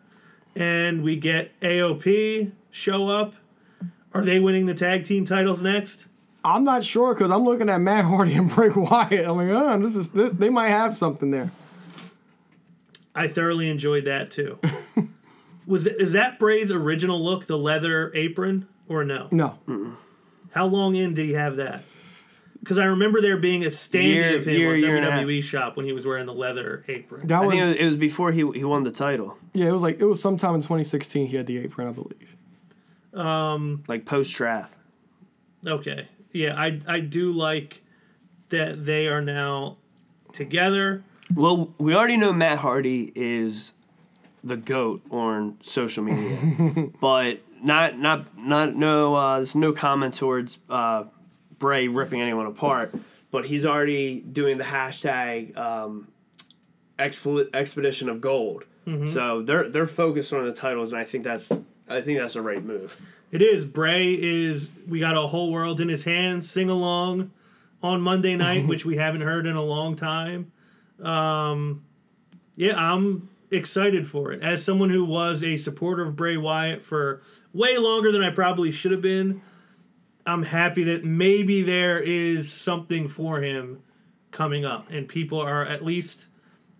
[0.57, 3.35] and we get AOP show up.
[4.15, 6.07] Are they winning the tag team titles next?
[6.45, 9.27] I'm not sure because I'm looking at Matt Hardy and Bray Wyatt.
[9.27, 11.51] I'm like, oh, this is this, they might have something there.
[13.15, 14.59] I thoroughly enjoyed that too.
[15.67, 19.29] Was is that Bray's original look, the leather apron, or no?
[19.31, 19.59] No,
[20.53, 21.83] How long in did he have that?
[22.61, 25.11] Because I remember there being a standee Year- of him year- on year and a
[25.11, 25.21] half.
[25.23, 27.27] WWE shop when he was wearing the leather apron.
[27.29, 29.69] that I was think it was, it was before he he won the title, yeah.
[29.69, 31.29] It was like it was sometime in 2016.
[31.29, 32.34] He had the apron, I believe.
[33.89, 34.75] Like post draft.
[35.67, 36.09] Okay.
[36.33, 37.83] Yeah, I I do like
[38.49, 39.79] that they are now
[40.33, 41.05] together.
[41.35, 43.73] Well, we already know Matt Hardy is
[44.43, 49.15] the goat on social media, but not not not no.
[49.15, 51.05] Uh, there's no comment towards uh,
[51.59, 52.95] Bray ripping anyone apart,
[53.31, 56.09] but he's already doing the hashtag um,
[56.99, 58.65] expedition of gold.
[59.09, 61.51] So they're they're focused on the titles, and I think that's
[61.89, 63.01] I think that's a right move.
[63.31, 63.65] It is.
[63.65, 67.33] Bray is we got a whole world in his hands, sing along
[67.83, 70.53] on Monday night, which we haven't heard in a long time.
[71.03, 71.85] Um
[72.57, 74.43] yeah, I'm excited for it.
[74.43, 78.71] As someone who was a supporter of Bray Wyatt for way longer than I probably
[78.71, 79.43] should have been,
[80.27, 83.83] I'm happy that maybe there is something for him
[84.31, 86.29] coming up and people are at least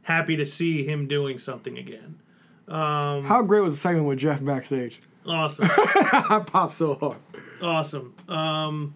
[0.03, 2.21] happy to see him doing something again.
[2.69, 5.01] How great was the segment with Jeff backstage?
[5.27, 5.69] Awesome.
[5.71, 7.19] I popped so hard.
[7.63, 8.15] Awesome.
[8.29, 8.95] Um,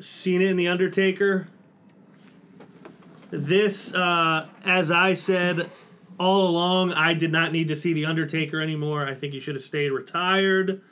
[0.00, 1.48] Cena and The Undertaker.
[3.30, 5.70] This, uh, as I said
[6.18, 9.06] all along, I did not need to see The Undertaker anymore.
[9.06, 10.82] I think he should have stayed retired.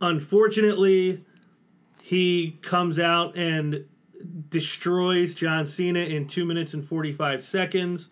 [0.00, 1.24] Unfortunately,
[2.02, 3.84] he comes out and
[4.50, 8.08] destroys John Cena in 2 minutes and 45 seconds.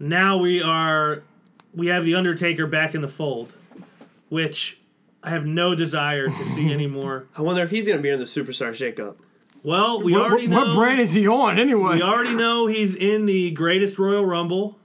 [0.00, 1.22] Now we are
[1.74, 3.56] we have The Undertaker back in the fold,
[4.28, 4.78] which
[5.22, 7.26] I have no desire to see anymore.
[7.36, 9.16] I wonder if he's going to be in the Superstar Shakeup.
[9.62, 11.94] Well, we What, already what know brand is he on anyway?
[11.96, 14.78] we already know he's in the Greatest Royal Rumble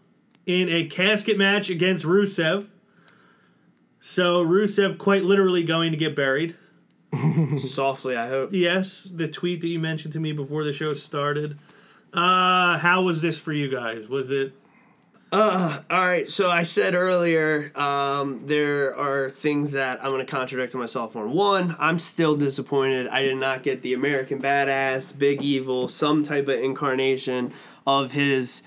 [0.45, 2.69] in a casket match against Rusev.
[3.99, 6.55] So Rusev quite literally going to get buried.
[7.57, 8.49] Softly, I hope.
[8.53, 11.57] Yes, the tweet that you mentioned to me before the show started.
[12.13, 14.07] Uh, how was this for you guys?
[14.07, 14.53] Was it
[15.31, 20.73] All right, so I said earlier um, there are things that I'm going to contradict
[20.73, 21.31] myself on.
[21.31, 23.07] One, I'm still disappointed.
[23.07, 27.53] I did not get the American Badass, Big Evil, some type of incarnation
[27.85, 28.63] of his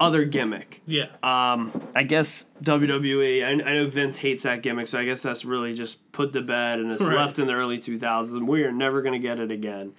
[0.00, 0.82] other gimmick.
[0.86, 1.06] yeah?
[1.22, 3.44] Um, I guess WWE.
[3.44, 6.42] I, I know Vince hates that gimmick, so I guess that's really just put to
[6.42, 7.16] bed and it's Right.
[7.16, 8.44] left in the early 2000s.
[8.46, 9.92] We are never going to get it again.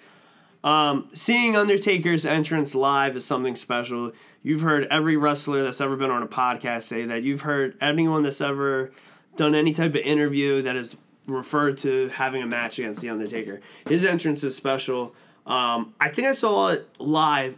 [0.64, 4.12] Um, seeing Undertaker's entrance live is something special.
[4.48, 7.22] You've heard every wrestler that's ever been on a podcast say that.
[7.22, 8.92] You've heard anyone that's ever
[9.36, 10.96] done any type of interview that is
[11.26, 13.60] referred to having a match against the Undertaker.
[13.90, 15.14] His entrance is special.
[15.46, 17.58] Um, I think I saw it live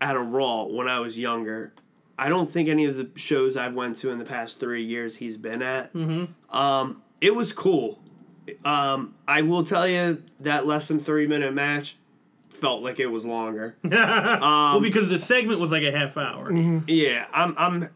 [0.00, 1.72] at a Raw when I was younger.
[2.18, 5.14] I don't think any of the shows I've went to in the past three years
[5.14, 5.92] he's been at.
[5.92, 6.56] Mm-hmm.
[6.56, 8.00] Um, it was cool.
[8.64, 11.96] Um, I will tell you that less than three minute match
[12.64, 13.76] felt like it was longer.
[13.84, 16.50] well, because the segment was like a half hour.
[16.86, 17.54] yeah, I'm.
[17.58, 17.90] I'm.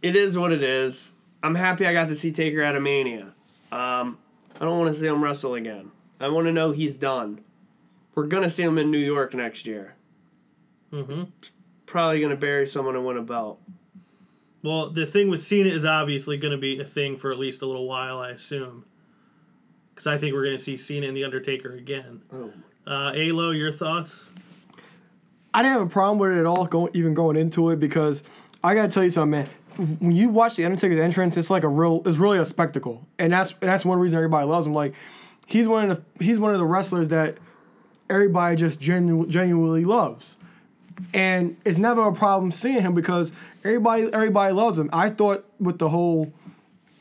[0.00, 1.12] It is what it is.
[1.42, 3.34] I'm happy I got to see Taker at a Mania.
[3.72, 4.18] Um,
[4.60, 5.90] I don't want to see him wrestle again.
[6.20, 7.40] I want to know he's done.
[8.14, 9.96] We're gonna see him in New York next year.
[10.92, 11.24] Mm-hmm.
[11.86, 13.60] Probably gonna bury someone and win a belt.
[14.62, 17.60] Well, the thing with Cena is obviously going to be a thing for at least
[17.60, 18.86] a little while, I assume.
[19.90, 22.22] Because I think we're going to see Cena and the Undertaker again.
[22.32, 22.50] Oh.
[22.86, 24.28] Uh, Alo, your thoughts?
[25.52, 28.22] I didn't have a problem with it at all, going even going into it because
[28.62, 29.48] I gotta tell you something, man.
[30.00, 33.32] When you watch the Undertaker's entrance, it's like a real, it's really a spectacle, and
[33.32, 34.74] that's and that's one reason everybody loves him.
[34.74, 34.94] Like,
[35.46, 37.38] he's one of the he's one of the wrestlers that
[38.10, 40.36] everybody just genu- genuinely loves,
[41.12, 43.32] and it's never a problem seeing him because
[43.64, 44.90] everybody everybody loves him.
[44.92, 46.32] I thought with the whole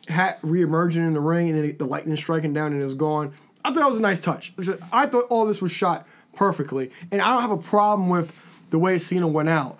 [0.07, 3.33] hat reemerging in the ring and then the lightning striking down and it's gone.
[3.63, 4.53] I thought that was a nice touch.
[4.91, 8.79] I thought all this was shot perfectly, and I don't have a problem with the
[8.79, 9.79] way Cena went out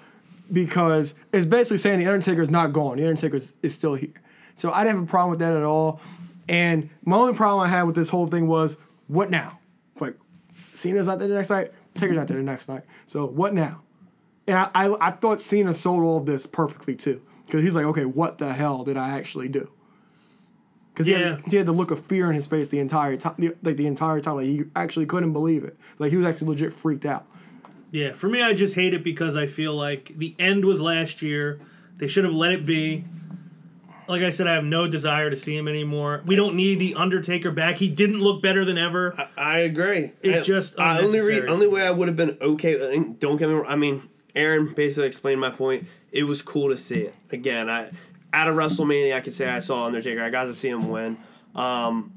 [0.51, 2.97] because it's basically saying the Undertaker is not gone.
[2.97, 4.13] The Undertaker is still here.
[4.55, 5.99] So I didn't have a problem with that at all.
[6.47, 8.77] And my only problem I had with this whole thing was
[9.07, 9.59] what now?
[9.99, 10.15] Like
[10.73, 12.83] Cena's not there the next night, Taker's not there the next night.
[13.07, 13.81] So what now?
[14.45, 17.21] And I, I, I thought Cena sold all of this perfectly too.
[17.45, 19.69] Because he's like, okay, what the hell did I actually do?
[20.93, 21.35] Because he, Yeah.
[21.37, 23.33] had- he had the look of fear in his face the entire time,
[23.63, 25.75] like the entire time, like he actually couldn't believe it.
[25.99, 27.25] Like he was actually legit freaked out.
[27.91, 31.21] Yeah, for me, I just hate it because I feel like the end was last
[31.21, 31.59] year.
[31.97, 33.05] They should have let it be.
[34.07, 36.23] Like I said, I have no desire to see him anymore.
[36.25, 37.77] We don't need the Undertaker back.
[37.77, 39.15] He didn't look better than ever.
[39.37, 40.11] I agree.
[40.21, 42.75] It I- just I only re- only way I would have been okay.
[43.19, 43.65] Don't get me wrong.
[43.67, 44.03] I mean,
[44.35, 45.85] Aaron basically explained my point.
[46.11, 47.69] It was cool to see it again.
[47.69, 47.91] I
[48.33, 50.21] at a WrestleMania, I could say I saw Undertaker.
[50.21, 51.17] I got to see him win.
[51.55, 52.11] Um,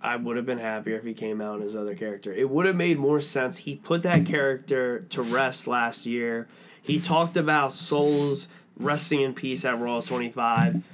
[0.00, 2.32] I would have been happier if he came out in his other character.
[2.32, 3.58] It would have made more sense.
[3.58, 6.46] He put that character to rest last year.
[6.80, 8.46] He talked about souls
[8.78, 10.84] resting in peace at Raw 25.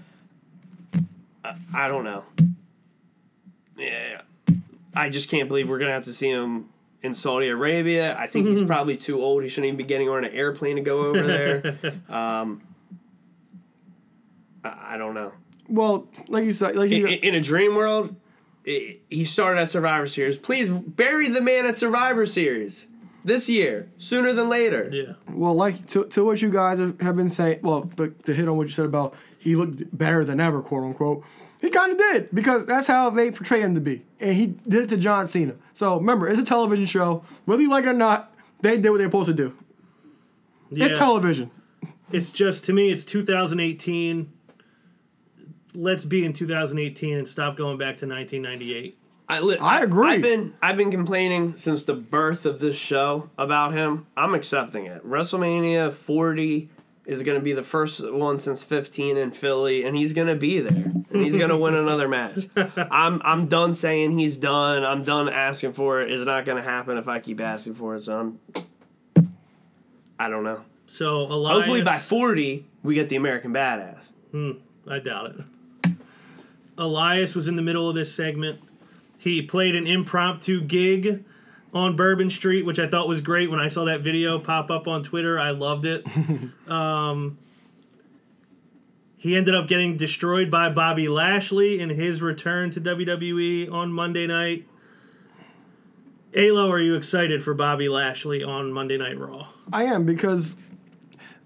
[1.45, 2.25] I, I don't know.
[3.77, 4.23] Yeah.
[4.95, 6.71] I just can't believe we're gonna have to see him
[7.03, 8.17] in Saudi Arabia.
[8.19, 9.43] I think he's probably too old.
[9.43, 11.79] He shouldn't even be getting on an airplane to go over there.
[12.09, 12.63] Um,
[14.65, 15.33] I, I don't know.
[15.69, 18.17] Well, like you said, like In, you, in a dream world,
[18.67, 20.39] i he started at Survivor Series.
[20.39, 22.87] Please bury the man at Survivor Series
[23.25, 24.89] this year, sooner than later.
[24.93, 25.15] Yeah.
[25.31, 28.49] Well, like to, to what you guys have have been saying, well, to, to hit
[28.49, 31.25] on what you said about he looked better than ever, quote unquote.
[31.61, 34.85] He kind of did because that's how they portray him to be, and he did
[34.85, 35.55] it to John Cena.
[35.73, 37.25] So remember, it's a television show.
[37.45, 39.57] Whether you like it or not, they did what they're supposed to do.
[40.71, 40.87] yeah.
[40.87, 41.51] It's television.
[42.11, 44.33] It's just to me, it's 2018.
[45.75, 48.99] Let's be in 2018 and stop going back to 1998.
[49.29, 50.09] I, li- I agree.
[50.11, 54.07] I've been I've been complaining since the birth of this show about him.
[54.17, 55.07] I'm accepting it.
[55.09, 56.69] WrestleMania 40
[57.07, 60.35] is going to be the first one since 15 in Philly, and he's going to
[60.35, 60.85] be there.
[60.85, 62.47] And he's going to win another match.
[62.77, 64.85] I'm I'm done saying he's done.
[64.85, 66.13] I'm done asking for it.
[66.13, 68.05] It's not going to happen if I keep asking for it.
[68.05, 68.41] So I'm.
[70.19, 70.63] I don't know.
[70.87, 74.13] So Elias, Hopefully by 40, we get the American Badass.
[74.31, 74.53] Hmm,
[74.87, 75.45] I doubt it.
[76.79, 78.61] Elias was in the middle of this segment.
[79.19, 81.25] He played an impromptu gig
[81.73, 83.51] on Bourbon Street, which I thought was great.
[83.51, 86.05] When I saw that video pop up on Twitter, I loved it.
[86.69, 87.39] um,
[89.17, 94.27] he ended up getting destroyed by Bobby Lashley in his return to WWE on Monday
[94.27, 94.67] night.
[96.35, 99.47] Alo, are you excited for Bobby Lashley on Monday Night Raw?
[99.71, 100.57] I am because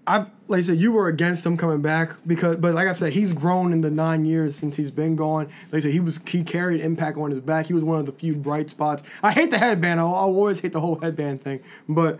[0.07, 3.13] I've like I said, you were against him coming back because, but like I said,
[3.13, 5.47] he's grown in the nine years since he's been gone.
[5.71, 7.65] Like I said, he was he carried Impact on his back.
[7.65, 9.03] He was one of the few bright spots.
[9.21, 9.99] I hate the headband.
[9.99, 11.61] I'll, I'll always hate the whole headband thing.
[11.89, 12.19] But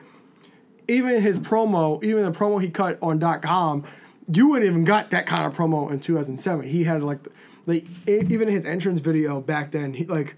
[0.88, 3.85] even his promo, even the promo he cut on Dot .com,
[4.30, 6.68] you wouldn't even got that kind of promo in 2007.
[6.68, 7.19] He had like,
[7.65, 10.35] like even his entrance video back then, he like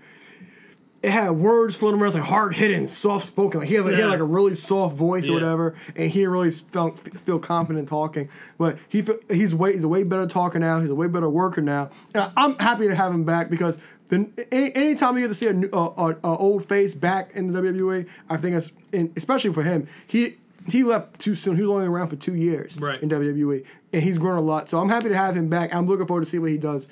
[1.01, 3.61] it had words floating around, like hard hitting, soft spoken.
[3.61, 5.31] Like he had, like, he had like a really soft voice Yeah.
[5.31, 8.27] or whatever, and he didn't really felt feel confident talking.
[8.57, 10.81] But he he's way he's a way better talker now.
[10.81, 11.89] He's a way better worker now.
[12.13, 13.77] And I'm happy to have him back because
[14.09, 17.31] then any, anytime you get to see a, new, uh, uh, uh, old face back
[17.35, 19.87] in the WWE, I think it's and especially for him.
[20.05, 20.35] He
[20.67, 21.55] he left too soon.
[21.55, 23.01] He was only around for two years Right.
[23.01, 23.63] in WWE,
[23.93, 24.67] and he's grown a lot.
[24.69, 25.73] So I'm happy to have him back.
[25.73, 26.87] I'm looking forward to see what he does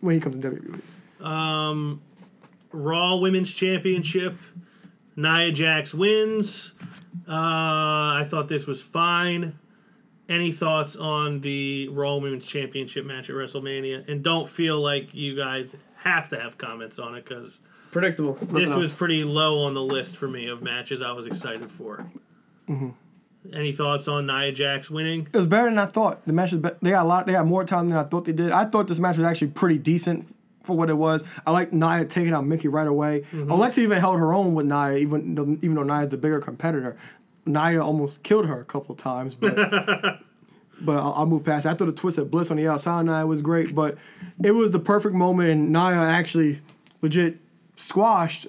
[0.00, 1.98] when he comes to WWE.
[2.72, 4.36] Raw Women's Championship.
[5.16, 6.72] Nia Jax wins.
[7.28, 7.32] Uh,
[8.20, 9.58] I thought this was fine.
[10.28, 14.08] Any thoughts on the Raw Women's Championship match at WrestleMania?
[14.08, 18.34] And don't feel like you guys have to have comments on it because Predictable.
[18.40, 21.70] this Nothing was pretty low on the list for me of matches I was excited
[21.70, 22.06] for.
[23.52, 25.28] Any thoughts on Nia Jax winning?
[25.32, 26.24] It was better than I thought.
[26.26, 27.26] The match was be- they got a lot.
[27.26, 28.52] They got more time than I thought they did.
[28.52, 31.24] I thought this match was actually pretty decent for what it was.
[31.46, 33.20] I like Nia taking out Mickie right away.
[33.32, 33.50] Mm-hmm.
[33.50, 36.96] Alexa even held her own with Nia, even though, even though Nia's the bigger competitor.
[37.46, 39.56] Nia almost killed her a couple times, but
[40.80, 41.66] but I'll, I'll move past.
[41.66, 41.70] It.
[41.70, 43.98] I thought the Twisted Bliss on the outside Nia was great, but
[44.42, 46.60] it was the perfect moment, and Nia actually
[47.00, 47.38] legit
[47.76, 48.46] squashed.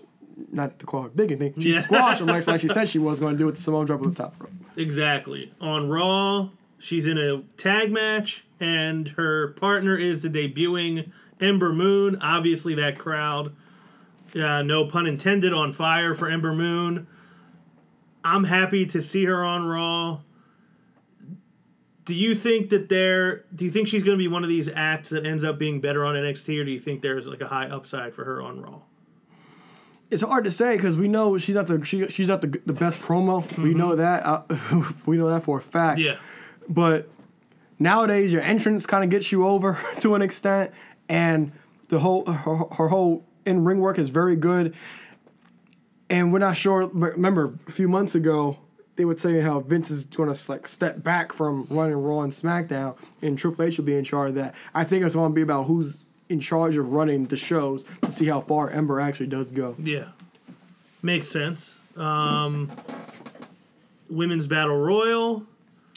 [0.51, 1.61] Not to call her big anything.
[1.61, 1.81] She Yeah.
[1.81, 4.09] squashed Alexa like she said she was going to do with the Samoan drop on
[4.09, 4.51] the top rope.
[4.77, 5.51] Exactly.
[5.61, 6.49] On Raw,
[6.79, 12.17] she's in a tag match, and her partner is the debuting Ember Moon.
[12.21, 13.55] Obviously, that crowd,
[14.35, 17.07] uh, no pun intended, on fire for Ember Moon.
[18.23, 20.19] I'm happy to see her on Raw.
[22.05, 23.45] Do you think that there?
[23.53, 25.79] Do you think she's going to be one of these acts that ends up being
[25.79, 28.61] better on NXT, or do you think there's like a high upside for her on
[28.61, 28.81] Raw?
[30.09, 32.73] It's hard to say because we know she's not the she, she's not the, the
[32.73, 33.57] best promo.
[33.57, 34.43] We know that uh,
[35.05, 35.99] we know that for a fact.
[35.99, 36.17] Yeah,
[36.69, 37.09] But
[37.79, 40.71] nowadays, your entrance kind of gets you over to an extent,
[41.09, 41.51] and
[41.89, 44.75] the whole her, her whole in ring work is very good.
[46.09, 46.87] And we're not sure.
[46.87, 48.57] Remember, a few months ago,
[48.95, 52.31] they would say how Vince is going to like step back from running Raw and
[52.31, 54.53] SmackDown, and Triple H will be in charge of that.
[54.73, 55.99] I think it's going to be about who's
[56.29, 59.75] in charge of running the shows to see how far Ember actually does go.
[59.79, 60.09] Yeah,
[61.01, 61.79] makes sense.
[61.97, 62.71] Um,
[64.09, 65.45] women's battle royal.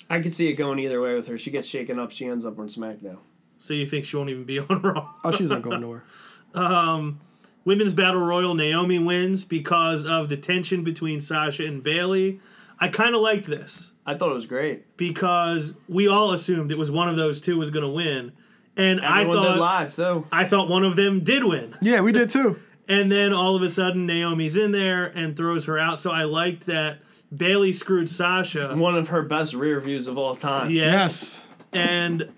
[0.09, 1.37] I could see it going either way with her.
[1.37, 2.13] She gets shaken up.
[2.13, 3.19] She ends up on SmackDown.
[3.59, 5.13] So you think she won't even be on Raw?
[5.25, 6.05] Oh, she's not going nowhere.
[6.55, 7.21] Um,
[7.67, 8.55] women's battle royal.
[8.55, 12.41] Naomi wins because of the tension between Sasha and Bayley.
[12.81, 14.97] I kind of liked this I thought it was great.
[14.97, 18.33] because we all assumed it was one of those two was going to win,
[18.77, 21.75] and I Everyone did thought live, so I thought one of them did win.
[21.83, 22.59] Yeah, we did too.
[22.89, 25.99] And then all of a sudden Naomi's in there and throws her out.
[25.99, 26.99] So I liked that
[27.37, 28.77] Bayley screwed Sasha.
[28.77, 30.71] one of her best rear views of all time.
[30.71, 31.46] Yes.
[31.73, 32.33] And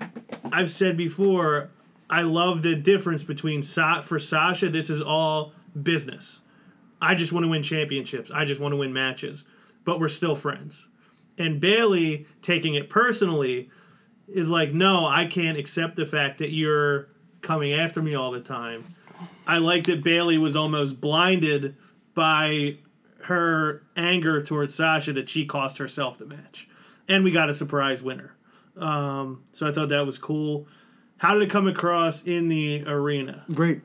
[0.53, 1.71] I've said before,
[2.11, 4.69] I love the difference between Sa- for Sasha.
[4.69, 6.41] This is all business.
[7.01, 8.31] I just want to win championships.
[8.31, 9.45] I just want to win matches,
[9.85, 10.89] but we're still friends.
[11.39, 13.71] And Bayley taking it personally
[14.27, 17.09] is like, no, I can't accept the fact that you're
[17.41, 18.85] coming after me all the time.
[19.47, 21.77] I like that Bayley was almost blinded
[22.15, 22.79] by
[23.23, 26.69] her anger towards Sasha that she cost herself the match,
[27.09, 28.35] and we got a surprise winner.
[28.81, 30.67] Um, so I thought that was cool.
[31.19, 33.45] How did it come across in the arena?
[33.53, 33.81] Great.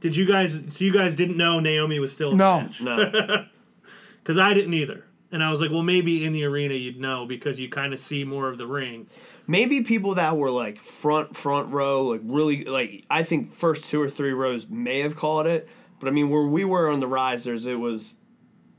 [0.00, 0.52] Did you guys?
[0.76, 2.60] So you guys didn't know Naomi was still in the No.
[2.60, 2.80] match?
[2.82, 3.44] No.
[4.18, 5.04] because I didn't either.
[5.32, 7.98] And I was like, well, maybe in the arena you'd know because you kind of
[8.00, 9.08] see more of the ring.
[9.48, 14.00] Maybe people that were like front front row, like really like I think first two
[14.00, 15.68] or three rows may have called it,
[15.98, 18.16] but I mean where we were on the risers, it was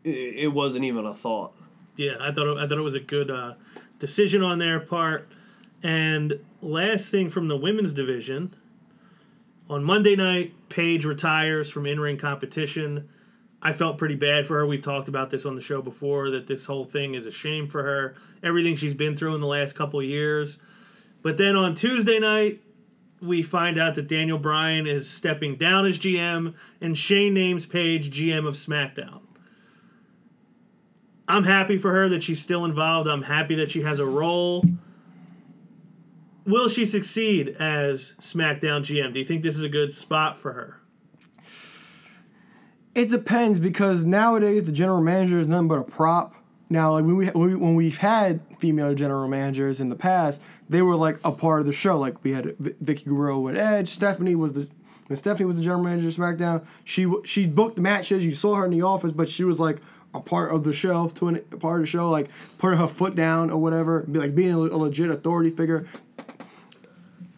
[0.04, 1.54] it, it wasn't even a thought.
[1.96, 3.56] Yeah, I thought it, I thought it was a good uh,
[4.00, 5.28] decision on their part.
[5.84, 8.56] And last thing from the women's division,
[9.70, 13.10] on Monday night, Paige retires from in-ring competition.
[13.62, 14.66] I felt pretty bad for her.
[14.66, 17.68] We've talked about this on the show before that this whole thing is a shame
[17.68, 18.16] for her.
[18.42, 20.58] Everything she's been through in the last couple years.
[21.22, 22.62] But then on Tuesday night,
[23.22, 28.10] we find out that Daniel Bryan is stepping down as GM and Shane names Paige
[28.10, 29.27] GM of SmackDown.
[31.28, 33.10] I'm happy for her that she's still involved.
[33.10, 34.64] I'm happy that she has a role.
[36.46, 39.14] Will she succeed as SmackDown GM?
[39.14, 40.82] Do you think this is a good spot for her?
[42.96, 46.34] It depends because nowadays the general manager is nothing but a prop.
[46.70, 50.42] Now, like when we when, we, when we've had female general managers in the past,
[50.70, 52.00] they were like a part of the show.
[52.00, 53.90] Like we had Vickie Guerrero with Edge.
[53.90, 54.68] Stephanie was the
[55.08, 56.66] when Stephanie was the general manager of SmackDown.
[56.84, 58.26] She she booked matches.
[58.26, 59.80] You saw her in the office, but she was like
[60.18, 62.88] a part of the show, to an, a part of the show, like putting her
[62.88, 65.88] foot down or whatever, be like being a, legit authority figure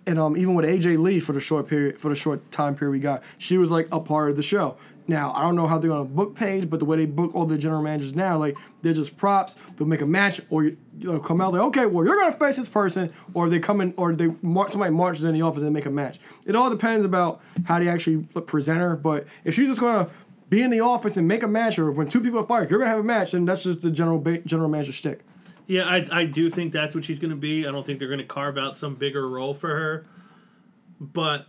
[0.09, 2.91] and um, even with AJ Lee for the short period, for the short time period
[2.91, 4.75] we got, she was like a part of the show.
[5.07, 7.45] Now I don't know how they're gonna book Paige, but the way they book all
[7.45, 9.55] the general managers now, like they're just props.
[9.75, 12.57] They'll make a match, or you know, come out like, okay, well you're gonna face
[12.57, 15.73] this person, or they come in, or they march somebody marches in the office and
[15.73, 16.19] make a match.
[16.45, 18.95] It all depends about how they actually present her.
[18.95, 20.09] But if she's just gonna
[20.49, 22.79] be in the office and make a match, or when two people are fired, you're
[22.79, 25.21] gonna have a match, then that's just the general ba- general manager shtick.
[25.67, 27.67] Yeah, I, I do think that's what she's to be.
[27.67, 30.07] I don't think they're to carve out some bigger role for her.
[30.99, 31.45] But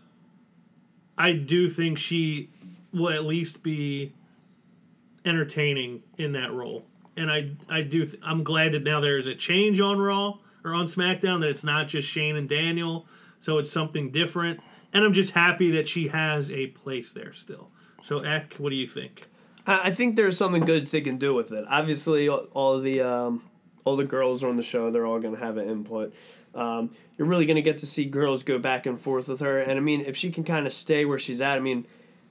[1.17, 2.51] I do think she
[2.93, 4.13] will at least be
[5.25, 6.85] entertaining in that role.
[7.17, 10.39] And I I do th- I'm glad that now there is a change on Raw
[10.65, 13.07] or on SmackDown that it's not just Shane and Daniel,
[13.39, 14.61] so it's something different.
[14.93, 17.71] And I'm just happy that she has a place there still.
[18.03, 19.27] So Eck, what do you think?
[19.67, 21.65] I think there's something good they can do with it.
[21.69, 23.45] Obviously, all all the um,
[23.85, 26.15] all the girls on the show, they're all going to have an input.
[26.55, 29.61] Um, you're really going to get to see girls go back and forth with her,
[29.61, 31.87] and I mean, if she can kind of stay where she's at, I mean,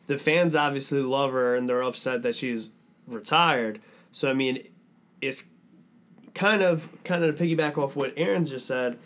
[0.07, 2.71] the fans obviously love her, and they're upset that she's
[3.07, 3.79] retired.
[4.11, 4.67] So I mean,
[5.21, 5.45] it's
[6.33, 8.97] kind of kind of to piggyback off what Aaron's just said.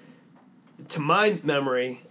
[0.90, 2.02] To my memory,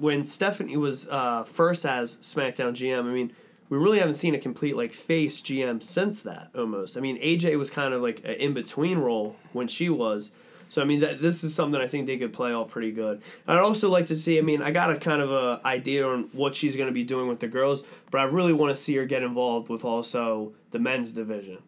[0.00, 3.32] when Stephanie was uh, first as SmackDown GM, I mean,
[3.68, 6.50] we really haven't seen a complete like face GM since that.
[6.54, 10.30] Almost, I mean, AJ was kind of like an in between role when she was.
[10.70, 13.22] So I mean, that this is something I think they could play off pretty good.
[13.46, 14.38] And I'd also like to see.
[14.38, 17.04] I mean, I got a kind of a idea on what she's going to be
[17.04, 20.52] doing with the girls, but I really want to see her get involved with also
[20.70, 21.58] the men's division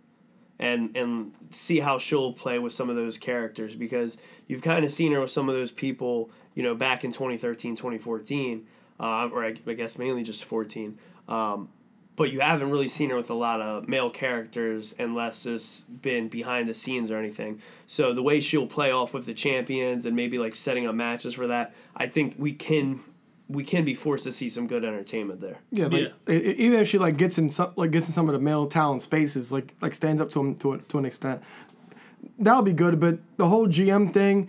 [0.58, 4.90] and and see how she'll play with some of those characters because you've kind of
[4.92, 8.66] seen her with some of those people you know back in 2013 2014
[8.98, 10.98] uh, or I, I guess mainly just 14
[11.28, 11.68] um,
[12.16, 16.28] but you haven't really seen her with a lot of male characters unless it's been
[16.28, 20.14] behind the scenes or anything so the way she'll play off with the champions and
[20.16, 23.00] maybe like setting up matches for that i think we can
[23.48, 26.34] we can be forced to see some good entertainment there Yeah, like, Yeah.
[26.36, 29.06] even if she like gets in some like gets in some of the male talent's
[29.06, 31.42] faces, like like stands up to them to a, to an extent,
[32.38, 33.00] that'll be good.
[33.00, 34.48] But the whole GM thing,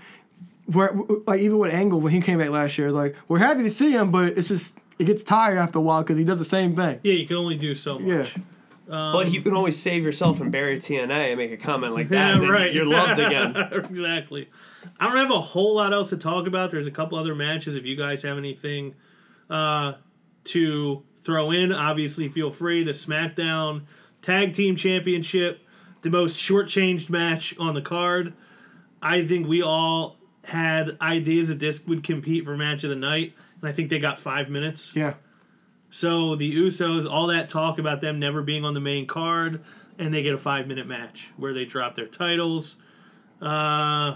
[0.65, 0.93] where
[1.27, 3.91] like even with Angle when he came back last year, like we're happy to see
[3.91, 6.75] him, but it's just it gets tired after a while because he does the same
[6.75, 6.99] thing.
[7.03, 8.38] Yeah, you can only do so much.
[8.38, 8.43] Yeah.
[8.88, 12.38] but you can always save yourself and bury TNA and make a comment like that.
[12.41, 12.73] Yeah, right.
[12.73, 13.55] You're loved again.
[13.71, 14.49] exactly.
[14.99, 16.71] I don't have a whole lot else to talk about.
[16.71, 17.75] There's a couple other matches.
[17.75, 18.95] If you guys have anything
[19.49, 19.93] uh,
[20.45, 22.83] to throw in, obviously feel free.
[22.83, 23.83] The SmackDown
[24.21, 25.61] Tag Team Championship,
[26.01, 28.33] the most shortchanged match on the card.
[29.01, 33.34] I think we all had ideas that this would compete for match of the night,
[33.61, 34.95] and I think they got five minutes.
[34.95, 35.15] Yeah.
[35.89, 39.61] So the Usos, all that talk about them never being on the main card,
[39.99, 42.77] and they get a five minute match where they drop their titles.
[43.41, 44.15] Uh,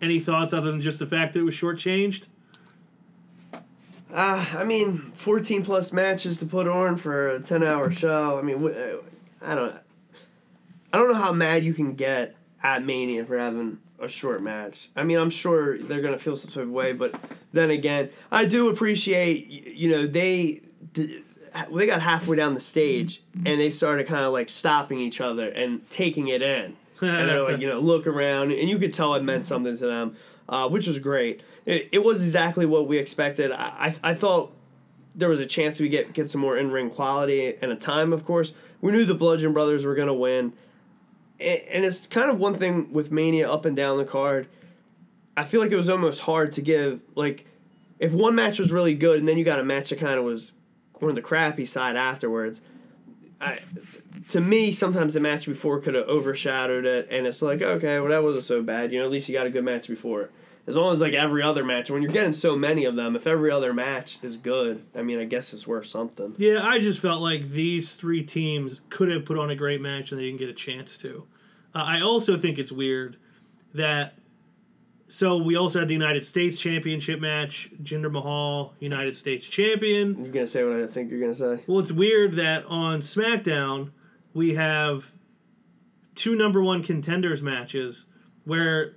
[0.00, 2.28] any thoughts other than just the fact that it was shortchanged?
[4.12, 8.38] Uh, I mean, 14 plus matches to put on for a 10 hour show.
[8.38, 8.98] I mean, uh,
[9.42, 9.76] I don't
[10.92, 14.90] I don't know how mad you can get at Mania for having a short match.
[14.94, 17.14] I mean, I'm sure they're going to feel some type of way, but
[17.52, 20.60] then again, I do appreciate, you know, they.
[21.72, 25.48] They got halfway down the stage and they started kind of like stopping each other
[25.48, 26.76] and taking it in.
[27.00, 29.86] and they're like, you know, look around, and you could tell it meant something to
[29.86, 30.16] them,
[30.48, 31.42] uh, which was great.
[31.64, 33.52] It, it was exactly what we expected.
[33.52, 34.52] I, I, I thought
[35.14, 38.12] there was a chance we get get some more in ring quality and a time.
[38.12, 40.52] Of course, we knew the Bludgeon Brothers were gonna win,
[41.44, 44.48] and, it's kind of one thing with Mania up and down the card.
[45.36, 47.46] I feel like it was almost hard to give like
[47.98, 50.24] if one match was really good and then you got a match that kind of
[50.24, 50.52] was
[51.02, 52.62] on the crappy side afterwards.
[53.40, 53.58] I,
[54.28, 58.08] to me, sometimes the match before could have overshadowed it, and it's like, okay, well,
[58.08, 58.90] that wasn't so bad.
[58.90, 60.30] You know, at least you got a good match before.
[60.66, 63.26] as long as like every other match, when you're getting so many of them, if
[63.26, 66.34] every other match is good, I mean, I guess it's worth something.
[66.38, 70.10] Yeah, I just felt like these three teams could have put on a great match
[70.10, 71.26] and they didn't get a chance to.
[71.74, 73.16] Uh, I also think it's weird
[73.74, 74.14] that.
[75.06, 77.70] So we also had the United States Championship match.
[77.82, 80.16] Jinder Mahal, United States Champion.
[80.24, 81.62] You're gonna say what I think you're gonna say.
[81.66, 83.90] Well, it's weird that on SmackDown
[84.32, 85.14] we have
[86.14, 88.06] two number one contenders matches
[88.44, 88.94] where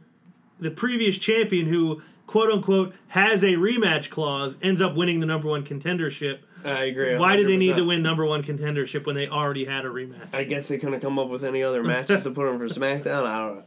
[0.60, 5.48] the previous champion, who quote unquote has a rematch clause, ends up winning the number
[5.48, 6.40] one contendership.
[6.64, 7.18] I agree.
[7.18, 10.34] Why did they need to win number one contendership when they already had a rematch?
[10.34, 13.26] I guess they couldn't come up with any other matches to put on for SmackDown.
[13.26, 13.64] I don't know.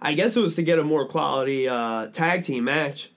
[0.00, 3.10] I guess it was to get a more quality uh, tag team match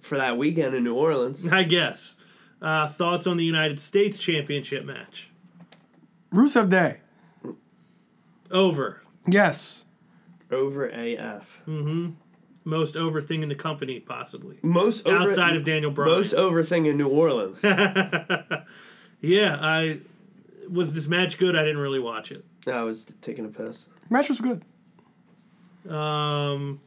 [0.00, 1.46] for that weekend in New Orleans.
[1.52, 2.16] I guess.
[2.60, 5.30] Uh, thoughts on the United States Championship match?
[6.32, 7.00] Rusev Day.
[8.50, 9.02] Over.
[9.26, 9.84] Yes.
[10.50, 11.60] Over AF.
[12.64, 14.56] Most over thing in the company, possibly.
[14.62, 16.12] Most over, Outside of Daniel Bryan.
[16.12, 17.64] most over thing in New Orleans.
[19.24, 20.00] Yeah, I
[20.68, 21.54] was this match good?
[21.54, 22.44] I didn't really watch it.
[22.66, 23.86] I was taking a piss.
[24.10, 24.62] Match was good.
[25.88, 26.80] Um,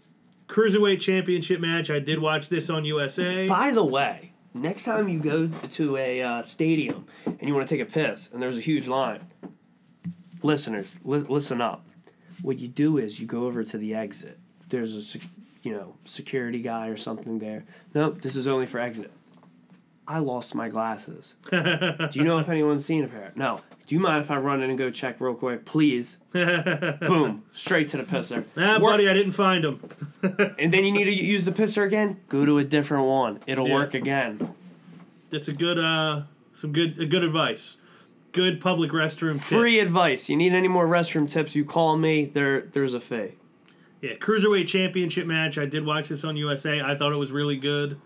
[0.47, 1.89] Cruiserweight Championship match.
[1.89, 3.47] I did watch this on USA.
[3.47, 7.73] By the way, next time you go to a uh, stadium and you want to
[7.77, 9.21] take a piss and there's a huge line,
[10.43, 11.85] listeners, li- listen up.
[12.41, 14.37] What you do is you go over to the exit.
[14.69, 15.21] There's a sec-
[15.65, 17.65] you know security guy or something there.
[17.93, 19.11] Nope, this is only for exit.
[20.07, 21.33] I lost my glasses.
[21.51, 23.31] do you know if anyone's seen a pair?
[23.35, 23.61] No.
[23.87, 26.17] Do you mind if I run in and go check real quick, please?
[26.31, 28.43] Boom, straight to the pisser.
[28.57, 29.81] Ah, Work- buddy, I didn't find them.
[30.59, 32.19] and then you need to use the pisser again.
[32.29, 33.39] Go to a different one.
[33.47, 33.73] It'll Yeah.
[33.75, 34.53] work again.
[35.31, 36.23] That's a good, uh,
[36.53, 37.77] some good, uh, good advice.
[38.31, 39.57] Good public restroom tip.
[39.59, 40.29] Free advice.
[40.29, 41.55] You need any more restroom tips?
[41.55, 42.25] You call me.
[42.25, 43.33] There, there's a fee.
[44.01, 45.57] Yeah, Cruiserweight Championship match.
[45.57, 46.81] I did watch this on USA.
[46.81, 47.99] I thought it was really good.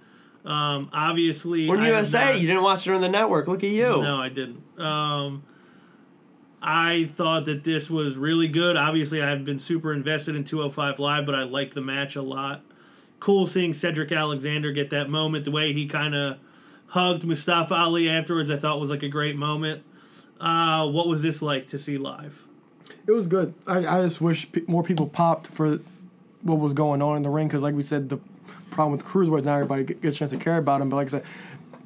[0.45, 3.47] Um, obviously, On I USA, not- you didn't watch it on the network.
[3.47, 3.89] Look at you.
[3.89, 4.63] No, I didn't.
[4.79, 5.43] Um,
[6.61, 8.75] I thought that this was really good.
[8.77, 12.21] Obviously, I haven't been super invested in 205 Live, but I liked the match a
[12.21, 12.63] lot.
[13.19, 15.43] Cool seeing Cedric Alexander get that moment.
[15.45, 16.37] The way he kind of
[16.87, 19.83] hugged Mustafa Ali afterwards, I thought was like a great moment.
[20.39, 22.45] Uh, what was this like to see live?
[23.07, 23.53] It was good.
[23.67, 25.79] I, I just wish pe- more people popped for
[26.41, 28.17] what was going on in the ring because, like we said, the
[28.71, 30.89] problem with the cruiserweights, not everybody get, get a chance to care about them.
[30.89, 31.23] But like I said,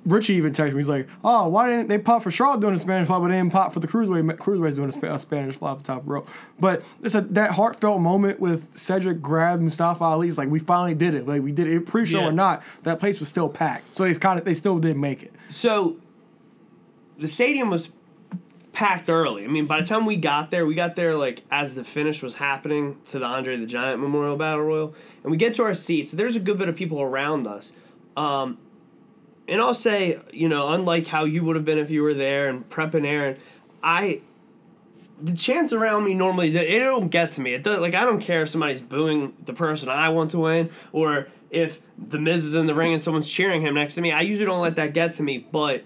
[0.05, 0.79] Richie even texted me.
[0.79, 3.35] He's like, "Oh, why didn't they pop for Charlotte doing a Spanish fly, but they
[3.35, 6.03] didn't pop for the cruiserweight cruiserweights doing a, Spa- a Spanish fly off the top
[6.05, 6.27] rope?"
[6.59, 10.27] But it's a that heartfelt moment with Cedric grabbed Mustafa Ali.
[10.27, 11.25] It's like we finally did it.
[11.25, 12.27] Like we did it, pre-show Yeah.
[12.27, 12.63] or not.
[12.83, 15.31] That place was still packed, so they kind of they still did make it.
[15.49, 15.95] So,
[17.17, 17.89] the stadium was
[18.73, 19.45] packed early.
[19.45, 22.21] I mean, by the time we got there, we got there like as the finish
[22.21, 25.73] was happening to the Andre the Giant Memorial Battle Royal, and we get to our
[25.73, 26.11] seats.
[26.11, 27.73] There's a good bit of people around us.
[28.17, 28.57] Um,
[29.47, 32.49] and I'll say, you know, unlike how you would have been if you were there
[32.49, 33.37] and prepping Aaron,
[33.81, 34.21] I
[35.21, 37.53] the chants around me normally it don't get to me.
[37.53, 40.69] It does, like I don't care if somebody's booing the person I want to win
[40.91, 44.11] or if the Miz is in the ring and someone's cheering him next to me.
[44.11, 45.83] I usually don't let that get to me, but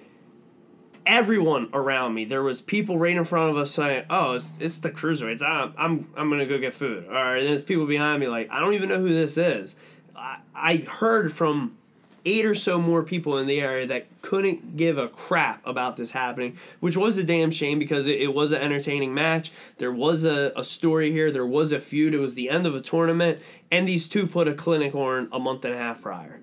[1.08, 4.80] everyone around me, there was people right in front of us saying, "Oh, it's, it's
[4.80, 5.42] the cruiserweights.
[5.42, 8.50] I'm I'm I'm gonna go get food." All right, and there's people behind me like,
[8.52, 9.76] "I don't even know who this is."
[10.16, 11.78] I, I heard from
[12.26, 16.12] eight or so more people in the area that couldn't give a crap about this
[16.12, 19.52] happening, which was a damn shame because it, it was an entertaining match.
[19.78, 22.76] There was a, a story here, there was a feud, it was the end of
[22.76, 23.40] a tournament,
[23.72, 26.42] and these two put a clinic on a month and a half prior.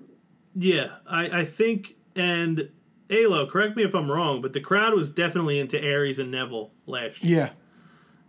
[0.55, 2.69] Yeah, I, I think, and
[3.09, 6.71] Alo, correct me if I'm wrong, but the crowd was definitely into Aries and Neville
[6.85, 7.53] last year.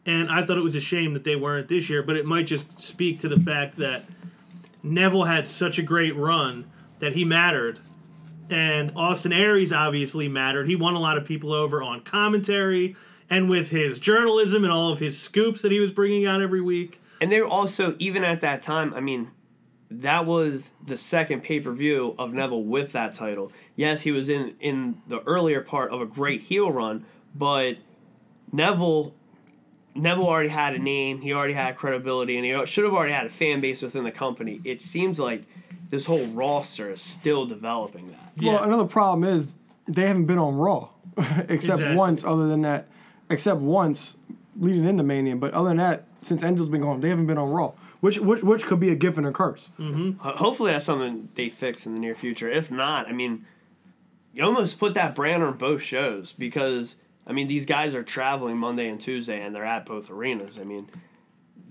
[0.07, 2.27] Yeah, And I thought it was a shame that they weren't this year, but it
[2.27, 4.05] might just speak to the fact that
[4.83, 7.79] Neville had such a great run that he mattered.
[8.51, 10.69] And Austin Aries obviously mattered.
[10.69, 12.95] He won a lot of people over on commentary
[13.29, 16.61] and with his journalism and all of his scoops that he was bringing out every
[16.61, 17.01] week.
[17.21, 19.31] And they were also, even at that time, I mean,
[19.91, 23.53] that was the second pay per view of Neville with that title.
[23.77, 27.05] Yes, he was in in the earlier part of a great heel run,
[27.35, 27.77] but
[28.53, 29.15] Neville
[29.95, 33.27] Neville already had a name, he already had credibility, and he should have already had
[33.27, 34.61] a fan base within the company.
[34.65, 35.45] It seems like
[35.89, 38.33] this whole roster is still developing that.
[38.37, 38.55] Yeah.
[38.55, 39.57] Well, another problem is
[39.89, 41.95] they haven't been on Raw, except Exactly.
[41.97, 42.25] once.
[42.25, 42.89] Other than that,
[43.31, 44.19] except once
[44.59, 45.37] leading into Mania.
[45.37, 47.73] But other than that, since Enzo's been gone, they haven't been on Raw,
[48.07, 49.71] which which which could be a gift and a curse.
[49.79, 52.49] Ho- Hopefully, that's something they fix in the near future.
[52.51, 53.45] If not, I mean,
[54.33, 56.97] you almost put that brand on both shows because
[57.27, 60.59] I mean these guys are traveling Monday and Tuesday, and they're at both arenas.
[60.59, 60.89] I mean,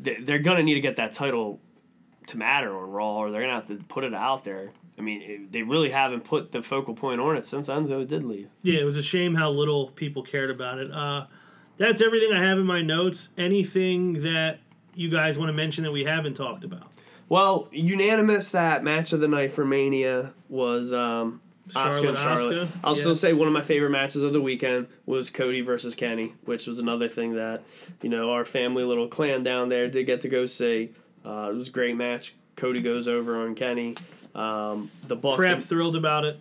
[0.02, 1.60] they- they're gonna need to get that title
[2.28, 4.72] to matter on Raw, or they're gonna have to put it out there.
[4.98, 8.24] I mean, it, they really haven't put the focal point on it since Enzo did
[8.24, 8.50] leave.
[8.64, 10.90] Yeah, it was a shame how little people cared about it.
[10.92, 11.26] Uh,
[11.78, 13.30] that's everything I have in my notes.
[13.38, 14.60] Anything that
[14.96, 16.92] you guys want to mention that we haven't talked about?
[17.28, 22.68] Well, unanimous that match of the night for Mania was um, Asuka and Charlotte.
[22.68, 25.96] Asuka, I'll still say one of my favorite matches of the weekend was Cody versus
[25.96, 27.64] Kenny, which was another thing that
[28.02, 30.92] you know our family little clan down there did get to go see.
[31.26, 32.36] Uh, it was a great match.
[32.56, 33.96] Cody goes over on Kenny.
[34.36, 36.40] Um, the Bucks, Prep thrilled about it.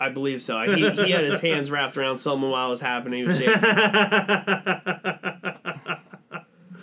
[0.00, 0.58] I believe so.
[0.60, 3.20] He, he had his hands wrapped around someone while it was happening.
[3.20, 3.52] He was shaking.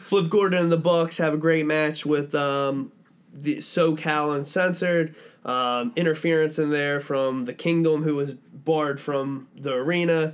[0.09, 2.91] Flip Gordon and the Bucks have a great match with um,
[3.31, 5.13] the SoCal Uncensored.
[5.45, 10.33] Um, interference in there from the Kingdom, who was barred from the arena.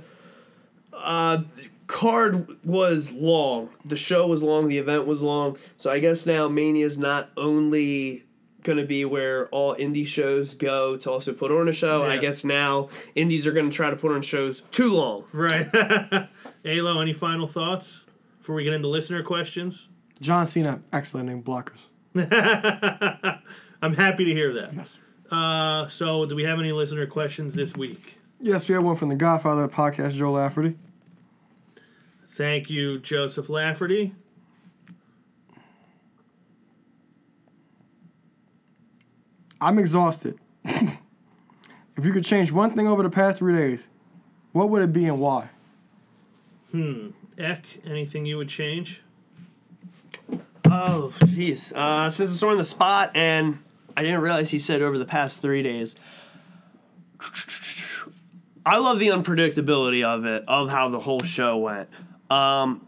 [0.94, 1.42] Uh,
[1.88, 3.68] card was long.
[3.84, 4.68] The show was long.
[4.68, 5.58] The event was long.
[5.76, 8.24] So I guess now Mania is not only
[8.62, 12.02] going to be where all indie shows go to also put on a show.
[12.02, 15.26] I guess now indies are going to try to put on shows too long.
[15.32, 15.68] Right.
[16.64, 18.05] Alo, any final thoughts
[18.46, 19.88] before we get into listener questions?
[20.20, 21.88] John Cena, excellent in blockers.
[23.82, 24.72] I'm happy to hear that.
[24.72, 25.00] Yes.
[25.32, 28.20] Uh, so, do we have any listener questions this week?
[28.38, 30.76] Yes, we have one from the Godfather of the podcast, Joe Lafferty.
[32.24, 34.14] Thank you, Joseph Lafferty.
[39.60, 40.38] I'm exhausted.
[40.64, 40.98] if
[42.00, 43.88] you could change one thing over the past three days,
[44.52, 45.48] what would it be and why?
[47.38, 49.02] Eck, anything you would change?
[50.64, 51.72] Oh, jeez.
[51.74, 53.58] Uh, since it's on the spot, and
[53.96, 55.96] I didn't realize he said over the past three days.
[58.64, 61.88] I love the unpredictability of it, of how the whole show went.
[62.30, 62.86] Um,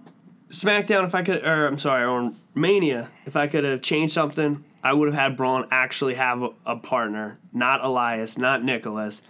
[0.51, 4.65] SmackDown, if I could, or I'm sorry, on Mania, if I could have changed something,
[4.83, 9.23] I would have had Braun actually have a, a partner, not Elias, not Nicholas,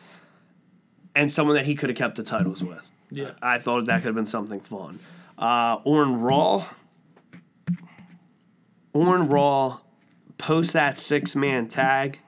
[1.14, 2.88] and someone that he could have kept the titles with.
[3.10, 3.32] Yeah.
[3.40, 4.98] I thought that could have been something fun.
[5.38, 6.66] Uh, Raw,
[8.92, 9.80] on Raw,
[10.36, 12.18] post that six man tag,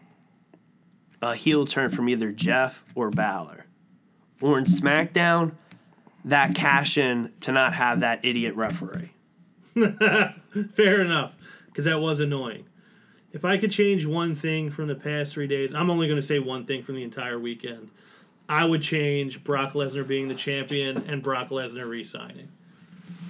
[1.20, 3.66] a heel turn from either Jeff or Balor.
[4.42, 5.52] On SmackDown,
[6.24, 9.12] that cash in to not have that idiot referee.
[10.70, 11.36] Fair enough,
[11.66, 12.64] because that was annoying.
[13.32, 16.26] If I could change one thing from the past three days, I'm only going to
[16.26, 17.90] say one thing from the entire weekend.
[18.50, 22.48] I would change Brock Lesnar being the champion and Brock Lesnar re-signing.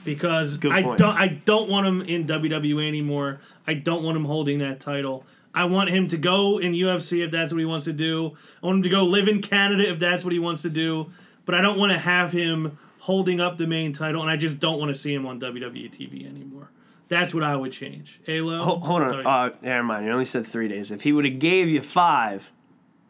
[0.02, 3.40] Because I don't I don't want him in WWE anymore.
[3.66, 5.26] I don't want him holding that title.
[5.54, 8.34] I want him to go in UFC if that's what he wants to do.
[8.62, 11.12] I want him to go live in Canada if that's what he wants to do.
[11.44, 14.58] But I don't want to have him holding up the main title, and I just
[14.58, 16.70] don't want to see him on WWE TV anymore.
[17.08, 18.20] That's what I would change.
[18.24, 18.62] Halo.
[18.64, 19.26] Hold, hold on.
[19.26, 20.06] Uh, never mind.
[20.06, 20.90] You only said three days.
[20.90, 22.52] If he would have gave you five,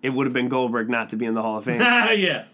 [0.02, 1.80] it would have been Goldberg not to be in the Hall of Fame.
[1.80, 2.44] yeah.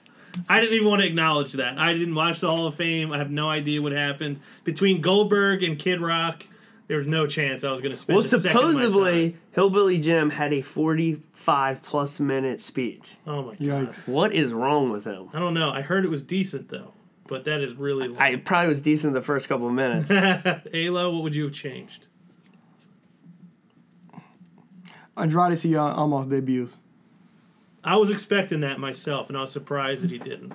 [0.48, 1.78] I didn't even want to acknowledge that.
[1.78, 3.12] I didn't watch the Hall of Fame.
[3.12, 6.44] I have no idea what happened between Goldberg and Kid Rock.
[6.88, 8.16] There was no chance I was going to spend.
[8.16, 9.40] well, a second of my supposedly, time.
[9.52, 13.16] Hillbilly Jim had a 45 plus minute speech.
[13.26, 13.58] Oh my god.
[13.58, 14.08] Yikes.
[14.08, 15.28] What is wrong with him?
[15.32, 15.70] I don't know.
[15.70, 16.92] I heard it was decent though,
[17.28, 18.08] but that is really.
[18.08, 18.18] Long.
[18.20, 20.10] I it probably was decent the first couple of minutes.
[20.74, 22.06] Alo, what would you have changed?
[25.16, 26.78] Andrade see uh, almost debuts.
[27.86, 30.52] I was expecting that myself, and I was surprised that he didn't.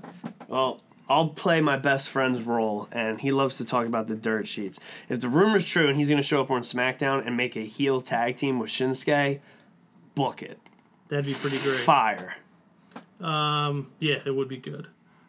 [0.47, 4.47] Well, I'll play my best friend's role, and he loves to talk about the dirt
[4.47, 4.79] sheets.
[5.09, 7.65] If the rumor's true and he's going to show up on SmackDown and make a
[7.65, 9.39] heel tag team with Shinsuke,
[10.13, 10.59] book it.
[11.07, 11.79] That'd be pretty great.
[11.81, 12.35] Fire.
[13.19, 14.87] Um, yeah, it would be good.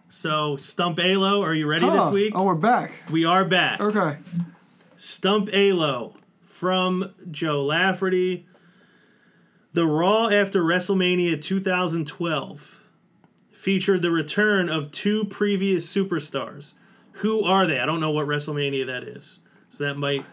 [0.08, 2.04] So, Stump Alo, are you ready Huh.
[2.04, 2.32] this week?
[2.36, 2.92] Oh, we're back.
[3.10, 3.80] We are back.
[3.80, 4.18] Okay.
[4.96, 6.14] Stump Alo
[6.44, 8.46] from Joe Lafferty.
[9.72, 12.80] The Raw after WrestleMania 2012
[13.50, 16.74] featured the return of two previous superstars.
[17.16, 17.78] Who are they?
[17.78, 19.38] I don't know what WrestleMania that is.
[19.70, 20.26] So that might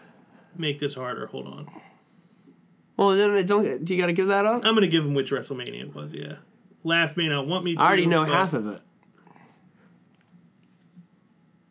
[0.56, 1.26] make this harder.
[1.26, 1.68] Hold on.
[2.96, 4.64] Well, don't do you got to give that up?
[4.64, 6.36] I'm going to give them which WrestleMania it was, yeah.
[6.84, 7.80] Laugh may not want me to.
[7.80, 8.82] I already know but half of it.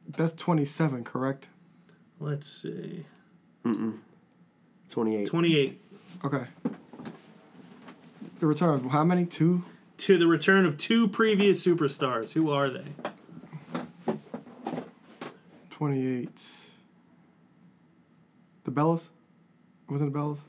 [0.08, 1.48] That's 27, correct?
[2.20, 3.06] Let's see.
[3.64, 4.00] Mm.
[4.90, 5.28] 28.
[5.28, 5.82] 28.
[6.26, 6.44] Okay.
[8.40, 9.26] The return of how many?
[9.26, 9.64] Two?
[9.98, 12.34] To the return of two previous superstars.
[12.34, 12.86] Who are they?
[15.70, 16.30] 28.
[18.64, 19.10] The Bellas?
[19.90, 20.40] Wasn't the Bellas?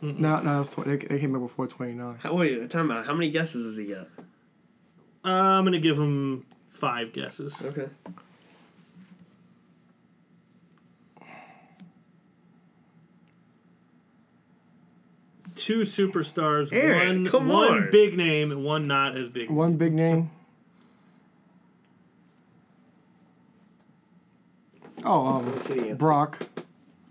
[0.00, 2.18] No, no, it was 20, they, they came up before 29.
[2.22, 3.04] How, wait, time out.
[3.04, 4.08] How many guesses does he get?
[5.24, 7.60] Uh, I'm going to give him five guesses.
[7.64, 7.88] Okay.
[15.62, 17.88] Two superstars, Eric, one come one on.
[17.90, 19.50] big name and one not as big.
[19.50, 20.30] One big name.
[25.04, 25.94] Oh, um, see the.
[25.94, 26.46] Brock.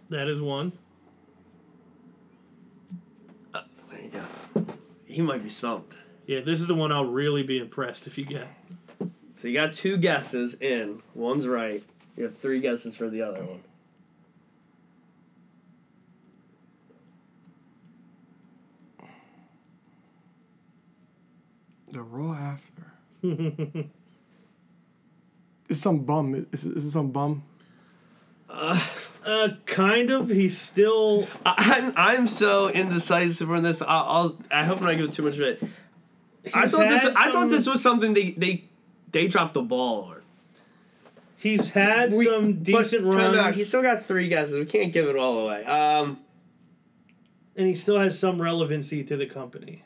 [0.10, 0.74] That is one.
[3.54, 3.64] There
[4.02, 4.66] you go.
[5.06, 5.96] He might be stumped.
[6.26, 8.48] Yeah, this is the one I'll really be impressed if you get.
[9.36, 11.02] So you got two guesses in.
[11.14, 11.84] One's right.
[12.16, 13.62] You have three guesses for the other one.
[21.92, 22.84] The Raw after.
[25.70, 26.48] it's some bum.
[26.52, 27.44] Is, is it some bum?
[28.50, 30.30] Uh, kind of.
[30.30, 31.28] He's still.
[31.46, 33.82] I'm I'm so indecisive on this.
[33.82, 35.64] I'll, I'll I hope I'm not giving too much of it.
[36.54, 38.64] I thought this had I thought this was something they they
[39.12, 40.22] they dropped the ball on.
[41.38, 44.58] He's had We- some but decent time out, runs, He still got three guesses.
[44.58, 45.64] We can't give it all away.
[45.66, 46.20] Um,
[47.56, 49.84] and he still has some relevancy to the company.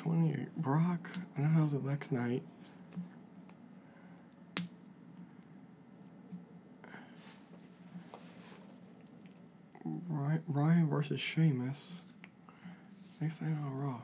[0.00, 0.56] Twenty-eight.
[0.56, 1.10] Brock.
[1.36, 2.42] I know that was the next night.
[10.48, 11.92] Bryan, versus Sheamus.
[13.20, 14.00] Next night on Raw.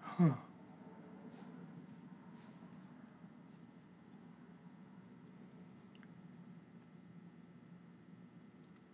[0.00, 0.34] Huh.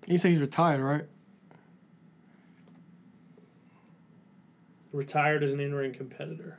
[0.07, 1.05] You say he's retired, right?
[4.93, 6.59] Retired as an in-ring competitor.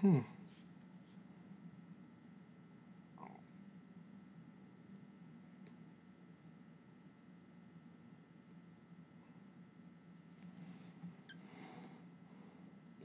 [0.00, 0.20] Hmm.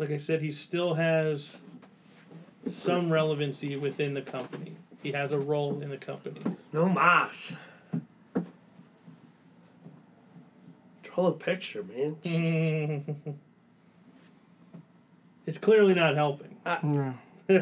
[0.03, 1.55] Like I said, he still has
[2.67, 4.75] some relevancy within the company.
[5.01, 6.41] He has a role in the company.
[6.73, 7.55] no mas.
[11.03, 13.05] Draw a picture, man.
[15.45, 16.55] It's clearly not helping.
[16.65, 17.13] Yeah.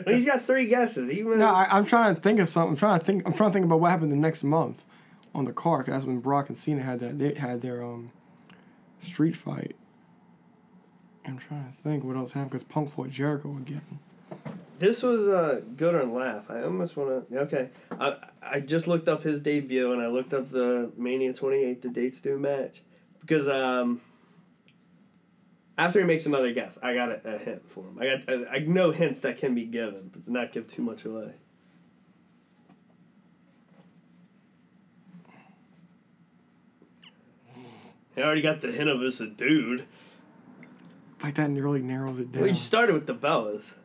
[0.07, 1.11] He's got three guesses.
[1.11, 2.72] Even No, I, I'm trying to think of something.
[2.72, 3.23] I'm trying to think.
[3.27, 4.84] I'm trying to think about what happened the next month
[5.35, 5.85] on the card.
[5.85, 7.18] 'cause that's when Brock and Cena had that.
[7.19, 8.11] They had their um
[8.99, 9.76] street fight.
[11.31, 13.99] I'm trying to think what else happened because Punk fought Jericho again.
[14.79, 16.49] This was uh, good on laugh.
[16.49, 17.39] I almost want to.
[17.39, 21.63] Okay, I I just looked up his debut and I looked up the Mania twenty
[21.63, 22.81] eight, the dates due match,
[23.19, 24.01] because um.
[25.77, 27.97] After he makes another guess, I got a, a hint for him.
[27.99, 31.05] I got I, I know hints that can be given, but not give too much
[31.05, 31.31] away.
[38.15, 39.87] I already got the hint of it's a dude.
[41.23, 42.41] Like that really narrows it down.
[42.41, 43.76] Well, you started with the Bellas.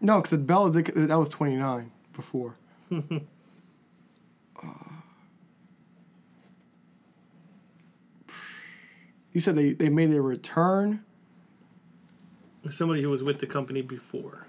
[0.00, 2.56] no, because the Bellas that was 29 before.
[2.92, 3.00] Uh,
[9.32, 11.04] you said they, they made their return.
[12.70, 14.46] Somebody who was with the company before.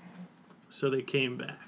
[0.70, 1.60] So they came back.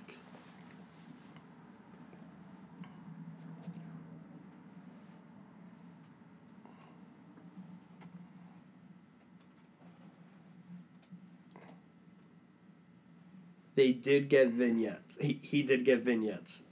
[13.78, 15.20] They did get vignettes.
[15.22, 16.64] He, he did get vignettes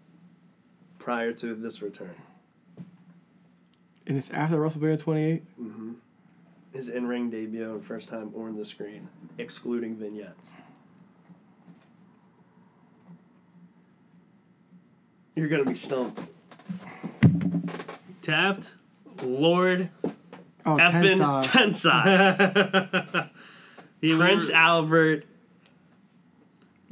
[0.98, 2.16] prior to this return.
[4.08, 5.44] And it's after WrestleMania 28.
[5.62, 5.92] Mm-hmm.
[6.74, 9.08] His in ring debut and first time on the screen,
[9.38, 10.54] excluding vignettes.
[15.36, 16.26] You're gonna be stumped.
[18.24, 18.78] Tapped.
[19.22, 19.92] Lord
[20.66, 23.30] Oh, effing Tensai.
[23.30, 23.30] Tensai.
[24.18, 25.26] Prince Albert.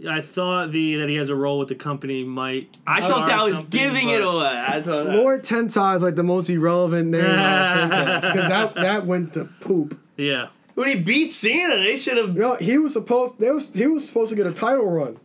[0.07, 2.77] I thought the that he has a role with the company might.
[2.85, 4.63] I thought jar that was giving it but- away.
[4.67, 5.15] I thought that.
[5.15, 9.33] Lord Tensai is like the most irrelevant name I've think of, because that that went
[9.33, 9.99] to poop.
[10.17, 10.47] Yeah.
[10.75, 12.33] When he beat Cena, they should have.
[12.33, 15.19] You know, he was supposed they was he was supposed to get a title run.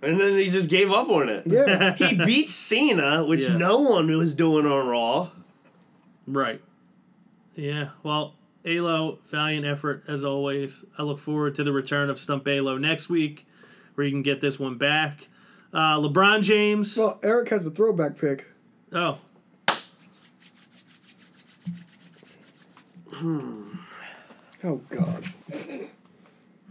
[0.00, 1.44] And then he just gave up on it.
[1.44, 1.94] Yeah.
[1.94, 3.56] He beat Cena, which Yeah.
[3.56, 5.30] no one was doing on Raw.
[6.26, 6.60] Right.
[7.56, 7.88] Yeah.
[8.04, 8.34] Well,
[8.64, 10.84] Alo, valiant effort as always.
[10.96, 13.44] I look forward to the return of Stump Alo next week,
[13.98, 15.26] where you can get this one back.
[15.72, 16.96] Uh, LeBron James.
[16.96, 18.46] well, Eric has a throwback pick.
[18.92, 19.18] Oh,
[23.12, 23.62] Hmm.
[24.62, 25.24] Oh God.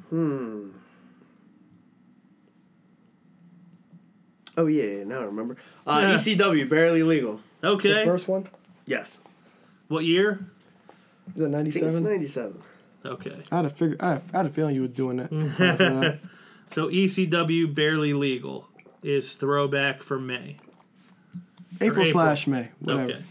[0.09, 0.69] Hmm.
[4.57, 5.57] Oh yeah, yeah now I remember.
[5.85, 6.13] Uh, Yeah.
[6.15, 7.41] ECW, barely legal.
[7.61, 8.05] Okay.
[8.05, 8.47] First one
[8.85, 9.19] Yes.
[9.89, 10.39] What year?
[11.35, 12.03] is that I think it's 97?
[12.03, 12.61] 97.
[13.05, 13.37] Okay.
[13.51, 13.97] I had a figure.
[13.99, 16.19] I had, I had a feeling you were doing that.
[16.69, 16.87] After that.
[16.87, 18.67] So ECW barely legal
[19.03, 20.57] is throwback for May.
[21.81, 22.11] April, April.
[22.11, 23.03] slash May, whatever.
[23.11, 23.23] Okay.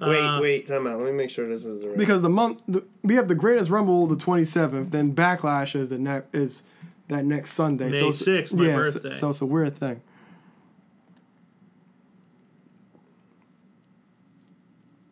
[0.00, 0.98] Wait, Uh, wait, time out.
[0.98, 1.96] Let me make sure this is the right.
[1.98, 5.98] Because the month the, we have the greatest rumble the 27th, then backlash is the
[5.98, 6.62] next is
[7.08, 7.90] that next Sunday.
[7.90, 9.12] May so it's- 6th, my yeah, birthday.
[9.12, 10.02] So, so it's a weird thing.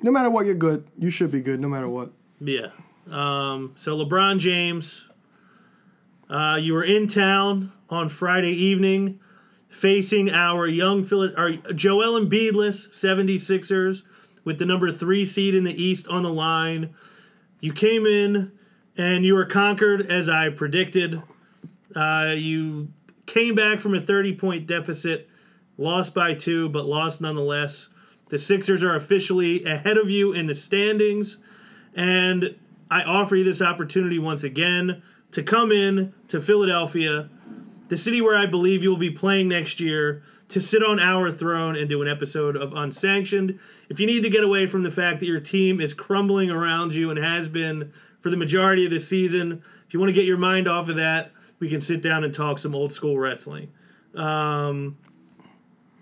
[0.03, 0.85] No matter what, you're good.
[0.99, 2.11] You should be good, no matter what.
[2.41, 2.69] Yeah.
[3.11, 5.09] Um, so LeBron James,
[6.33, 9.21] uh, you were in town on Friday evening
[9.69, 14.03] facing our young Phil- our Joel Embiidless 76ers
[14.43, 16.95] with the number three seed in the East on the line.
[17.61, 18.51] You came in
[18.97, 21.23] and you were conquered as I predicted.
[21.95, 22.91] Uh, you
[23.27, 25.29] came back from a 30 point deficit,
[25.77, 27.91] lost by two, but lost nonetheless.
[28.31, 31.37] The Sixers are officially ahead of you in the standings.
[31.95, 32.57] And
[32.91, 35.03] I offer you this opportunity once again
[35.33, 37.29] to come in to Philadelphia,
[37.89, 41.77] the city where I believe you'll be playing next year, to sit on our throne
[41.77, 43.59] and do an episode of Unsanctioned.
[43.89, 46.93] If you need to get away from the fact that your team is crumbling around
[46.95, 50.27] you and has been for the majority of the season, if you want to get
[50.27, 53.73] your mind off of that, we can sit down and talk some old school wrestling.
[54.15, 54.99] Um,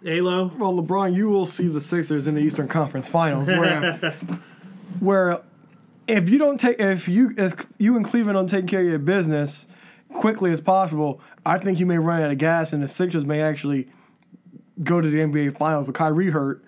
[0.04, 0.50] Alo?
[0.58, 3.92] Well, LeBron, you will see the Sixers in the Eastern Conference Finals, where,
[5.00, 5.42] where
[6.10, 8.98] if you don't take if you if you and Cleveland don't take care of your
[8.98, 9.66] business
[10.12, 13.40] quickly as possible, I think you may run out of gas, and the Sixers may
[13.40, 13.88] actually
[14.82, 16.64] go to the NBA Finals with Kyrie hurt,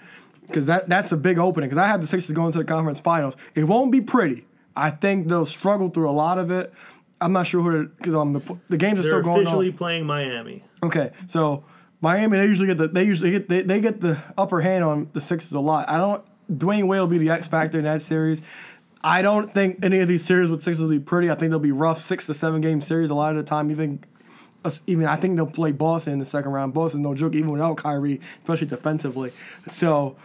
[0.46, 1.68] because that that's a big opening.
[1.68, 3.36] Because I had the Sixers going to the conference finals.
[3.54, 4.46] It won't be pretty.
[4.74, 6.72] I think they'll struggle through a lot of it.
[7.20, 9.76] I'm not sure who because um, the the games are They're still going officially on.
[9.76, 10.64] playing Miami.
[10.82, 11.64] Okay, so
[12.00, 15.10] Miami they usually get the they usually get they, they get the upper hand on
[15.12, 15.88] the Sixers a lot.
[15.88, 18.42] I don't Dwyane Wade will be the X factor in that series.
[19.04, 21.30] I don't think any of these series with Sixers will be pretty.
[21.30, 23.70] I think they'll be rough six to seven game series a lot of the time.
[23.70, 24.04] Even
[24.86, 26.72] even I think they'll play Boston in the second round.
[26.72, 29.32] Boston's no joke even without Kyrie, especially defensively.
[29.70, 30.16] So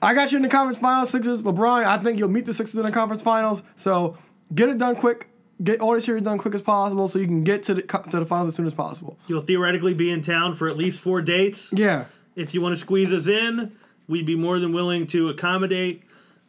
[0.00, 1.84] I got you in the conference finals, Sixers, LeBron.
[1.84, 3.62] I think you'll meet the Sixers in the conference finals.
[3.76, 4.16] So
[4.54, 5.28] get it done quick.
[5.62, 8.18] Get all the series done quick as possible, so you can get to the to
[8.18, 9.16] the finals as soon as possible.
[9.26, 11.72] You'll theoretically be in town for at least four dates.
[11.72, 12.06] Yeah.
[12.34, 13.72] If you want to squeeze us in,
[14.08, 16.02] we'd be more than willing to accommodate.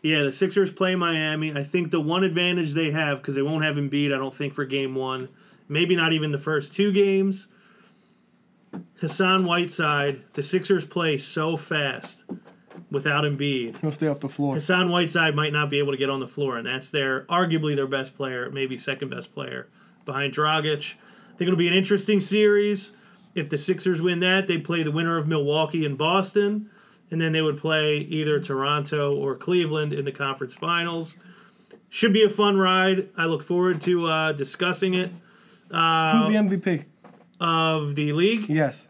[0.03, 1.55] Yeah, the Sixers play Miami.
[1.55, 4.53] I think the one advantage they have, because they won't have Embiid, I don't think,
[4.53, 5.29] for game one,
[5.69, 7.47] maybe not even the first two games.
[8.99, 12.25] Hassan Whiteside, the Sixers play so fast
[12.91, 13.79] without Embiid.
[13.79, 14.55] He'll stay off the floor.
[14.55, 17.75] Hassan Whiteside might not be able to get on the floor, and that's their arguably
[17.75, 19.69] their best player, maybe second best player
[20.03, 20.95] behind Dragic.
[20.95, 22.91] I think it'll be an interesting series.
[23.35, 26.69] If the Sixers win that, they play the winner of Milwaukee and Boston,
[27.11, 31.15] and then they would play either Toronto or Cleveland in the conference finals.
[31.89, 33.09] Should be a fun ride.
[33.15, 36.85] I look forward to uh, discussing it Who's the MVP?
[37.39, 38.49] of the league.
[38.49, 38.83] Yes.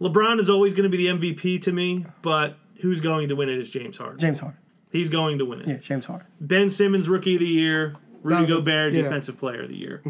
[0.00, 3.48] LeBron is always going to be the MVP to me, but who's going to win
[3.48, 4.18] it is James Harden.
[4.18, 4.58] James Harden.
[4.90, 5.68] He's going to win it.
[5.68, 6.26] Yeah, James Harden.
[6.40, 7.94] Ben Simmons, rookie of the year.
[8.22, 9.00] Rudy Gobert, yeah.
[9.00, 9.08] Mm-hmm.
[9.08, 10.02] defensive player of the year.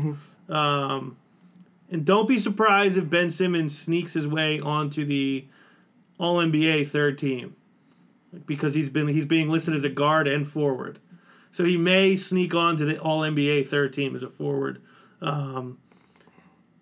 [0.49, 1.17] Um,
[1.91, 5.47] and don't be surprised if Ben Simmons sneaks his way onto the
[6.19, 7.57] All NBA third team,
[8.47, 10.99] because he's been he's being listed as a guard and forward,
[11.51, 14.83] so he may sneak onto the All NBA third team as a forward.
[15.21, 15.79] Um,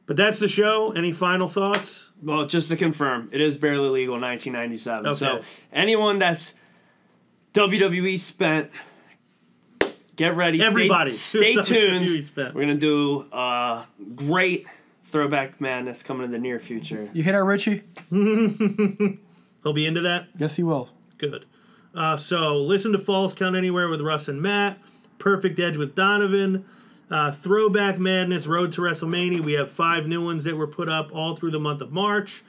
[0.06, 0.90] but that's the show.
[0.92, 2.10] Any final thoughts?
[2.20, 5.14] Well, just to confirm, it is barely legal in 1997.
[5.14, 5.42] So
[5.72, 6.52] anyone that's
[7.54, 8.70] WWE spent,
[10.16, 10.62] get ready.
[10.62, 11.64] Everybody, stay, WWE
[12.34, 12.54] tuned.
[12.54, 13.84] We're gonna do uh,
[14.16, 14.66] great
[15.10, 17.08] throwback madness coming in the near future.
[17.12, 17.82] You hit that, Richie?
[18.10, 20.28] He'll be into that.
[20.38, 20.88] Yes, he will.
[21.18, 21.44] Good.
[21.94, 24.78] Uh, so listen to Falls Count Anywhere with Russ and Matt.
[25.18, 26.64] Perfect Edge with Donovan.
[27.10, 29.40] Uh, Throwback Madness Road to WrestleMania.
[29.40, 32.44] We have five new ones that were put up all through the month of March.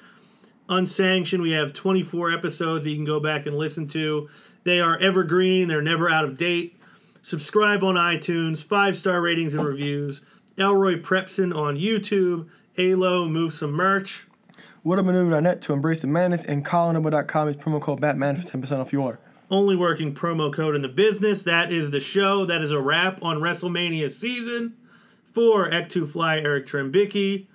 [0.69, 4.29] Unsanctioned, we have 24 episodes that you can go back and listen to.
[4.63, 6.77] They are evergreen, they're never out of date.
[7.23, 10.21] Subscribe on iTunes, five star ratings and reviews.
[10.57, 12.47] Elroy Prepson on YouTube.
[12.77, 14.25] Alo, move some merch.
[14.85, 19.01] Whatamaneuver.net to embrace the madness and collinnumber.com is promo code Batman for 10% off your
[19.03, 19.19] order.
[19.49, 21.43] only working promo code in the business.
[21.43, 22.45] That is the show.
[22.45, 24.75] That is a wrap on WrestleMania season.
[25.33, 27.47] For Ek2 Fly, Eric Trembicki.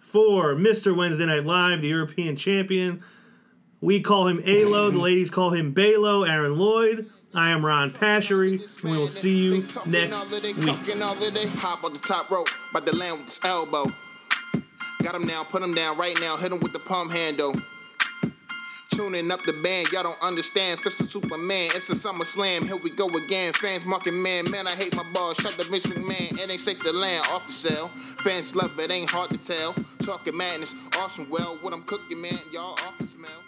[0.00, 0.94] For Mr.
[0.96, 3.02] Wednesday Night Live, the European champion.
[3.80, 4.90] We call him Alo.
[4.90, 7.08] The ladies call him Balo, Aaron Lloyd.
[7.36, 8.82] I am Ron Pashery.
[8.84, 10.76] We will see you next week.
[11.58, 13.86] hop on the top rope, by the land with his elbow.
[15.02, 17.54] Got him now, put him down right now, hit him with the palm handle.
[18.90, 20.78] Tuning up the band, y'all don't understand.
[20.78, 22.64] Superman, it's a summer slam.
[22.64, 23.52] Here we go again.
[23.52, 25.34] Fans marking man, man, I hate my.
[25.34, 27.88] Shut the Vince it ain't safe to land off the.
[27.88, 29.72] Fans love it, ain't hard to tell.
[29.98, 31.28] Talking madness, awesome.
[31.28, 33.43] Well, what I'm cooking, man, y'all off the smell.